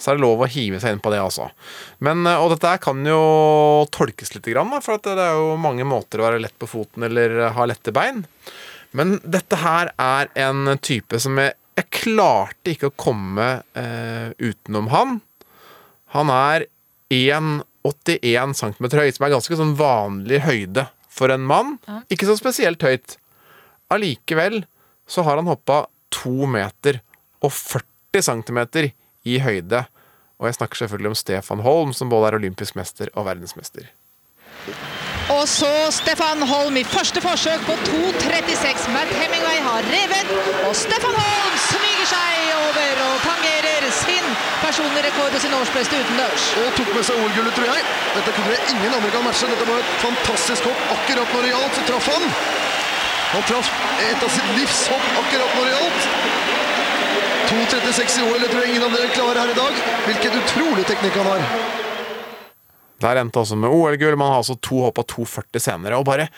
så 0.00 0.10
er 0.10 0.16
det 0.16 0.24
lov 0.24 0.42
å 0.44 0.48
hive 0.48 0.80
seg 0.80 0.96
inn 0.96 1.02
på 1.04 1.12
det, 1.12 1.20
altså. 1.20 1.50
Men, 2.04 2.24
eh, 2.26 2.40
og 2.40 2.54
dette 2.54 2.72
kan 2.82 3.04
jo 3.06 3.20
tolkes 3.94 4.32
litt, 4.34 4.48
for 4.48 4.96
at 4.96 5.06
det 5.06 5.26
er 5.26 5.36
jo 5.36 5.56
mange 5.60 5.84
måter 5.88 6.20
å 6.20 6.28
være 6.28 6.40
lett 6.42 6.56
på 6.58 6.70
foten 6.70 7.04
eller 7.04 7.50
ha 7.54 7.68
lette 7.68 7.92
bein. 7.92 8.24
Men 8.96 9.18
dette 9.24 9.60
her 9.60 9.92
er 10.00 10.30
en 10.48 10.78
type 10.80 11.20
som 11.20 11.36
jeg, 11.40 11.52
jeg 11.76 11.90
klarte 12.00 12.72
ikke 12.72 12.90
å 12.90 12.98
komme 12.98 13.48
eh, 13.76 14.30
utenom 14.40 14.88
han. 14.94 15.18
Han 16.16 16.32
er 16.32 16.68
1,81 17.12 18.56
cm 18.56 18.88
høy, 18.94 19.10
som 19.12 19.26
er 19.26 19.34
ganske 19.36 19.60
sånn 19.60 19.76
vanlig 19.78 20.42
høyde 20.46 20.88
for 21.18 21.34
en 21.34 21.44
mann. 21.48 21.76
Ikke 22.12 22.28
så 22.28 22.38
spesielt 22.38 22.82
høyt. 22.86 23.18
Allikevel 23.92 24.62
så 25.08 25.24
har 25.26 25.40
han 25.40 25.48
hoppa 25.50 25.84
2 26.14 26.48
meter 26.50 27.00
og 27.44 27.52
40 27.54 28.24
cm 28.30 28.60
i 29.28 29.38
høyde. 29.44 29.84
Og 30.38 30.46
jeg 30.46 30.58
snakker 30.58 30.82
selvfølgelig 30.82 31.12
om 31.12 31.18
Stefan 31.18 31.64
Holm, 31.66 31.92
som 31.92 32.10
både 32.12 32.30
er 32.30 32.38
olympisk 32.38 32.76
mester 32.78 33.10
og 33.14 33.26
verdensmester. 33.26 33.88
Og 35.34 35.44
så 35.48 35.68
Stefan 35.92 36.42
Holm 36.48 36.76
i 36.80 36.84
første 36.88 37.20
forsøk 37.20 37.60
på 37.66 37.74
2.36. 37.88 38.88
Matt 38.94 39.12
Hemingway 39.18 39.58
har 39.64 39.82
revet, 39.92 40.30
og 40.68 40.72
Stefan 40.76 41.16
Holm 41.18 41.58
smyger 41.66 42.08
seg 42.14 42.52
over 42.62 43.02
og 43.08 43.14
tangerer 43.26 43.57
sin 43.94 44.26
personlige 44.62 45.04
rekord 45.08 45.34
og 45.36 45.42
sin 45.42 45.54
årsbeste 45.58 46.00
utendørs. 46.02 46.46
Og 46.62 46.76
tok 46.78 46.90
med 46.94 47.06
seg 47.08 47.20
OL-gullet, 47.22 47.54
tror 47.56 47.70
jeg. 47.72 47.86
Dette 48.16 48.34
kunne 48.36 48.54
jeg 48.54 48.74
ingen 48.74 48.96
andre 48.98 49.10
kan 49.14 49.26
matche. 49.26 49.50
Dette 49.52 49.68
var 49.68 49.82
et 49.82 49.94
fantastisk 50.02 50.68
hopp. 50.70 50.84
Akkurat 50.96 51.34
når 51.34 51.46
det 51.46 51.54
gjaldt, 51.54 51.78
så 51.78 51.86
traff 51.90 52.10
han. 52.14 52.28
Han 53.32 53.48
traff 53.50 53.72
et 54.08 54.22
av 54.24 54.30
sitt 54.32 54.52
livs 54.56 54.84
hopp 54.92 55.08
akkurat 55.22 55.56
når 55.58 55.68
det 55.68 55.74
gjaldt. 55.76 56.08
2.36 57.48 58.18
i 58.20 58.24
OL, 58.28 58.40
det 58.42 58.48
tror 58.52 58.64
jeg 58.64 58.74
ingen 58.74 58.84
av 58.84 58.92
dere 58.92 59.10
klarer 59.14 59.42
her 59.42 59.52
i 59.52 59.58
dag. 59.58 59.82
Hvilken 60.06 60.40
utrolig 60.42 60.84
teknikk 60.88 61.16
han 61.16 61.30
har. 61.32 61.44
Der 62.98 63.20
endte 63.20 63.40
altså 63.40 63.56
med 63.56 63.70
OL-gull. 63.70 64.16
Man 64.18 64.32
har 64.32 64.42
altså 64.42 64.58
to 64.60 64.82
hopp 64.82 64.98
av 65.00 65.06
2,40 65.12 65.62
senere. 65.62 66.00
Og 66.00 66.06
bare 66.08 66.28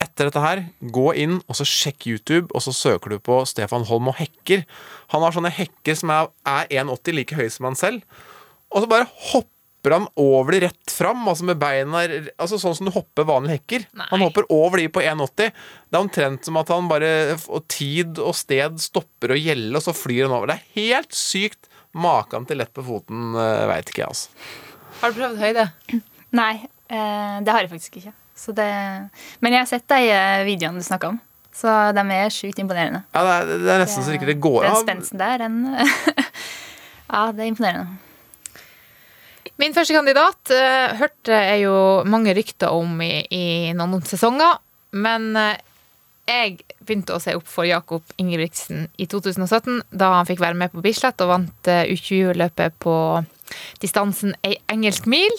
etter 0.00 0.28
dette 0.28 0.42
her, 0.42 0.64
gå 0.80 1.06
inn 1.20 1.38
og 1.44 1.56
så 1.58 1.66
sjekk 1.68 2.08
YouTube, 2.08 2.48
og 2.56 2.64
så 2.64 2.74
søker 2.76 3.14
du 3.14 3.20
på 3.22 3.42
Stefan 3.48 3.86
Holm 3.88 4.10
og 4.10 4.18
hekker. 4.20 4.64
Han 5.14 5.24
har 5.24 5.36
sånne 5.36 5.52
hekker 5.52 5.96
som 5.98 6.12
er, 6.14 6.28
er 6.48 6.68
1,80, 6.82 7.16
like 7.16 7.38
høy 7.38 7.48
som 7.52 7.68
han 7.68 7.78
selv. 7.78 8.20
Og 8.70 8.84
så 8.84 8.90
bare 8.90 9.08
hopper 9.30 9.96
han 9.96 10.06
over 10.20 10.54
de 10.54 10.62
rett 10.66 10.92
fram, 10.92 11.22
altså 11.30 11.46
med 11.48 11.56
beina 11.60 12.02
Altså 12.04 12.58
sånn 12.60 12.76
som 12.76 12.88
du 12.88 12.92
hopper 12.94 13.28
vanlige 13.28 13.58
hekker. 13.58 13.86
Nei. 13.96 14.08
Han 14.12 14.24
hopper 14.26 14.48
over 14.52 14.80
de 14.80 14.88
på 14.92 15.02
1,80. 15.04 15.52
Det 15.88 15.96
er 15.96 16.04
omtrent 16.04 16.48
som 16.48 16.60
at 16.60 16.72
han 16.72 16.90
bare 16.90 17.12
Og 17.48 17.64
tid 17.72 18.20
og 18.20 18.36
sted 18.36 18.80
stopper 18.82 19.34
å 19.34 19.40
gjelde, 19.40 19.76
og 19.78 19.84
så 19.84 19.96
flyr 19.96 20.26
han 20.26 20.36
over. 20.36 20.52
Det 20.52 20.58
er 20.58 20.80
helt 20.80 21.16
sykt. 21.16 21.70
Maken 21.90 22.44
til 22.46 22.60
lett 22.60 22.70
på 22.76 22.84
foten 22.86 23.32
uh, 23.34 23.66
veit 23.66 23.88
ikke 23.90 24.04
jeg, 24.04 24.12
altså. 24.12 24.50
Har 25.00 25.10
du 25.10 25.16
prøvd 25.16 25.40
høyde? 25.40 25.64
Nei, 26.36 26.52
eh, 26.92 27.36
det 27.42 27.50
har 27.50 27.64
jeg 27.64 27.72
faktisk 27.72 27.96
ikke. 27.98 28.12
Så 28.40 28.54
det, 28.56 28.70
men 29.44 29.52
jeg 29.52 29.60
har 29.60 29.68
sett 29.68 29.88
de 29.92 30.06
eh, 30.08 30.42
videoene 30.48 30.80
du 30.80 30.86
snakka 30.86 31.10
om, 31.12 31.18
så 31.52 31.90
de 31.92 32.04
er 32.16 32.32
sjukt 32.32 32.60
imponerende. 32.62 33.02
Ja, 33.12 33.24
det, 33.26 33.34
er, 33.36 33.64
det 33.66 33.74
er 33.74 33.82
nesten 33.84 34.06
så 34.06 34.14
ikke 34.16 34.30
det 34.30 34.38
går 34.40 34.62
Den 34.64 34.78
spensen 34.80 35.18
spensten 35.18 35.20
der, 35.20 35.42
den 35.44 35.58
Ja, 37.10 37.26
det 37.34 37.44
er 37.44 37.50
imponerende. 37.50 37.98
Min 39.60 39.74
første 39.76 39.92
kandidat 39.92 40.52
uh, 40.54 40.96
hørte 40.96 41.36
jeg 41.36 41.64
jo 41.66 41.74
mange 42.08 42.32
rykter 42.36 42.72
om 42.72 43.00
i, 43.04 43.26
i 43.28 43.44
noen 43.76 44.00
sesonger. 44.08 44.56
Men 44.96 45.34
uh, 45.36 45.58
jeg 46.30 46.62
begynte 46.78 47.16
å 47.16 47.20
se 47.20 47.34
opp 47.36 47.48
for 47.50 47.68
Jakob 47.68 48.06
Ingebrigtsen 48.20 48.86
i 48.96 49.08
2017, 49.10 49.82
da 49.90 50.14
han 50.16 50.28
fikk 50.28 50.40
være 50.40 50.56
med 50.56 50.72
på 50.72 50.84
Bislett 50.84 51.20
og 51.20 51.32
vant 51.34 51.68
uh, 51.68 51.82
U20-løpet 51.92 52.78
på 52.80 52.94
distansen 53.82 54.34
ei 54.46 54.56
engelsk 54.72 55.08
mil. 55.10 55.32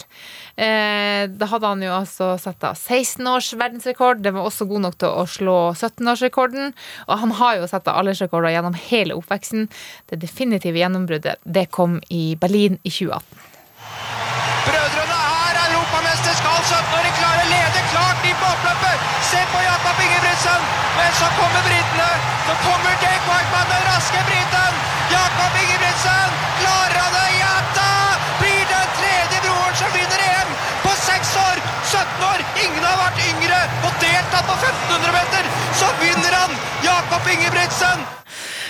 Eh, 0.55 1.28
da 1.30 1.47
hadde 1.51 1.70
han 1.72 1.84
jo 1.86 1.93
altså 1.95 2.34
satt 2.41 2.64
av 2.68 2.76
16 2.78 3.28
års 3.32 3.51
verdensrekord. 3.57 4.24
Den 4.26 4.36
var 4.38 4.49
også 4.49 4.68
god 4.70 4.86
nok 4.88 4.97
til 5.01 5.12
å 5.12 5.28
slå 5.30 5.57
17-årsrekorden. 5.74 6.74
Og 7.07 7.24
han 7.24 7.36
har 7.39 7.62
jo 7.62 7.70
satt 7.72 7.88
av 7.88 8.01
aldersrekorder 8.01 8.55
gjennom 8.55 8.78
hele 8.89 9.18
oppveksten. 9.18 9.70
Det 10.12 10.20
definitive 10.22 10.82
gjennombruddet 10.82 11.41
det 11.43 11.70
kom 11.72 11.99
i 12.09 12.36
Berlin 12.41 12.78
i 12.84 12.91
2018. 12.91 13.47
Brødrene 14.68 15.20
er 15.47 15.64
europamester. 15.70 16.36
Skal 16.41 16.59
17-åring 16.68 17.16
klare 17.18 17.47
lede 17.49 17.88
klart 17.93 18.28
i 18.28 18.36
oppløpet? 18.36 19.09
Se 19.32 19.41
på 19.53 19.66
Jakob 19.70 20.05
Ingebrigtsen. 20.05 20.62
Men 20.99 21.12
så 21.20 21.28
kommer 21.39 21.62
britene. 21.70 22.09
Så 22.47 22.53
kommer 22.68 22.93
Jake 23.03 23.26
Whiteman, 23.30 23.68
den 23.74 23.84
raske 23.89 24.24
briten. 24.30 24.41
På 34.52 34.58
1500 34.58 35.12
meter. 35.12 35.43
Så 35.80 35.86
vinner 36.02 36.32
han! 36.32 36.52
Jakob 36.84 37.22
Ingebrigtsen. 37.34 37.99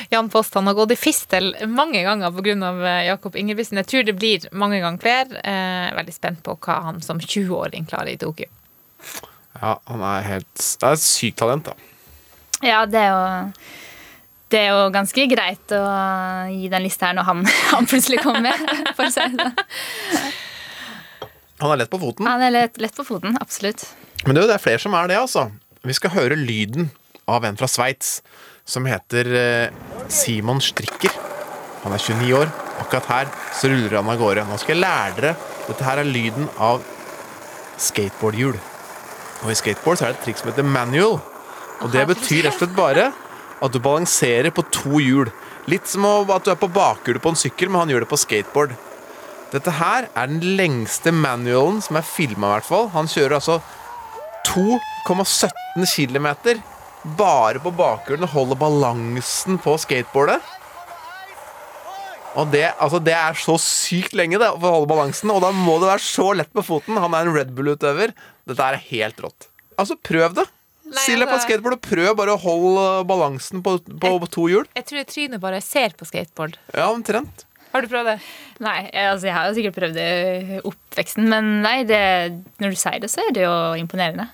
Jan 0.10 0.30
Post 0.30 0.54
han 0.54 0.68
har 0.68 0.74
gått 0.74 0.92
i 0.92 0.96
fistel 0.96 1.56
mange 1.68 2.04
ganger 2.04 2.32
pga. 2.32 3.04
Jakob 3.04 3.36
Ingebrigtsen. 3.36 3.78
Jeg 3.78 3.88
tror 3.88 4.04
det 4.04 4.14
blir 4.14 4.46
mange 4.52 4.80
ganger 4.80 5.02
flere. 5.02 5.42
Eh, 5.42 5.96
veldig 5.96 6.14
spent 6.14 6.44
på 6.44 6.54
hva 6.62 6.76
han 6.88 7.02
som 7.02 7.20
20-åring 7.20 7.88
klarer 7.90 8.14
i 8.14 8.18
Tokyo. 8.18 8.46
Ja, 9.62 9.80
han 9.86 10.04
er 10.06 10.28
helt 10.28 10.54
Det 10.82 10.88
er 10.88 11.00
et 11.00 11.06
sykt 11.06 11.40
talent, 11.42 11.72
da. 11.72 11.74
Ja, 12.62 12.84
det 12.86 13.02
er 13.02 13.10
jo 13.16 13.24
det 14.52 14.60
er 14.60 14.76
jo 14.76 14.92
ganske 14.92 15.26
greit 15.32 15.72
å 15.74 15.82
gi 16.52 16.68
den 16.70 16.84
lista 16.84 17.08
her 17.08 17.16
når 17.18 17.30
han, 17.30 17.42
han 17.72 17.90
plutselig 17.90 18.22
kommer. 18.22 18.54
For 19.00 19.08
å 19.08 19.14
si 19.16 19.26
det. 19.34 19.50
sånn. 19.50 20.38
Han 21.62 21.74
er 21.74 21.84
lett 21.84 21.92
på 21.94 22.00
foten. 22.02 22.28
Han 22.28 22.42
er 22.42 22.54
lett, 22.54 22.78
lett 22.82 22.96
på 22.98 23.06
foten, 23.08 23.38
absolutt. 23.42 23.88
Men 24.26 24.36
det 24.36 24.42
er 24.42 24.46
jo 24.46 24.52
det 24.52 24.60
er 24.60 24.64
flere 24.64 24.82
som 24.82 24.96
er 24.98 25.10
det, 25.10 25.18
altså. 25.18 25.48
Vi 25.82 25.96
skal 25.98 26.14
høre 26.14 26.36
lyden 26.38 26.92
av 27.26 27.42
en 27.48 27.56
fra 27.58 27.66
Sveits 27.66 28.20
som 28.70 28.86
heter 28.86 29.30
eh, 29.34 29.72
Simon 30.14 30.62
Strikker. 30.62 31.16
Han 31.82 31.96
er 31.96 32.04
29 32.04 32.36
år. 32.38 32.52
Akkurat 32.84 33.10
her 33.10 33.32
så 33.58 33.72
ruller 33.72 33.98
han 33.98 34.12
av 34.14 34.20
gårde. 34.22 34.44
Nå 34.46 34.60
skal 34.62 34.76
jeg 34.76 34.84
lære 34.84 35.16
dere 35.18 35.32
Dette 35.66 35.88
her 35.88 36.02
er 36.02 36.10
lyden 36.10 36.46
av 36.62 36.86
skateboardhjul. 37.82 38.60
Og 39.42 39.50
i 39.50 39.58
skateboard 39.58 39.98
så 39.98 40.06
er 40.06 40.14
det 40.14 40.20
et 40.20 40.24
triks 40.28 40.44
som 40.44 40.52
heter 40.52 40.70
manual. 40.70 41.18
Og 41.82 41.90
det 41.94 42.06
betyr 42.12 42.46
rett 42.46 42.54
og 42.60 42.62
slett 42.62 42.78
bare 42.78 43.10
at 43.62 43.74
du 43.74 43.82
balanserer 43.82 44.54
på 44.54 44.68
to 44.70 45.02
hjul. 45.02 45.34
Litt 45.72 45.90
som 45.90 46.06
at 46.06 46.46
du 46.46 46.54
er 46.54 46.62
på 46.62 46.70
bakhjulet 46.70 47.22
på 47.24 47.34
en 47.34 47.42
sykkel, 47.42 47.74
men 47.74 47.82
han 47.82 47.94
gjør 47.94 48.06
det 48.06 48.14
på 48.14 48.22
skateboard. 48.22 48.78
Dette 49.54 49.74
her 49.82 50.12
er 50.14 50.30
den 50.30 50.46
lengste 50.58 51.14
manualen 51.14 51.82
som 51.82 51.98
er 51.98 52.06
filma, 52.06 52.52
i 52.52 52.60
hvert 52.60 52.70
fall. 52.70 52.92
Han 52.94 53.10
kjører 53.10 53.40
altså 53.42 53.62
2,17 54.52 55.52
km 55.96 56.28
bare 57.18 57.62
på 57.64 57.72
bakhjulene. 57.74 58.28
og 58.28 58.36
holder 58.36 58.60
balansen 58.60 59.58
på 59.62 59.78
skateboardet. 59.82 60.42
Og 62.40 62.48
det, 62.54 62.70
altså 62.80 63.02
det 63.04 63.14
er 63.16 63.36
så 63.36 63.58
sykt 63.60 64.14
lenge 64.16 64.40
det, 64.40 64.48
for 64.56 64.70
å 64.70 64.76
holde 64.78 64.92
balansen, 64.92 65.32
og 65.34 65.42
da 65.44 65.50
må 65.56 65.76
det 65.82 65.90
være 65.90 66.04
så 66.06 66.30
lett 66.38 66.52
på 66.56 66.64
foten. 66.64 67.00
Han 67.02 67.16
er 67.18 67.28
en 67.28 67.36
Red 67.36 67.52
Bull-utøver. 67.58 68.14
Dette 68.48 68.68
er 68.70 68.80
helt 68.88 69.20
rått. 69.24 69.50
Altså, 69.80 69.98
prøv 70.00 70.38
det. 70.38 70.46
Nei, 70.92 71.00
Still 71.06 71.24
deg 71.24 71.30
på 71.30 71.36
altså- 71.38 71.48
skateboard 71.48 71.78
og 71.78 71.84
prøv 71.88 72.16
bare 72.20 72.36
å 72.36 72.40
holde 72.44 72.86
balansen 73.08 73.64
på, 73.64 73.78
på 73.80 74.32
to 74.32 74.48
hjul. 74.52 74.68
Jeg 74.76 74.88
tror 74.88 75.08
trynet 75.08 75.44
bare 75.44 75.62
ser 75.64 75.96
på 75.96 76.08
skateboard. 76.08 76.58
Ja, 76.76 76.90
omtrent. 76.92 77.46
Har 77.72 77.84
du 77.84 77.88
prøvd 77.88 78.10
det? 78.12 78.18
Nei, 78.60 78.90
jeg- 78.92 79.08
altså, 79.12 79.26
jeg 79.28 79.34
har 79.34 79.48
jo 79.48 79.56
sikkert 79.56 79.78
prøvd 79.80 79.94
det 79.96 80.10
i 80.12 80.60
oppveksten, 80.68 81.28
men 81.32 81.62
nei, 81.64 81.84
det, 81.84 82.44
når 82.60 82.70
du 82.76 82.76
sier 82.76 83.00
det, 83.00 83.10
så 83.12 83.24
er 83.28 83.32
det 83.32 83.44
jo 83.44 83.56
imponerende. 83.80 84.28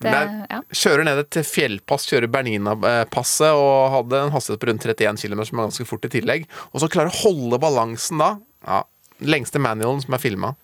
Det, 0.00 0.12
ja. 0.48 0.60
Kjører 0.72 1.04
ned 1.04 1.18
et 1.20 1.38
fjellpass, 1.44 2.06
kjører 2.08 2.30
Bernina-passet 2.32 3.52
og 3.52 3.90
hadde 3.92 4.22
en 4.24 4.32
hastighet 4.32 4.62
på 4.62 4.70
rundt 4.70 4.86
31 4.88 5.20
km, 5.20 5.44
som 5.44 5.60
er 5.60 5.68
ganske 5.68 5.88
fort 5.88 6.08
i 6.08 6.12
tillegg. 6.14 6.48
Og 6.72 6.80
så 6.80 6.88
klarer 6.92 7.12
å 7.12 7.20
holde 7.20 7.60
balansen 7.60 8.22
da. 8.22 8.30
Ja, 8.64 8.82
lengste 9.20 9.60
manualen 9.60 10.00
som 10.04 10.16
er 10.16 10.22
filma. 10.22 10.54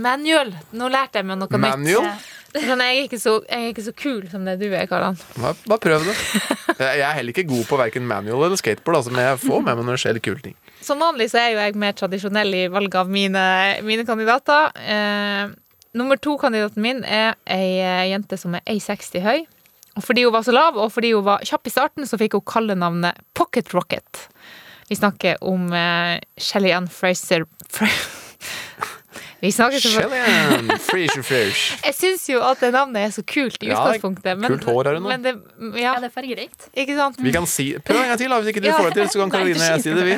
Manual. 0.00 0.52
Nå 0.76 0.88
lærte 0.92 1.20
jeg 1.20 1.28
meg 1.28 1.40
noe 1.40 1.60
Manual? 1.60 2.08
nytt. 2.08 2.30
Sånn, 2.54 2.78
jeg, 2.84 2.98
er 3.00 3.06
ikke 3.08 3.18
så, 3.18 3.32
jeg 3.50 3.64
er 3.64 3.72
ikke 3.72 3.82
så 3.88 3.92
kul 3.98 4.20
som 4.30 4.44
det 4.46 4.54
du 4.60 4.68
er, 4.68 4.84
Karlan. 4.86 5.16
Bare, 5.40 5.78
prøv 5.82 6.04
det. 6.06 6.14
Jeg 6.78 7.02
er 7.02 7.16
heller 7.16 7.34
ikke 7.34 7.48
god 7.48 7.64
på 7.66 7.78
verken 7.80 8.06
manual 8.06 8.46
eller 8.46 8.60
skateboard, 8.60 9.00
altså, 9.00 9.10
men 9.14 9.24
jeg 9.26 9.40
får 9.42 9.64
med 9.64 9.72
meg 9.80 9.88
når 9.88 9.96
det 9.96 10.02
skjer 10.04 10.20
kule 10.22 10.44
ting. 10.44 10.54
Som 10.84 11.02
vanlig 11.02 11.28
så 11.32 11.40
er 11.40 11.50
jo 11.50 11.60
jeg 11.64 11.80
mer 11.82 11.96
tradisjonell 11.98 12.54
i 12.54 12.62
valget 12.70 13.00
av 13.00 13.10
mine, 13.10 13.44
mine 13.86 14.06
kandidater. 14.06 14.70
Eh, 14.78 15.54
nummer 15.94 16.16
to-kandidaten 16.20 16.82
min 16.82 17.04
er 17.04 17.34
ei 17.50 17.78
eh, 17.80 18.04
jente 18.12 18.38
som 18.40 18.54
er 18.58 18.64
1,60 18.70 19.22
høy. 19.24 19.44
Og 19.94 20.02
fordi 20.02 20.24
hun 20.26 20.34
var 20.34 20.42
så 20.42 20.50
lav, 20.54 20.74
og 20.76 20.90
fordi 20.90 21.12
hun 21.14 21.22
var 21.26 21.44
kjapp 21.46 21.68
i 21.70 21.70
starten, 21.70 22.06
så 22.10 22.18
fikk 22.18 22.34
hun 22.34 22.42
kallenavnet 22.50 23.14
Pocket 23.38 23.70
Rocket. 23.76 24.24
Vi 24.90 24.98
snakker 24.98 25.38
om 25.46 25.68
uh, 25.72 26.18
Shelly 26.36 26.74
Ann 26.74 26.88
Fraser 26.92 27.46
Fra 27.72 27.86
Vi 29.44 29.50
snakker 29.52 29.78
Shelly-Ann 29.80 30.70
Fraser 30.80 31.22
fresh. 31.22 31.74
Jeg 31.86 31.94
syns 31.96 32.22
jo 32.30 32.38
at 32.44 32.62
det 32.64 32.70
navnet 32.72 33.02
er 33.10 33.10
så 33.12 33.20
kult 33.28 33.58
i 33.60 33.68
Ja, 33.68 33.76
utgangspunktet. 33.82 34.38
Men, 34.40 34.54
kult 34.54 34.64
hår 34.70 34.88
her 34.88 35.00
men 35.04 35.24
det, 35.24 35.34
ja, 35.76 35.82
ja, 35.82 35.94
det 36.00 36.08
er 36.08 36.14
fargerikt. 36.14 36.68
ikke 36.72 36.96
sant? 36.96 37.20
Vi 37.20 37.32
kan 37.34 37.44
si 37.48 37.66
Prøv 37.76 38.00
en 38.00 38.08
gang 38.12 38.20
til, 38.22 38.32
da. 38.32 38.38
Hvis 38.40 38.54
ikke 38.54 38.62
du 38.64 38.70
Ja. 38.70 38.78
får 38.80 38.88
det 38.90 38.96
til, 39.02 39.10
så 39.12 39.20
kan 39.20 39.34
Karoline 39.34 39.60
og 39.60 39.74
jeg 39.74 39.84
si 39.84 39.92
det, 39.98 40.06
vi. 40.08 40.16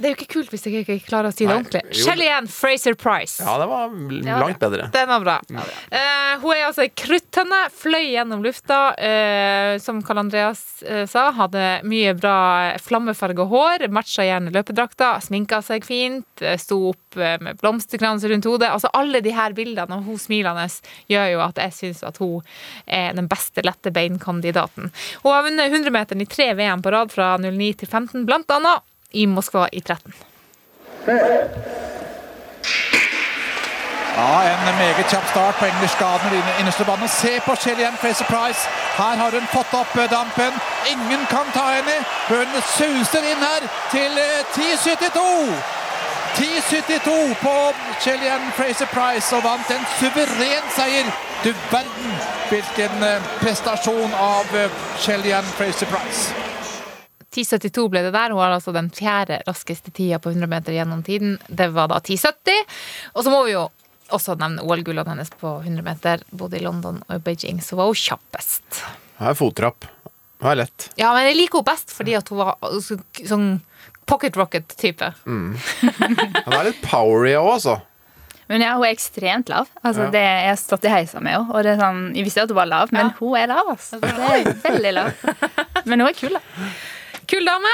Det 0.00 0.08
er 0.08 0.14
jo 0.14 0.16
ikke 0.16 0.32
kult 0.32 0.52
hvis 0.52 0.64
jeg 0.64 0.82
ikke 0.82 0.96
klarer 1.04 1.28
å 1.28 1.34
si 1.34 1.44
det 1.44 1.50
Nei, 1.50 1.58
ordentlig. 1.60 1.82
jo. 1.92 2.04
Shelly 2.06 2.28
Ann 2.32 2.48
Fraser 2.50 2.96
Price. 2.98 3.42
Ja, 3.44 3.56
det 3.60 3.66
var 3.68 3.92
langt 4.40 4.62
bedre. 4.62 4.88
Den 4.94 5.10
var 5.12 5.24
bra. 5.26 5.36
Eh, 5.52 6.32
hun 6.40 6.54
er 6.54 6.64
altså 6.70 6.86
ei 6.86 6.92
kruttønne, 6.96 7.60
fløy 7.76 8.06
gjennom 8.14 8.44
lufta. 8.44 8.80
Uh, 9.00 9.76
som 9.82 10.00
Karl 10.04 10.22
Andreas 10.22 10.60
uh, 10.86 11.04
sa, 11.10 11.28
hadde 11.36 11.64
mye 11.88 12.14
bra 12.16 12.38
flammefarga 12.80 13.44
hår. 13.50 13.86
Matcha 13.92 14.24
gjerne 14.24 14.52
løpedrakta, 14.54 15.12
sminka 15.24 15.60
seg 15.64 15.84
fint, 15.86 16.44
sto 16.60 16.80
opp 16.92 17.18
med 17.18 17.58
blomsterkrans 17.60 18.24
rundt 18.30 18.48
hodet. 18.48 18.70
Altså 18.70 18.90
Alle 18.96 19.20
de 19.24 19.34
her 19.34 19.54
bildene 19.56 19.98
av 19.98 20.06
hun 20.06 20.18
smilende 20.20 20.66
gjør 21.10 21.32
jo 21.34 21.42
at 21.44 21.60
jeg 21.60 21.76
syns 21.76 22.04
at 22.06 22.20
hun 22.22 22.40
er 22.86 23.12
den 23.16 23.28
beste 23.30 23.64
lette 23.66 23.92
beinkandidaten. 23.94 24.92
Hun 25.24 25.34
har 25.34 25.44
vunnet 25.46 25.72
100-meteren 25.72 26.24
i 26.24 26.28
tre 26.30 26.52
VM 26.58 26.84
på 26.84 26.94
rad 26.94 27.12
fra 27.12 27.34
09 27.40 27.72
til 27.82 27.90
15, 27.90 28.24
blant 28.28 28.56
annet 28.56 28.86
i 29.10 29.26
Moskva 29.26 29.68
i 29.72 29.80
13. 29.80 30.14
Ja, 34.16 34.42
En 34.42 34.76
meget 34.78 35.06
kjapp 35.10 35.28
start 35.28 35.54
på 35.54 35.64
English 35.64 35.98
Garden 35.98 36.30
i 36.38 36.60
innerste 36.60 36.84
bane. 36.84 37.08
Se 37.08 37.40
på 37.46 37.54
Shellyan 37.56 37.96
Fraser 38.00 38.24
Price. 38.24 38.60
Her 38.96 39.16
har 39.22 39.30
hun 39.30 39.46
fått 39.56 39.74
opp 39.80 39.96
eh, 39.96 40.10
dampen. 40.10 40.52
Ingen 40.92 41.22
kan 41.34 41.46
ta 41.54 41.66
henne. 41.76 41.96
Hun 42.28 42.48
suser 42.76 43.22
inn 43.32 43.42
her 43.50 43.62
til 43.94 44.12
eh, 44.26 44.44
10.72. 44.56 45.62
10.72 46.34 47.34
på 47.46 47.56
Chelian 48.02 48.44
Fraser 48.58 48.90
Price 48.96 49.36
og 49.36 49.44
vant 49.44 49.70
en 49.76 49.88
suveren 49.98 50.70
seier. 50.76 51.06
Du 51.44 51.50
verden 51.72 52.12
hvilken 52.50 53.02
eh, 53.10 53.32
prestasjon 53.40 54.14
av 54.34 54.46
Chelian 54.98 55.44
Fraser 55.56 55.86
Price. 55.86 56.49
10,72 57.34 57.84
ble 57.92 58.02
det 58.06 58.12
der. 58.14 58.32
Hun 58.34 58.42
har 58.42 58.56
altså 58.56 58.72
den 58.74 58.88
fjerde 58.94 59.40
raskeste 59.46 59.92
tida 59.94 60.18
på 60.22 60.32
100 60.32 60.48
meter 60.50 60.74
gjennom 60.74 61.02
tiden. 61.06 61.36
Det 61.48 61.68
var 61.76 61.88
da 61.92 62.00
10,70. 62.02 62.64
Og 63.14 63.22
så 63.26 63.30
må 63.32 63.44
vi 63.46 63.54
jo 63.54 63.68
også 64.10 64.34
nevne 64.40 64.64
OL-gullene 64.66 65.12
hennes 65.14 65.30
på 65.38 65.52
100 65.62 65.84
meter, 65.86 66.24
både 66.34 66.58
i 66.58 66.64
London 66.64 66.98
og 67.06 67.14
i 67.14 67.22
Beijing. 67.28 67.60
Så 67.62 67.78
var 67.78 67.86
hun 67.92 67.98
kjappest. 67.98 68.82
Det 69.20 69.28
er 69.30 69.38
fottrapp. 69.38 69.86
Det 70.40 70.48
er 70.50 70.58
lett. 70.62 70.88
Ja, 70.98 71.12
men 71.14 71.28
jeg 71.28 71.36
liker 71.38 71.60
henne 71.60 71.68
best 71.70 71.92
fordi 71.94 72.16
at 72.18 72.30
hun 72.32 72.40
var 72.40 72.56
sånn 73.28 73.50
pocket 74.10 74.34
rocket-type. 74.40 75.12
Mm. 75.28 75.54
det 76.48 76.56
er 76.56 76.66
litt 76.72 76.82
powery 76.82 77.36
òg, 77.38 77.52
altså. 77.60 77.76
Men 78.50 78.64
ja, 78.64 78.72
hun 78.74 78.82
er 78.88 78.96
ekstremt 78.96 79.50
lav. 79.52 79.68
Altså, 79.84 80.08
Ja. 80.08 80.10
det, 80.10 80.22
jeg 80.26 80.48
har 80.50 80.56
stått 80.58 80.86
i 80.88 80.90
heisa 80.90 81.20
med 81.22 81.36
henne, 81.36 81.52
og 81.54 81.62
det 81.62 81.76
er 81.76 81.82
sånn, 81.84 82.00
jeg 82.18 82.26
visste 82.26 82.42
at 82.42 82.50
hun 82.50 82.58
var 82.58 82.66
lav, 82.72 82.90
men 82.96 83.12
hun 83.20 83.36
er 83.38 83.46
lav. 83.52 83.68
Altså. 83.76 84.00
Det 84.02 84.10
er 84.10 84.48
veldig 84.64 84.94
lav. 84.96 85.12
Men 85.86 86.02
hun 86.02 86.10
er 86.10 86.16
kul, 86.18 86.34
da. 86.34 86.40
Kul 87.30 87.46
dame! 87.46 87.72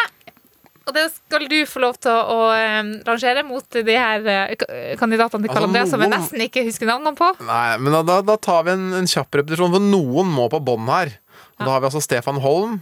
Og 0.87 0.95
det 0.95 1.09
skal 1.11 1.49
du 1.51 1.57
få 1.67 1.81
lov 1.83 1.97
til 1.99 2.15
å, 2.15 2.43
eh, 2.55 2.91
rangere 3.07 3.43
mot 3.43 3.65
de 3.75 3.95
her 3.97 4.23
uh, 4.23 4.53
kandidatene 5.01 5.43
til 5.43 5.51
Altså, 5.51 5.57
Karl 5.57 5.67
André 5.67 5.83
som 5.91 6.05
jeg 6.05 6.13
nesten 6.13 6.45
ikke 6.45 6.63
husker 6.69 6.87
navnene 6.87 7.19
på. 7.19 7.33
Nei, 7.43 7.79
men 7.83 7.97
da, 8.07 8.21
da, 8.23 8.37
tar 8.39 8.69
vi 8.69 8.77
en, 8.77 8.93
en 9.01 9.11
kjapp 9.11 9.41
repetisjon, 9.41 9.75
for 9.75 9.83
noen 9.83 10.31
må 10.31 10.47
på 10.53 10.63
bånn 10.63 10.87
her. 10.93 11.17
Og 11.57 11.65
Da 11.65 11.73
har 11.73 11.83
vi 11.83 11.89
altså 11.91 12.05
Stefan 12.05 12.39
Holm, 12.45 12.79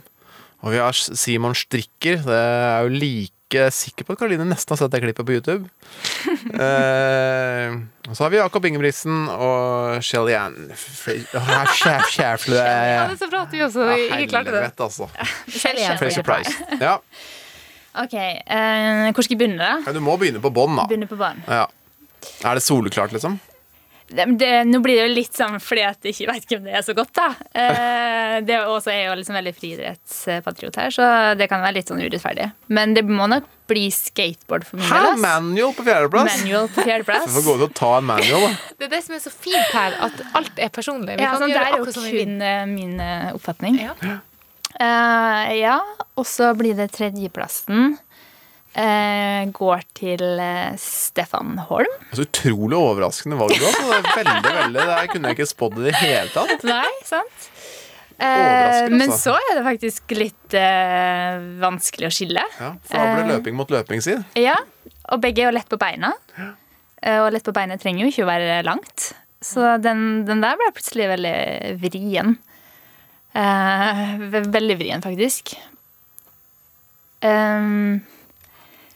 og 0.61 0.75
vi 0.75 0.83
har 0.83 0.93
Simon 0.93 1.57
Strikker. 1.57 2.21
Det 2.27 2.43
er 2.43 2.85
jo 2.85 2.93
like 2.93 3.34
sikker 3.75 4.07
på 4.07 4.15
at 4.15 4.21
Karoline 4.21 4.47
nesten 4.49 4.75
har 4.75 4.81
sett 4.81 4.93
det 4.95 5.01
klippet 5.05 5.27
på 5.27 5.37
YouTube. 5.37 5.69
eh, 6.67 7.77
og 8.09 8.17
så 8.17 8.27
har 8.27 8.33
vi 8.35 8.41
Jakob 8.41 8.67
Ingebrigtsen 8.69 9.29
og 9.33 10.03
Shelly 10.05 10.37
Ann 10.39 10.59
Schäfle. 10.75 12.59
Ja, 12.65 13.07
det 13.09 13.15
er 13.15 13.23
så 13.23 13.31
bra 13.31 13.45
at 13.47 13.55
du 13.55 13.63
også 13.65 13.89
ikke 13.95 14.29
klarte 14.35 14.53
det. 14.53 14.67
Helvete, 14.67 14.91
altså. 14.91 15.09
Fraser 16.01 16.27
Price. 16.27 16.55
Ja. 16.81 16.99
Ok, 18.05 18.15
eh, 18.19 19.11
Hvor 19.15 19.23
skal 19.23 19.37
jeg 19.37 19.41
begynne, 19.45 19.63
da? 19.63 19.79
Ja, 19.87 19.95
du 19.95 20.03
må 20.03 20.17
begynne 20.19 20.43
på 20.43 20.51
bånn, 20.55 20.75
da. 20.79 20.89
Begynne 20.91 21.09
på. 21.11 21.19
Ja. 21.47 21.67
Er 22.45 22.59
det 22.59 22.65
soleklart, 22.65 23.15
liksom? 23.15 23.39
Det, 24.05 24.25
det, 24.39 24.49
nå 24.69 24.79
blir 24.85 24.99
det 25.01 25.05
jo 25.09 25.13
litt 25.17 25.33
sånn 25.35 25.55
fordi 25.65 25.81
at 25.89 26.05
jeg 26.05 26.13
ikke 26.13 26.27
veit 26.33 26.45
hvem 26.51 26.67
det 26.69 26.75
er 26.77 26.83
så 26.85 26.93
godt, 26.95 27.13
da. 27.17 27.29
Eh, 27.57 28.35
det 28.45 28.53
er 28.59 28.69
også 28.69 28.93
er 28.93 29.07
jo 29.09 29.15
liksom 29.17 29.35
veldig 29.39 29.53
friidrettspatriot 29.57 30.77
her, 30.77 30.91
så 30.93 31.07
det 31.41 31.49
kan 31.51 31.63
være 31.65 31.79
litt 31.79 31.89
sånn 31.91 32.03
urettferdig. 32.05 32.51
Men 32.69 32.93
det 32.95 33.03
må 33.09 33.27
nok 33.33 33.49
bli 33.71 33.87
skateboard 33.91 34.67
for 34.69 34.77
min 34.77 34.85
Hæ? 34.91 34.99
del. 35.01 35.09
ass. 35.15 35.23
Manual 35.25 35.73
på 35.79 35.87
fjerdeplass? 35.89 36.37
Manual 36.43 36.69
på 36.69 36.81
Vi 36.85 36.89
fjerdeplass. 36.91 37.31
får 37.39 37.47
gå 37.49 37.57
ut 37.57 37.65
og 37.71 37.75
ta 37.81 37.91
en 38.03 38.09
manual, 38.13 38.45
da. 38.45 38.53
Det 38.79 38.89
er 38.91 38.93
det 38.99 39.03
som 39.09 39.17
er 39.17 39.25
så 39.25 39.33
fint 39.33 39.73
her, 39.73 39.97
at 40.11 40.23
alt 40.37 40.63
er 40.69 40.75
personlig. 40.77 41.17
Vi 41.17 41.25
Ja, 41.25 41.33
kan 41.33 41.43
sånn, 41.47 41.55
det 41.57 41.63
er 41.65 41.73
jo 41.73 41.81
akkurat 41.81 41.99
som 41.99 42.09
kun 42.13 42.37
eh, 42.53 42.65
min 42.77 42.95
eh, 43.01 43.33
oppfatning. 43.41 43.81
Ja. 43.87 43.97
Eh, 44.75 45.55
ja, 45.63 45.79
og 46.19 46.27
så 46.29 46.53
blir 46.59 46.77
det 46.77 46.91
tredjeplassen. 46.97 47.97
Eh, 48.75 49.45
går 49.55 49.83
til 49.95 50.23
eh, 50.43 50.73
Stefan 50.83 51.59
Holm. 51.69 51.93
Så 52.11 52.25
utrolig 52.27 52.75
overraskende 52.79 53.37
valg. 53.39 53.55
Det 53.55 53.69
er 53.71 54.09
veldig, 54.17 54.55
veldig, 54.57 54.87
det 54.91 55.11
kunne 55.13 55.31
jeg 55.31 55.39
ikke 55.39 55.47
spådd 55.53 55.77
i 55.79 55.85
det 55.87 55.95
hele 56.01 56.33
tatt. 56.35 56.65
Nei, 56.67 56.89
sant? 57.07 57.45
Eh, 58.19 58.89
men 58.91 59.09
altså. 59.11 59.33
så 59.33 59.35
er 59.39 59.61
det 59.61 59.63
faktisk 59.67 60.15
litt 60.19 60.57
eh, 60.59 61.39
vanskelig 61.63 62.09
å 62.11 62.15
skille. 62.15 62.43
Ja, 62.59 62.73
for 62.87 62.99
da 62.99 63.05
blir 63.13 63.23
det 63.23 63.29
Eh. 63.29 63.37
løping 63.39 63.57
mot 63.59 63.71
løping, 63.75 64.03
si. 64.03 64.17
Ja, 64.43 64.57
og 65.11 65.23
begge 65.23 65.43
er 65.45 65.51
jo 65.53 65.55
lett 65.55 65.71
på 65.71 65.79
beina. 65.79 66.13
Eh, 66.39 67.21
Og 67.21 67.31
lett 67.35 67.45
på 67.47 67.55
beina 67.55 67.77
trenger 67.79 68.07
jo 68.07 68.11
ikke 68.11 68.25
å 68.27 68.31
være 68.33 68.59
langt. 68.67 69.13
Så 69.45 69.77
den, 69.83 70.25
den 70.27 70.41
der 70.43 70.57
ble 70.59 70.71
plutselig 70.75 71.07
veldig 71.11 71.35
vrien. 71.83 72.35
Eh, 73.35 74.03
veldig 74.51 74.77
vrien, 74.81 75.03
faktisk. 75.05 75.55
Um, 77.25 78.03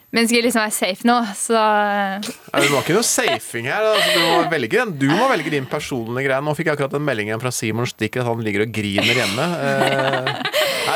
men 0.08 0.24
skal 0.24 0.38
jeg 0.38 0.44
liksom 0.46 0.62
være 0.62 0.72
safe 0.72 1.04
nå, 1.08 1.16
så 1.36 1.58
Ja, 1.58 2.60
Det 2.62 2.70
var 2.72 2.80
ikke 2.80 2.96
noe 2.96 3.04
safing 3.04 3.66
her. 3.68 3.84
Altså, 3.90 4.14
du, 4.14 4.22
må 4.24 4.38
velge, 4.54 4.84
du 5.02 5.06
må 5.12 5.26
velge 5.28 5.52
din 5.52 5.68
personlige 5.68 6.30
greie. 6.30 6.40
Nå 6.44 6.54
fikk 6.56 6.70
jeg 6.70 6.78
akkurat 6.78 6.96
en 6.96 7.04
melding 7.04 7.32
fra 7.42 7.52
Simon 7.52 7.88
Stikker 7.90 8.24
at 8.24 8.30
han 8.30 8.40
ligger 8.46 8.64
og 8.64 8.72
griner 8.72 9.20
hjemme. 9.20 9.48
Eh, 9.68 10.47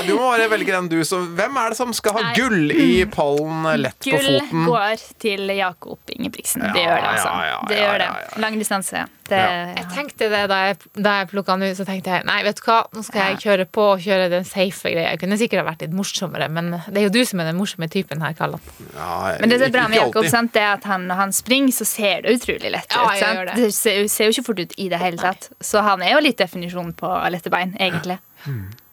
Du 0.06 0.14
må 0.16 0.28
bare 0.30 0.48
velge 0.52 0.74
den 0.74 0.90
du 0.92 0.98
som 1.08 1.28
Hvem 1.36 1.56
er 1.62 1.72
det 1.72 1.78
som 1.78 1.94
skal 1.96 2.16
ha 2.18 2.22
Nei. 2.26 2.34
gull 2.36 2.74
i 2.74 3.04
pallen 3.10 3.66
lett 3.80 3.96
lett 4.02 4.08
på 4.08 4.18
foten? 4.18 4.66
gull 4.66 4.70
går 4.72 5.06
til 5.22 5.54
Jakob 5.56 6.14
Ingebrigtsen. 6.16 6.66
Ja, 6.66 6.72
det 6.74 6.84
gjør 6.84 6.96
det, 6.96 7.10
altså. 7.14 7.32
ja, 7.32 7.50
ja, 7.50 7.58
det 7.68 7.80
gjør 7.80 7.98
det. 8.02 8.08
ja, 8.12 8.22
ja. 8.28 8.40
Lang 8.44 8.58
distanse. 8.60 9.04
Det, 9.32 9.38
Jeg 9.76 9.86
tenkte 9.94 10.28
det 10.28 10.40
da 10.50 10.56
jeg, 10.66 10.76
da 10.98 11.12
jeg 11.20 11.28
plukka 11.30 11.54
den 11.56 11.70
ut, 11.70 11.78
så 11.78 11.86
tenkte 11.88 12.16
jeg 12.16 12.26
nei, 12.28 12.40
vet 12.44 12.58
du 12.58 12.64
hva, 12.66 12.78
nå 12.92 13.04
skal 13.06 13.30
jeg 13.30 13.38
kjøre 13.44 13.66
på 13.70 13.84
og 13.94 14.02
kjøre 14.04 14.26
den 14.32 14.44
safe 14.48 14.92
greia. 14.92 15.12
Jeg 15.14 15.22
kunne 15.22 15.38
sikkert 15.40 15.62
ha 15.62 15.66
vært 15.70 15.84
litt 15.86 15.94
morsommere, 15.96 16.48
men 16.52 16.72
det 16.74 17.00
er 17.00 17.06
jo 17.06 17.14
du 17.14 17.22
som 17.28 17.40
er 17.40 17.48
den 17.52 17.58
morsomme 17.60 17.88
typen 17.92 18.24
her, 18.24 18.34
Kallan. 18.36 18.60
Ja, 18.96 19.38
Men 19.40 19.52
det 19.52 19.60
som 19.62 19.68
er 19.70 19.74
bra 19.78 19.86
med 19.88 20.00
Jakob, 20.02 20.28
sant, 20.32 20.52
det 20.56 20.64
er 20.64 20.74
at 20.74 20.88
han, 20.90 21.06
når 21.08 21.20
han 21.22 21.34
springer, 21.36 21.72
så 21.76 21.88
ser 21.88 22.26
det 22.26 22.36
utrolig 22.40 22.74
lett 22.74 22.90
ut. 22.90 22.98
Ja, 22.98 23.08
sant? 23.22 23.44
det. 23.52 23.56
det 23.62 23.72
ser, 23.78 24.02
ser 24.12 24.28
jo 24.28 24.36
ikke 24.36 24.48
fort 24.50 24.64
ut 24.66 24.76
i 24.76 24.90
det 24.92 25.00
hele 25.00 25.22
tatt. 25.22 25.48
Så 25.64 25.84
han 25.86 26.04
er 26.04 26.16
jo 26.16 26.22
litt 26.26 26.42
definisjonen 26.42 26.92
på 26.98 27.14
lette 27.32 27.52
bein, 27.52 27.76
egentlig. 27.80 28.18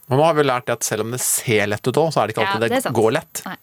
Og 0.10 0.18
nå 0.18 0.24
har 0.26 0.38
vi 0.38 0.46
lært 0.48 0.66
det 0.70 0.78
at 0.80 0.86
selv 0.88 1.06
om 1.06 1.12
det 1.14 1.22
ser 1.24 1.68
lett 1.70 1.86
ut 1.86 1.98
òg, 2.02 2.12
så 2.14 2.24
er 2.24 2.30
det 2.32 2.36
ikke 2.38 2.46
Ja, 2.46 2.54
alltid 2.56 2.66
det 2.72 2.78
er 2.80 2.88
det, 2.90 2.96
går 2.98 3.12
lett. 3.20 3.44
Nei. 3.46 3.58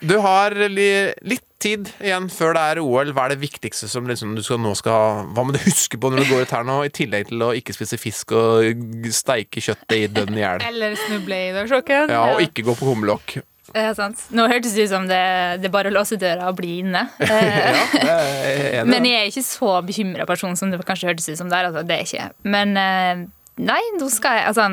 Du 0.00 0.16
har 0.20 0.52
li, 0.72 0.88
litt 1.24 1.44
tid 1.62 1.88
igjen 2.04 2.26
før 2.32 2.52
det 2.56 2.62
er 2.72 2.78
OL. 2.82 3.10
Hva 3.16 3.26
er 3.26 3.34
det 3.34 3.40
viktigste 3.40 3.88
som 3.88 4.08
liksom 4.08 4.34
du 4.36 4.42
skal, 4.44 4.60
nå 4.60 4.74
skal 4.76 5.26
Hva 5.36 5.44
må 5.46 5.54
du 5.56 5.60
huske 5.64 5.96
på 6.00 6.10
når 6.12 6.24
du 6.24 6.30
går 6.32 6.44
ut 6.46 6.54
her 6.56 6.64
nå, 6.68 6.78
i 6.84 6.92
tillegg 6.92 7.28
til 7.30 7.44
å 7.46 7.50
ikke 7.56 7.74
spise 7.76 7.98
fisk 8.00 8.34
og 8.36 8.86
steike 9.14 9.62
kjøttet 9.64 9.96
i 9.96 10.06
dønn 10.12 10.36
i 10.36 10.42
hjel? 10.44 10.64
Eller 10.68 10.96
snuble 11.06 11.38
i 11.48 11.52
dørsjokken. 11.56 12.12
Ja, 12.12 12.24
og 12.34 12.42
ikke 12.44 12.64
gå 12.68 12.76
på 12.76 12.88
kumlokk. 12.90 13.38
er 13.76 13.92
sant. 13.98 14.26
Nå 14.36 14.46
hørtes 14.52 14.76
det 14.76 14.86
ut 14.88 14.92
som 14.94 15.08
det, 15.08 15.20
det 15.62 15.68
er 15.70 15.74
bare 15.74 15.92
å 15.92 15.96
låse 15.96 16.16
døra 16.20 16.48
og 16.52 16.56
bli 16.60 16.78
inne. 16.84 17.06
Eh, 17.20 17.28
Ja, 17.30 17.84
det 17.92 18.16
jeg 18.16 18.72
enig. 18.80 18.90
Men 18.92 19.08
jeg 19.08 19.20
er 19.22 19.30
ikke 19.32 19.46
så 19.48 19.76
bekymra 19.86 20.28
person 20.28 20.56
som 20.60 20.72
det 20.72 20.80
kanskje 20.88 21.12
hørtes 21.12 21.28
ut 21.32 21.40
som 21.40 21.52
der. 21.52 21.68
Altså, 21.70 21.84
det 21.88 21.96
er 22.00 22.04
ikke. 22.08 22.28
Men 22.48 22.76
eh, 22.80 23.24
nei, 23.64 23.80
nå 24.00 24.08
skal 24.12 24.40
jeg 24.40 24.50
altså 24.52 24.68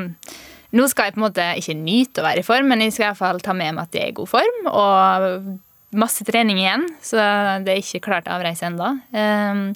nå 0.74 0.88
skal 0.90 1.08
jeg 1.08 1.16
på 1.16 1.22
en 1.22 1.26
måte 1.28 1.44
ikke 1.60 1.76
nyte 1.78 2.22
å 2.22 2.26
være 2.26 2.42
i 2.42 2.46
form, 2.46 2.72
men 2.72 2.82
jeg 2.82 2.96
skal 2.96 3.06
i 3.06 3.10
hvert 3.12 3.22
fall 3.22 3.44
ta 3.44 3.54
med 3.56 3.76
meg 3.76 3.86
at 3.86 3.94
jeg 3.96 4.08
er 4.08 4.12
i 4.12 4.18
god 4.18 4.30
form. 4.32 4.58
Og 4.72 5.54
masse 5.94 6.26
trening 6.26 6.58
igjen, 6.58 6.88
så 7.04 7.22
det 7.62 7.70
er 7.70 7.82
ikke 7.82 8.02
klart 8.08 8.30
avreise 8.30 8.66
ennå. 8.66 8.96
Um, 9.14 9.68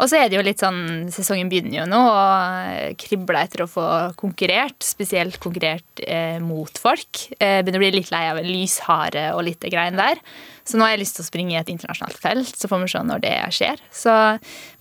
og 0.00 0.08
så 0.08 0.16
er 0.16 0.30
det 0.30 0.38
jo 0.38 0.44
litt 0.44 0.62
sånn 0.62 1.10
Sesongen 1.12 1.50
begynner 1.50 1.82
jo 1.82 1.86
nå, 1.88 1.98
og 2.00 2.94
kribler 3.00 3.42
etter 3.42 3.64
å 3.64 3.68
få 3.68 3.84
konkurrert. 4.20 4.78
Spesielt 4.84 5.36
konkurrert 5.42 6.00
eh, 6.06 6.38
mot 6.40 6.80
folk. 6.80 7.26
Eh, 7.36 7.60
begynner 7.60 7.80
å 7.80 7.84
bli 7.84 7.90
litt 7.98 8.12
lei 8.14 8.22
av 8.30 8.40
lyshare 8.44 9.26
og 9.34 9.44
litt 9.44 9.60
det 9.60 9.72
greiene 9.74 10.00
der. 10.00 10.22
Så 10.64 10.78
nå 10.78 10.86
har 10.86 10.94
jeg 10.94 11.02
lyst 11.02 11.18
til 11.18 11.26
å 11.26 11.28
springe 11.28 11.52
i 11.52 11.58
et 11.60 11.72
internasjonalt 11.72 12.20
felt, 12.22 12.54
så 12.56 12.70
får 12.70 12.82
vi 12.84 12.88
se 12.92 13.02
når 13.10 13.22
det 13.24 13.34
skjer. 13.56 13.84
Så, 13.92 14.14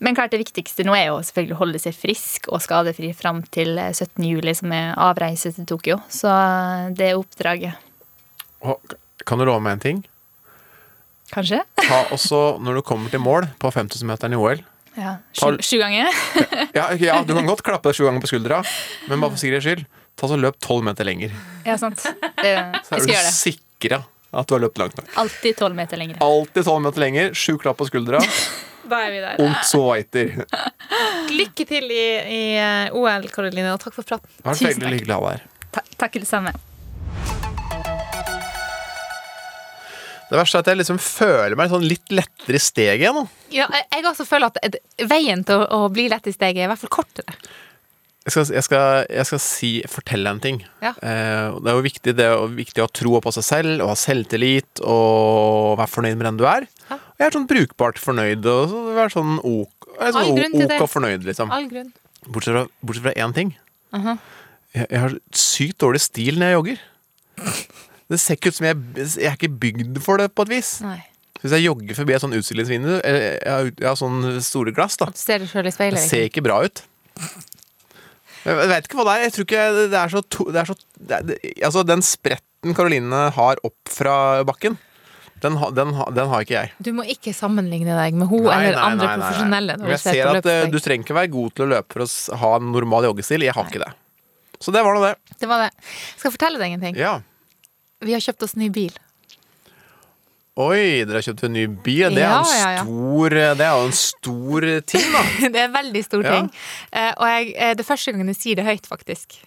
men 0.05 0.15
klart 0.15 0.32
det 0.36 0.41
viktigste 0.43 0.86
nå 0.88 0.95
er 0.95 1.09
jo 1.09 1.20
selvfølgelig 1.26 1.57
å 1.57 1.61
holde 1.63 1.82
seg 1.84 1.97
frisk 1.97 2.47
og 2.53 2.63
skadefri 2.63 3.11
fram 3.17 3.41
til 3.51 3.76
17. 3.76 4.24
juli, 4.30 4.55
som 4.55 4.72
er 4.76 4.93
avreise 4.95 5.51
til 5.55 5.67
Tokyo. 5.67 5.99
Så 6.13 6.32
det 6.95 7.11
er 7.11 7.20
oppdraget. 7.20 7.88
Og 8.63 8.95
Kan 9.28 9.41
du 9.41 9.47
love 9.49 9.59
meg 9.65 9.78
en 9.78 9.84
ting? 9.84 10.01
Kanskje? 11.34 11.59
Ta 11.84 12.05
også, 12.15 12.57
når 12.63 12.80
du 12.80 12.86
kommer 12.88 13.11
til 13.11 13.22
mål 13.22 13.49
på 13.61 13.72
5000-meteren 13.74 14.38
i 14.38 14.39
OL 14.39 14.63
Ja. 14.97 15.17
Ta- 15.37 15.51
Sju, 15.53 15.57
sju 15.63 15.77
ganger? 15.81 16.07
ja, 16.75 16.87
ja, 16.99 17.19
du 17.23 17.33
kan 17.37 17.45
godt 17.47 17.61
klappe 17.65 17.89
deg 17.91 17.95
sju 17.99 18.05
ganger 18.07 18.23
på 18.23 18.29
skuldra, 18.31 18.61
men 19.07 19.19
bare 19.21 19.31
for 19.35 19.41
sikkerhets 19.41 19.67
skyld, 19.69 19.83
ta 20.19 20.27
så 20.31 20.37
løp 20.39 20.57
tolv 20.63 20.83
meter 20.87 21.07
lenger. 21.07 21.35
Ja, 21.67 21.77
sant. 21.79 22.01
Det, 22.43 22.55
Så 22.87 22.97
er 22.99 23.05
du 23.05 23.13
sikra 23.35 24.01
at 24.31 24.47
du 24.49 24.53
har 24.55 24.61
løpt 24.65 24.77
langt 24.81 24.97
nok. 24.99 25.07
Alltid 25.17 25.55
tolv 25.57 25.75
meter 25.77 25.97
lenger. 25.97 26.17
Alltid 26.25 26.65
tolv 26.67 26.83
meter 26.85 27.01
lenger, 27.05 27.31
sju 27.33 27.57
klapp 27.61 27.77
på 27.81 27.87
skuldra. 27.91 28.19
Da 28.89 29.03
er 29.05 29.11
vi 29.13 29.17
der. 29.21 29.35
Und 29.43 29.57
so 29.69 29.83
weiter. 29.91 30.31
Lykke 31.29 31.65
til 31.69 31.91
i, 31.93 32.05
i 32.33 32.39
eh, 32.57 32.95
OL, 32.97 33.27
Karoline, 33.29 33.75
og 33.75 33.81
takk 33.83 33.93
for 33.93 34.07
praten. 34.07 34.25
Det 34.31 34.41
har 34.47 34.55
vært 34.55 34.61
Tusen 34.63 34.69
veldig 34.71 34.85
takk. 34.87 34.95
hyggelig 34.95 35.13
å 35.13 35.19
ha 35.19 35.27
deg 35.27 35.35
her. 35.35 35.43
Ta 35.75 35.83
takk 36.01 36.15
det 36.23 36.29
samme. 36.29 36.53
Det 40.30 40.38
verste 40.38 40.59
er 40.59 40.65
at 40.65 40.69
jeg 40.69 40.77
liksom 40.77 40.99
føler 41.01 41.55
meg 41.57 41.71
sånn 41.71 41.88
litt 41.89 42.13
lettere 42.13 42.59
i 42.59 42.61
steget 42.61 43.01
igjen. 43.01 43.25
Ja, 43.53 43.65
jeg, 43.73 44.05
også 44.05 44.27
føler 44.30 44.51
at 44.51 44.77
veien 45.09 45.41
til 45.47 45.63
å, 45.63 45.88
å 45.88 45.89
bli 45.93 46.05
lett 46.11 46.30
i 46.30 46.34
steget 46.36 46.61
er 46.61 46.67
i 46.67 46.69
hvert 46.69 46.84
fall 46.84 46.93
kortere. 46.99 47.34
Jeg 48.27 48.34
skal, 48.36 48.49
jeg 48.53 48.65
skal, 48.67 49.05
jeg 49.09 49.25
skal 49.25 49.39
si, 49.41 49.69
fortelle 49.89 50.30
en 50.30 50.41
ting. 50.43 50.59
Ja. 50.84 50.91
Eh, 51.01 51.55
det 51.63 51.71
er 51.71 51.77
jo 51.80 51.86
viktig, 51.86 52.13
det 52.19 52.27
er 52.30 52.51
viktig 52.53 52.84
å 52.84 52.86
ha 52.86 52.93
tro 52.93 53.21
på 53.25 53.34
seg 53.34 53.47
selv 53.47 53.86
og 53.86 53.89
ha 53.89 53.97
selvtillit 53.97 54.84
og 54.84 55.80
være 55.80 55.93
fornøyd 55.95 56.19
med 56.19 56.27
den 56.27 56.39
du 56.41 56.45
er. 56.45 56.67
Ja. 56.91 56.99
Og 56.99 57.23
jeg 57.23 57.30
er 57.32 57.38
sånn 57.39 57.49
brukbart 57.49 58.01
fornøyd 58.03 58.45
og 58.51 58.61
så 58.69 58.84
være 58.99 59.15
sånn 59.15 59.39
ok, 59.39 59.89
sånn 60.03 60.43
ok 60.45 60.75
og 60.77 60.91
fornøyd, 60.91 61.25
liksom. 61.25 61.55
All 61.55 61.65
grunn. 61.71 61.89
Bortsett 62.27 62.53
fra, 62.53 62.65
bortsett 62.86 63.07
fra 63.07 63.17
én 63.17 63.34
ting. 63.34 63.55
Mhm. 63.97 64.19
jeg, 64.77 64.86
jeg 64.86 65.01
har 65.01 65.17
sykt 65.34 65.82
dårlig 65.82 66.03
stil 66.05 66.38
når 66.38 66.51
jeg 66.51 66.59
jogger. 66.59 66.88
Det 68.10 68.18
ser 68.20 68.38
ikke 68.39 68.49
ut 68.49 68.57
som 68.57 68.66
jeg, 68.66 68.78
jeg 68.97 69.28
er 69.30 69.36
ikke 69.38 69.51
bygd 69.62 69.99
for 70.01 70.18
det, 70.22 70.32
på 70.34 70.45
et 70.47 70.53
vis. 70.55 70.72
Nei. 70.82 70.97
Hvis 71.39 71.53
jeg 71.55 71.64
jogger 71.70 71.95
forbi 71.95 72.16
et 72.18 72.24
sånn 72.24 72.34
utstillingsvindu, 72.36 72.95
jeg 72.99 73.38
har, 73.47 73.70
jeg 73.70 73.86
har 73.88 73.95
sånn 73.99 74.24
store 74.43 74.74
glass, 74.76 74.97
da. 74.99 75.07
Du 75.14 75.20
ser 75.22 75.39
deg 75.43 75.47
sjøl 75.51 75.62
i 75.64 75.70
Det 75.70 75.76
speilet. 75.78 76.07
ser 76.10 76.26
ikke 76.28 76.41
bra 76.43 76.57
ut. 76.66 76.82
Jeg 78.47 78.68
vet 78.72 78.88
ikke 78.88 78.99
hva 78.99 79.05
det 79.07 79.14
er. 79.16 79.24
Jeg 79.28 79.34
tror 79.36 79.45
ikke 79.47 79.64
det 79.93 79.99
er 79.99 80.12
så, 80.14 80.22
to, 80.36 80.45
det 80.55 80.60
er 80.62 80.70
så 80.70 80.76
det 80.99 81.16
er, 81.20 81.26
det, 81.30 81.38
Altså, 81.68 81.84
den 81.88 82.03
spretten 82.05 82.76
Karoline 82.76 83.24
har 83.36 83.60
opp 83.68 83.91
fra 83.93 84.14
bakken, 84.47 84.78
den, 85.43 85.55
ha- 85.62 85.70
den, 85.72 85.93
ha- 85.95 86.10
den 86.16 86.28
har 86.34 86.43
ikke 86.43 86.57
jeg. 86.57 86.74
Du 86.84 86.91
må 86.97 87.05
ikke 87.07 87.32
sammenligne 87.36 87.95
deg 87.95 88.18
med 88.20 88.28
hun 88.32 88.43
Nei, 88.47 88.57
eller 88.66 88.76
nei, 88.80 88.89
andre 88.91 89.05
nei, 89.07 89.16
nei, 89.16 89.24
profesjonelle. 89.30 89.78
Men 89.80 89.86
når 89.86 89.93
jeg 89.95 90.01
ser 90.03 90.18
ser 90.20 90.32
at 90.41 90.49
eh, 90.51 90.66
du 90.74 90.80
trenger 90.84 91.05
ikke 91.07 91.16
være 91.22 91.32
god 91.36 91.55
til 91.55 91.68
å 91.68 91.72
løpe 91.78 91.95
for 91.95 92.03
å 92.03 92.39
ha 92.43 92.51
en 92.60 92.72
normal 92.76 93.07
joggestil. 93.12 93.45
Jeg 93.47 93.55
har 93.55 93.70
ikke 93.72 93.84
det. 93.86 93.91
Så 94.60 94.74
det 94.76 94.82
var 94.84 94.97
nå 94.97 95.03
det. 95.05 95.14
Det 95.39 95.47
var 95.47 95.64
det. 95.68 95.70
Skal 96.20 96.28
jeg 96.32 96.36
fortelle 96.36 96.60
deg 96.60 96.76
en 96.76 96.84
ting? 96.89 96.99
Ja. 96.99 97.14
Vi 98.05 98.15
har 98.15 98.23
kjøpt 98.23 98.45
oss 98.47 98.55
ny 98.59 98.69
bil. 98.71 98.93
Oi, 100.59 101.05
dere 101.07 101.19
har 101.19 101.23
kjøpt 101.23 101.45
en 101.47 101.53
ny 101.55 101.65
bil. 101.71 102.09
Det 102.15 102.23
er, 102.23 102.25
Ja, 102.25 102.39
en 102.39 102.49
ja, 102.51 102.71
ja. 102.79 102.83
stor, 102.83 103.35
det 103.59 103.65
er 103.65 103.75
jo 103.77 103.85
en 103.87 103.95
stor 103.95 104.65
ting, 104.91 105.05
da. 105.13 105.21
Det 105.53 105.59
er 105.61 105.67
en 105.69 105.75
veldig 105.75 106.01
stor 106.03 106.25
ting. 106.25 106.49
Eh, 106.91 107.13
og 107.13 107.27
jeg, 107.31 107.53
eh, 107.55 107.75
det 107.77 107.85
er 107.85 107.87
første 107.87 108.11
gangen 108.11 108.31
jeg 108.33 108.39
sier 108.39 108.59
det 108.59 108.65
høyt, 108.67 108.89
faktisk. 108.89 109.37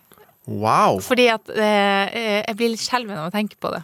Wow. 0.49 1.03
Fordi 1.05 1.27
at 1.33 1.53
eh, 1.53 2.17
jeg 2.47 2.57
blir 2.57 2.73
litt 2.73 2.85
skjelven 2.85 3.19
av 3.19 3.29
å 3.29 3.35
tenke 3.35 3.61
på 3.61 3.75
det. 3.75 3.83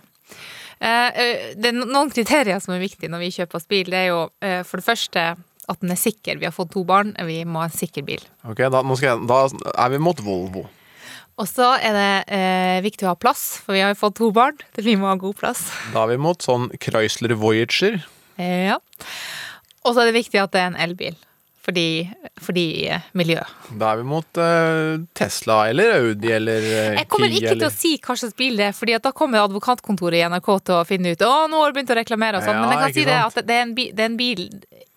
Det 0.78 1.70
er 1.72 1.74
noen 1.74 2.10
kriterier 2.14 2.60
som 2.62 2.70
er 2.76 2.78
viktige 2.78 3.10
når 3.10 3.24
vi 3.24 3.32
kjøper 3.34 3.58
oss 3.58 3.66
bil. 3.66 3.88
Det 3.90 3.98
er 3.98 4.10
jo 4.12 4.20
for 4.68 4.78
det 4.78 4.86
første 4.86 5.24
at 5.68 5.80
den 5.82 5.90
er 5.90 5.98
sikker. 5.98 6.38
Vi 6.38 6.46
har 6.46 6.54
fått 6.54 6.70
to 6.76 6.84
barn, 6.86 7.10
vi 7.26 7.40
må 7.42 7.64
ha 7.64 7.66
en 7.66 7.74
sikker 7.74 8.06
bil. 8.06 8.22
Ok, 8.46 8.62
da, 8.70 8.84
jeg, 9.02 9.24
da 9.26 9.40
er 9.74 9.90
vi 9.90 9.98
mot 10.06 10.22
Volvo. 10.22 10.68
Og 11.38 11.46
så 11.46 11.68
er 11.78 11.94
det 11.94 12.34
eh, 12.34 12.80
viktig 12.82 13.06
å 13.06 13.12
ha 13.12 13.18
plass, 13.18 13.60
for 13.62 13.76
vi 13.76 13.82
har 13.84 13.92
jo 13.94 14.00
fått 14.00 14.16
to 14.18 14.32
barn. 14.34 14.58
Vi 14.74 14.96
må 14.98 15.06
ha 15.06 15.14
god 15.20 15.38
plass. 15.38 15.68
Da 15.94 16.02
er 16.02 16.16
vi 16.16 16.18
mot 16.24 16.42
sånn 16.42 16.66
Chrysler 16.82 17.36
Voyager. 17.38 18.00
Eh, 18.38 18.72
ja. 18.72 18.78
Og 19.86 19.94
så 19.94 20.02
er 20.02 20.10
det 20.10 20.18
viktig 20.18 20.40
at 20.42 20.54
det 20.54 20.64
er 20.64 20.70
en 20.72 20.80
elbil. 20.88 21.16
Fordi, 21.68 22.08
fordi 22.40 22.64
eh, 22.88 23.06
miljø. 23.18 23.42
Da 23.76 23.92
er 23.92 24.00
vi 24.00 24.06
mot 24.08 24.40
eh, 24.40 24.98
Tesla 25.18 25.60
eller 25.68 25.98
Audi 25.98 26.30
eller 26.32 26.64
Kia. 26.64 26.84
Jeg 26.96 27.08
kommer 27.12 27.34
ikke 27.36 27.54
til 27.60 27.66
å 27.68 27.74
si 27.74 27.90
hva 28.00 28.16
slags 28.16 28.36
bil 28.38 28.56
det 28.56 28.70
er, 28.70 28.76
Fordi 28.76 28.96
da 29.04 29.12
kommer 29.12 29.44
advokatkontoret 29.44 30.16
i 30.16 30.24
NRK 30.32 30.48
til 30.64 30.78
å 30.78 30.86
finne 30.88 31.12
ut 31.12 31.24
Å, 31.28 31.34
nå 31.52 31.60
har 31.60 31.68
du 31.68 31.76
begynt 31.76 31.92
å 31.92 31.98
reklamere 32.00 32.40
og 32.40 32.46
sånn. 32.46 32.56
Ja, 32.56 32.64
Men 32.64 32.72
jeg 32.72 32.80
kan 32.86 32.96
si 32.96 33.04
det 33.04 33.18
at 33.20 33.40
det 33.44 33.58
er 33.58 33.66
en 33.66 33.76
bil, 33.76 33.92
det 33.92 34.06
er 34.06 34.08
en 34.08 34.16
bil 34.18 34.42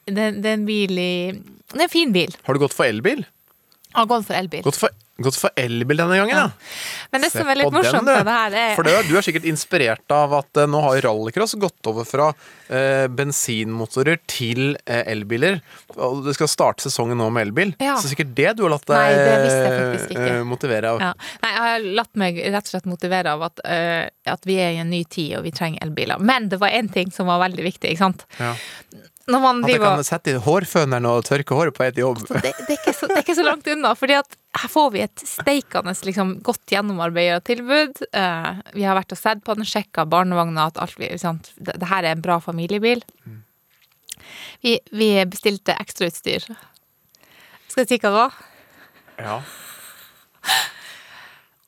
det 0.07 0.23
er, 0.23 0.39
det 0.39 0.47
er 0.47 0.55
en 0.57 0.65
bil 0.65 0.97
i 0.97 1.11
Det 1.35 1.77
er 1.77 1.85
en 1.85 1.91
fin 1.91 2.15
bil. 2.15 2.33
Har 2.47 2.55
du 2.55 2.63
gått 2.63 2.75
for 2.77 2.87
elbil? 2.87 3.25
Jeg 3.91 3.99
har 3.99 4.07
gått 4.07 4.29
for 4.29 4.39
elbil. 4.39 4.63
Gått 4.65 4.79
for, 4.79 4.95
gått 5.25 5.37
for 5.39 5.53
elbil 5.59 6.01
denne 6.01 6.17
gangen, 6.21 6.35
ja. 6.35 6.47
Men 7.11 7.25
det 7.25 7.31
som 7.33 7.47
er 7.49 7.59
litt 7.61 7.73
morsomt 7.73 8.07
med 8.07 8.27
det 8.27 8.35
her, 8.35 8.55
er 8.63 8.75
For 8.77 8.87
det, 8.87 8.95
du 9.09 9.15
er 9.17 9.25
sikkert 9.25 9.47
inspirert 9.49 10.15
av 10.15 10.33
at 10.41 10.61
eh, 10.61 10.69
nå 10.69 10.81
har 10.85 11.01
rallycross 11.05 11.55
gått 11.61 11.89
over 11.91 12.07
fra 12.07 12.31
eh, 12.69 13.05
bensinmotorer 13.11 14.21
til 14.31 14.75
eh, 14.85 15.03
elbiler. 15.11 15.59
Og 15.97 16.23
du 16.25 16.31
skal 16.35 16.51
starte 16.51 16.85
sesongen 16.85 17.19
nå 17.21 17.29
med 17.33 17.49
elbil. 17.49 17.75
Ja. 17.83 17.97
Så 18.01 18.11
sikkert 18.11 18.33
det 18.37 18.55
du 18.57 18.65
har 18.65 18.75
latt 18.75 18.87
deg 18.89 18.97
Nei, 18.97 20.15
eh, 20.15 20.41
motivere 20.47 20.95
av. 20.95 21.03
ja. 21.03 21.13
Nei, 21.43 21.53
jeg 21.53 21.63
har 21.67 21.87
latt 22.01 22.13
meg 22.19 22.41
rett 22.47 22.67
og 22.67 22.75
slett 22.75 22.89
motivere 22.89 23.35
av 23.35 23.45
at, 23.47 23.61
uh, 23.65 24.07
at 24.33 24.45
vi 24.47 24.57
er 24.61 24.75
i 24.75 24.81
en 24.83 24.91
ny 24.91 25.03
tid, 25.05 25.37
og 25.39 25.45
vi 25.47 25.53
trenger 25.55 25.83
elbiler. 25.85 26.21
Men 26.21 26.49
det 26.51 26.61
var 26.61 26.73
én 26.73 26.91
ting 26.91 27.11
som 27.13 27.29
var 27.29 27.41
veldig 27.43 27.65
viktig, 27.65 27.93
ikke 27.93 28.05
sant. 28.05 28.25
Ja. 28.39 28.55
Når 29.29 29.41
man 29.43 29.59
At 29.65 29.69
jeg 29.69 29.81
kan 29.83 30.03
sette 30.05 30.33
i 30.33 30.39
hårføneren 30.41 31.05
og 31.05 31.25
tørke 31.27 31.57
håret 31.57 31.75
på 31.77 31.85
et 31.85 31.99
jobb. 32.01 32.23
Så 32.25 32.39
det, 32.41 32.53
det, 32.67 32.77
er 32.79 32.95
så, 32.95 33.09
det 33.09 33.19
er 33.19 33.25
ikke 33.25 33.37
så 33.37 33.45
langt 33.45 33.67
unna, 33.69 33.93
fordi 33.97 34.17
at 34.17 34.37
her 34.57 34.71
får 34.71 34.89
vi 34.95 35.03
et 35.05 35.23
steikende, 35.27 35.93
liksom, 36.07 36.33
godt 36.45 36.73
gjennomarbeida 36.73 37.37
tilbud. 37.45 38.01
Uh, 38.17 38.61
vi 38.73 38.87
har 38.87 38.97
vært 38.97 39.13
og 39.13 39.21
sett 39.21 39.43
på 39.45 39.55
den, 39.57 39.67
sjekka 39.67 40.07
barnevogna, 40.09 40.67
at 40.71 40.81
alt 40.81 40.97
vi 40.99 41.11
sant? 41.21 41.53
Det, 41.61 41.77
her 41.91 42.03
er 42.03 42.15
en 42.15 42.25
bra 42.25 42.39
familiebil. 42.43 43.05
Vi, 44.65 44.77
vi 44.91 45.13
bestilte 45.29 45.77
ekstrautstyr. 45.81 46.49
Skal 47.71 47.85
jeg 47.85 47.93
si 47.93 48.01
hva 48.01 48.09
det 48.09 48.17
var? 48.17 48.39
Ja. 49.21 49.37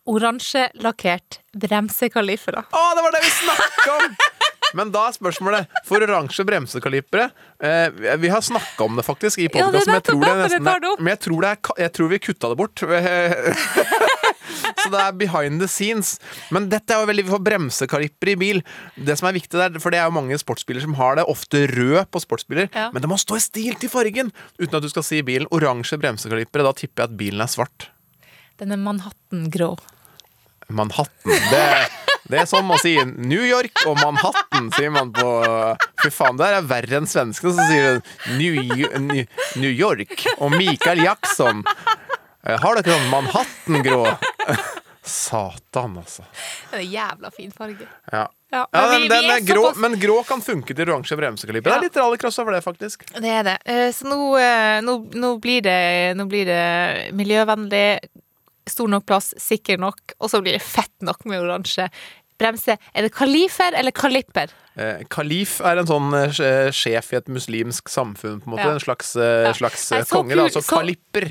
Oransjelakkert 0.09 1.39
bremsekalifere. 1.55 2.65
Å, 2.65 2.83
det 2.97 3.05
var 3.05 3.15
det 3.15 3.21
vi 3.23 3.35
snakka 3.37 3.99
om! 3.99 4.17
Men 4.77 4.91
da 4.93 5.07
er 5.07 5.15
spørsmålet 5.15 5.81
For 5.87 6.03
oransje 6.03 6.45
bremsekalipere 6.47 7.29
eh, 7.63 8.17
Vi 8.21 8.31
har 8.33 8.43
snakka 8.45 8.87
om 8.87 8.97
det 8.99 9.05
faktisk 9.07 9.41
i 9.41 9.47
Ja, 9.47 9.53
podkasten, 9.55 9.77
det 9.77 9.83
men 9.87 9.99
jeg 11.13 11.19
tror, 11.25 11.41
det 11.43 11.51
er, 11.51 11.59
jeg 11.85 11.93
tror 11.93 12.11
vi 12.11 12.19
kutta 12.23 12.51
det 12.51 12.59
bort. 12.59 12.83
Så 14.83 14.89
det 14.91 14.99
er 14.99 15.15
behind 15.15 15.61
the 15.61 15.67
scenes. 15.71 16.17
Men 16.53 16.67
dette 16.71 16.93
er 16.93 17.03
jo 17.03 17.09
veldig 17.09 17.25
for 17.29 17.43
bremsekalipper 17.43 18.33
i 18.33 18.35
bil. 18.39 18.61
Det 18.95 19.15
som 19.19 19.29
er 19.29 19.37
viktig 19.37 19.59
der, 19.59 19.79
For 19.83 19.93
det 19.93 20.01
er 20.01 20.09
jo 20.09 20.15
mange 20.17 20.37
sportsbiler 20.39 20.83
som 20.83 20.95
har 20.99 21.17
det, 21.19 21.25
ofte 21.31 21.65
rød 21.71 22.03
på 22.11 22.21
sportsbiler. 22.23 22.69
Ja. 22.73 22.89
Men 22.93 23.05
det 23.05 23.11
må 23.11 23.17
stå 23.21 23.39
i 23.39 23.43
stil 23.43 23.79
til 23.79 23.91
fargen! 23.93 24.33
Uten 24.59 24.77
at 24.79 24.85
du 24.85 24.91
skal 24.91 25.05
si 25.07 25.21
bilen 25.25 25.49
oransje 25.55 25.99
bremsekalippere. 26.01 26.67
Da 26.67 26.75
tipper 26.77 27.05
jeg 27.05 27.11
at 27.13 27.17
bilen 27.19 27.43
er 27.43 27.51
svart. 27.51 27.89
Den 28.61 28.75
er 28.75 28.81
Manhattan-grå. 28.81 29.73
Manhattan. 30.75 31.31
Det, 31.51 31.63
det 32.31 32.39
er 32.43 32.47
som 32.49 32.69
å 32.73 32.77
si 32.81 32.95
New 33.05 33.43
York 33.45 33.83
og 33.89 33.97
Manhattan, 34.01 34.69
sier 34.77 34.91
man 34.95 35.11
på 35.15 35.29
Fy 36.03 36.11
faen, 36.13 36.37
det 36.39 36.49
er 36.57 36.67
verre 36.69 36.99
enn 37.01 37.09
svenskene 37.09 37.55
som 37.57 37.71
sier 37.71 37.99
New, 38.39 38.59
New, 39.59 39.71
York. 39.71 40.15
Og 40.39 40.51
Michael 40.55 41.03
Jackson. 41.05 41.63
Eh, 42.43 42.57
Har 42.59 42.75
dere 42.79 42.95
sånn 42.97 43.09
Manhattan-grå? 43.13 44.01
Satan, 45.03 45.97
altså. 45.99 46.23
Det 46.71 46.77
er 46.77 46.81
en 46.85 46.91
jævla 46.93 47.31
fin 47.35 47.51
farge. 47.51 47.87
Ja. 48.11 48.27
Ja, 48.53 48.67
Ja, 48.71 48.81
men 48.87 49.01
den, 49.01 49.09
den 49.09 49.25
er 49.31 49.39
er 49.41 49.41
grå, 49.43 49.63
såpass- 49.65 49.79
men 49.81 49.95
grå 49.99 50.15
kan 50.27 50.41
funke 50.45 50.75
til 50.77 50.85
oransje 50.87 51.17
bremsekaliber. 51.19 51.71
Det 51.71 51.75
er 51.75 51.85
litt 51.87 51.97
rallycross 51.97 52.37
over 52.39 52.53
det, 52.55 52.61
faktisk. 52.63 53.03
Det 53.17 53.31
er 53.33 53.43
det. 53.47 53.55
Eh, 53.65 53.89
Så 53.91 54.05
nå, 54.07 54.19
eh, 54.39 54.79
nå, 54.85 54.93
nå, 55.17 55.31
blir 55.43 55.61
det, 55.65 55.79
nå 56.15 56.27
blir 56.29 56.45
det 56.47 57.11
miljøvennlig, 57.17 57.99
stor 58.69 58.87
nok 58.87 59.05
plass, 59.05 59.33
sikker 59.37 59.77
nok, 59.81 60.15
og 60.19 60.29
så 60.31 60.41
blir 60.43 60.53
det 60.57 60.61
fett 60.65 60.93
nok 61.01 61.25
med 61.25 61.41
oransje 61.43 61.89
bremse. 62.41 62.73
Er 62.97 63.05
det 63.05 63.13
kalifer 63.13 63.75
eller 63.77 63.93
kalipper? 63.93 64.49
Eh, 64.75 65.03
kalif 65.13 65.59
er 65.61 65.77
en 65.77 65.85
sånn 65.87 66.07
eh, 66.17 66.71
sjef 66.73 67.11
i 67.13 67.17
et 67.19 67.27
muslimsk 67.29 67.91
samfunn, 67.93 68.39
på 68.41 68.47
en 68.49 68.53
måte. 68.55 68.63
Ja. 68.65 68.71
En 68.73 68.81
slags, 68.81 69.11
eh, 69.15 69.43
Ja. 69.45 69.51
slags 69.53 69.83
Nei, 69.91 69.99
eh, 69.99 70.03
så 70.09 70.15
konge. 70.17 70.29
kul- 70.33 70.37
da. 70.41 70.43
Altså 70.49 70.63
så- 70.65 70.79
kalipper. 70.79 71.27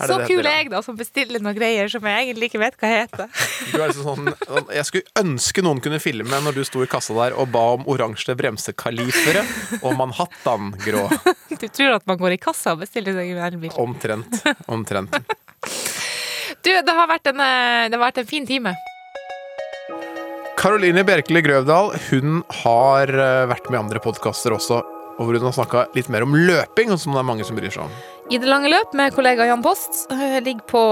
er 0.00 0.06
Så 0.08 0.16
det 0.18 0.26
kul 0.30 0.40
er 0.46 0.50
jeg, 0.56 0.70
da, 0.70 0.80
som 0.80 0.96
bestiller 0.96 1.40
noen 1.44 1.54
greier 1.58 1.90
som 1.92 2.00
jeg 2.02 2.24
egentlig 2.32 2.48
ikke 2.50 2.58
vet 2.64 2.78
hva 2.80 2.88
heter. 2.88 3.28
Du 3.72 3.82
er 3.82 3.88
liksom 3.92 4.08
sånn, 4.16 4.32
sånn- 4.48 4.72
jeg 4.74 4.84
skulle 4.86 5.04
ønske 5.20 5.62
noen 5.62 5.82
kunne 5.84 6.00
filme 6.00 6.40
når 6.40 6.54
du 6.54 6.64
sto 6.64 6.82
i 6.82 6.86
kassa 6.86 7.12
der 7.14 7.36
og 7.36 7.52
ba 7.52 7.66
om 7.76 7.84
oransje 7.84 8.34
bremsekalifere 8.34 9.44
og 9.84 9.92
Manhattan-grå. 10.00 11.04
Du 11.60 11.68
tror 11.68 11.94
at 11.96 12.06
man 12.06 12.16
går 12.18 12.32
i 12.32 12.38
kassa 12.38 12.72
og 12.72 12.80
bestiller 12.80 13.12
seg 13.12 13.36
en 13.36 13.44
elbil. 13.44 13.70
Omtrent. 13.76 14.40
Omtrent. 14.68 15.12
Du, 16.66 16.72
det 16.82 16.94
har 16.98 17.06
vært 17.06 17.28
en, 17.30 17.38
eh, 17.38 17.86
det 17.86 17.94
har 17.94 18.02
vært 18.08 18.24
en 18.24 18.26
fin 18.26 18.46
time. 18.46 18.72
Karoline 20.58 21.04
Bjerkeli 21.06 21.42
Grøvdal 21.44 21.92
hun 22.08 22.40
har 22.64 23.12
eh, 23.12 23.44
vært 23.46 23.68
med 23.70 23.76
i 23.76 23.82
andre 23.84 24.00
podkaster 24.02 24.56
også, 24.56 24.80
og 25.14 25.20
hvor 25.20 25.36
hun 25.38 25.46
har 25.46 25.54
snakka 25.54 25.84
litt 25.94 26.10
mer 26.10 26.26
om 26.26 26.34
løping, 26.34 26.90
som 26.98 27.14
det 27.14 27.20
er 27.20 27.28
mange 27.28 27.46
som 27.46 27.54
bryr 27.54 27.70
seg 27.70 27.84
om. 27.84 27.94
I 28.34 28.40
det 28.42 28.50
lange 28.50 28.72
løp 28.72 28.96
med 28.98 29.14
kollega 29.14 29.46
Jan 29.46 29.62
Post 29.62 30.10
eh, 30.10 30.40
ligger 30.42 30.66
på 30.72 30.82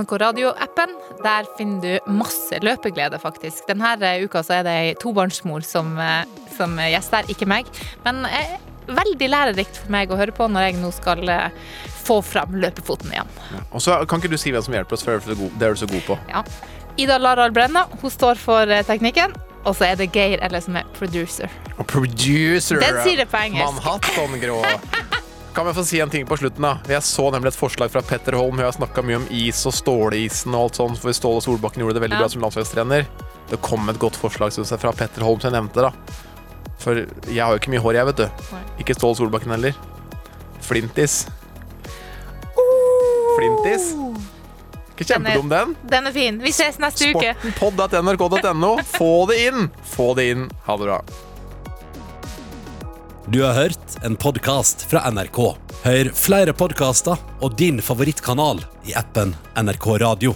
NRK 0.00 0.16
Radio-appen. 0.24 0.96
Der 1.22 1.46
finner 1.60 1.78
du 1.84 2.10
masse 2.18 2.58
løpeglede, 2.66 3.20
faktisk. 3.22 3.68
Denne 3.70 3.94
uka 4.24 4.42
så 4.42 4.58
er 4.58 4.66
det 4.66 4.74
ei 4.80 4.96
tobarnsmor 4.98 5.62
som, 5.62 5.94
som 6.56 6.74
gjest 6.82 7.14
der, 7.14 7.30
ikke 7.30 7.46
meg. 7.46 7.70
Men 8.02 8.26
veldig 8.88 9.30
lærerikt 9.30 9.78
for 9.84 9.94
meg 9.94 10.10
å 10.10 10.18
høre 10.18 10.34
på 10.34 10.50
når 10.50 10.72
jeg 10.72 10.82
nå 10.82 10.90
skal 10.96 11.22
få 12.08 12.18
fram 12.24 12.56
løpefoten 12.62 13.12
igjen. 13.12 13.28
Og 13.70 13.84
så 13.84 14.00
kan 14.08 14.18
ikke 14.22 14.32
du 14.32 14.40
si 14.40 14.50
hvem 14.54 14.64
som 14.64 14.74
hjelper 14.76 14.96
oss, 14.98 15.04
for 15.06 15.20
det 15.20 15.68
er 15.68 15.76
du 15.76 15.82
så 15.84 15.90
god- 15.90 16.06
på. 16.08 16.18
Ja. 16.32 16.42
Ida 16.98 17.18
Laral 17.22 17.52
Brenna 17.54 17.84
hun 18.00 18.10
står 18.10 18.40
for 18.40 18.66
eh, 18.72 18.82
teknikken. 18.88 19.36
Og 19.68 19.74
så 19.76 19.84
er 19.90 19.96
det 20.00 20.06
Geir 20.14 20.38
Elle 20.40 20.60
som 20.64 20.76
er 20.80 20.86
producer. 20.96 21.50
Og 21.76 21.84
producer 21.90 22.78
Den 22.80 23.02
sier 23.04 23.18
det 23.20 23.26
på 23.28 23.36
engelsk. 23.42 23.74
Manhattan-grå. 23.82 24.62
Kan 25.54 25.66
vi 25.66 25.72
få 25.74 25.82
si 25.84 25.98
en 26.00 26.08
ting 26.12 26.24
på 26.28 26.36
slutten? 26.38 26.62
da? 26.62 26.78
Jeg 26.88 27.02
så 27.04 27.26
nemlig 27.34 27.50
et 27.50 27.58
forslag 27.58 27.90
fra 27.92 28.00
Petter 28.06 28.36
Holm. 28.38 28.54
Hun 28.56 28.64
har 28.64 28.72
snakka 28.76 29.02
mye 29.04 29.18
om 29.18 29.26
is 29.34 29.60
og 29.66 29.74
stålisen 29.74 30.54
og 30.54 30.68
alt 30.68 30.78
sånt, 30.78 31.00
for 31.02 31.12
Ståle 31.12 31.42
Solbakken 31.44 31.82
gjorde 31.82 31.98
det 31.98 32.04
veldig 32.06 32.16
Ja. 32.16 32.22
bra 32.22 32.28
som 32.32 32.44
landslagstrener. 32.46 33.06
Det 33.50 33.60
kom 33.66 33.88
et 33.90 33.98
godt 33.98 34.16
forslag 34.16 34.54
synes 34.54 34.70
jeg, 34.70 34.80
fra 34.80 34.92
Petter 34.92 35.26
Holm 35.26 35.40
som 35.42 35.52
jeg 35.52 35.60
nevnte. 35.60 35.82
da. 35.82 35.90
For 36.78 36.94
jeg 37.26 37.42
har 37.42 37.50
jo 37.52 37.58
ikke 37.58 37.74
mye 37.74 37.82
hår, 37.82 37.94
jeg, 37.98 38.06
vet 38.06 38.16
du. 38.16 38.28
Ikke 38.78 38.94
Ståle 38.96 39.16
Solbakken 39.18 39.50
heller. 39.50 39.74
Flintis. 40.62 41.26
Flintis. 43.38 43.92
Ikke 44.98 45.06
Den 45.14 45.26
er- 45.26 45.36
kjempedum, 45.38 45.48
den. 45.52 45.76
Den 45.90 46.06
er 46.06 46.12
fin. 46.12 46.38
Vi 46.42 46.50
ses 46.52 46.78
neste 46.82 47.12
uke. 47.14 47.34
Sportenpod.nrk.no. 47.54 48.78
Få 48.82 49.12
det 49.30 49.36
inn! 49.46 49.68
Få 49.86 50.14
det 50.18 50.24
inn. 50.32 50.48
Ha 50.66 50.76
det 50.76 50.88
bra. 50.88 51.00
Du 53.28 53.42
har 53.44 53.54
hørt 53.54 53.98
en 54.02 54.16
podkast 54.16 54.82
fra 54.90 55.04
NRK. 55.10 55.38
Hør 55.84 56.10
flere 56.16 56.52
podkaster 56.56 57.18
og 57.44 57.54
din 57.60 57.78
favorittkanal 57.84 58.64
i 58.88 58.94
appen 58.98 59.36
NRK 59.54 59.86
Radio. 60.02 60.34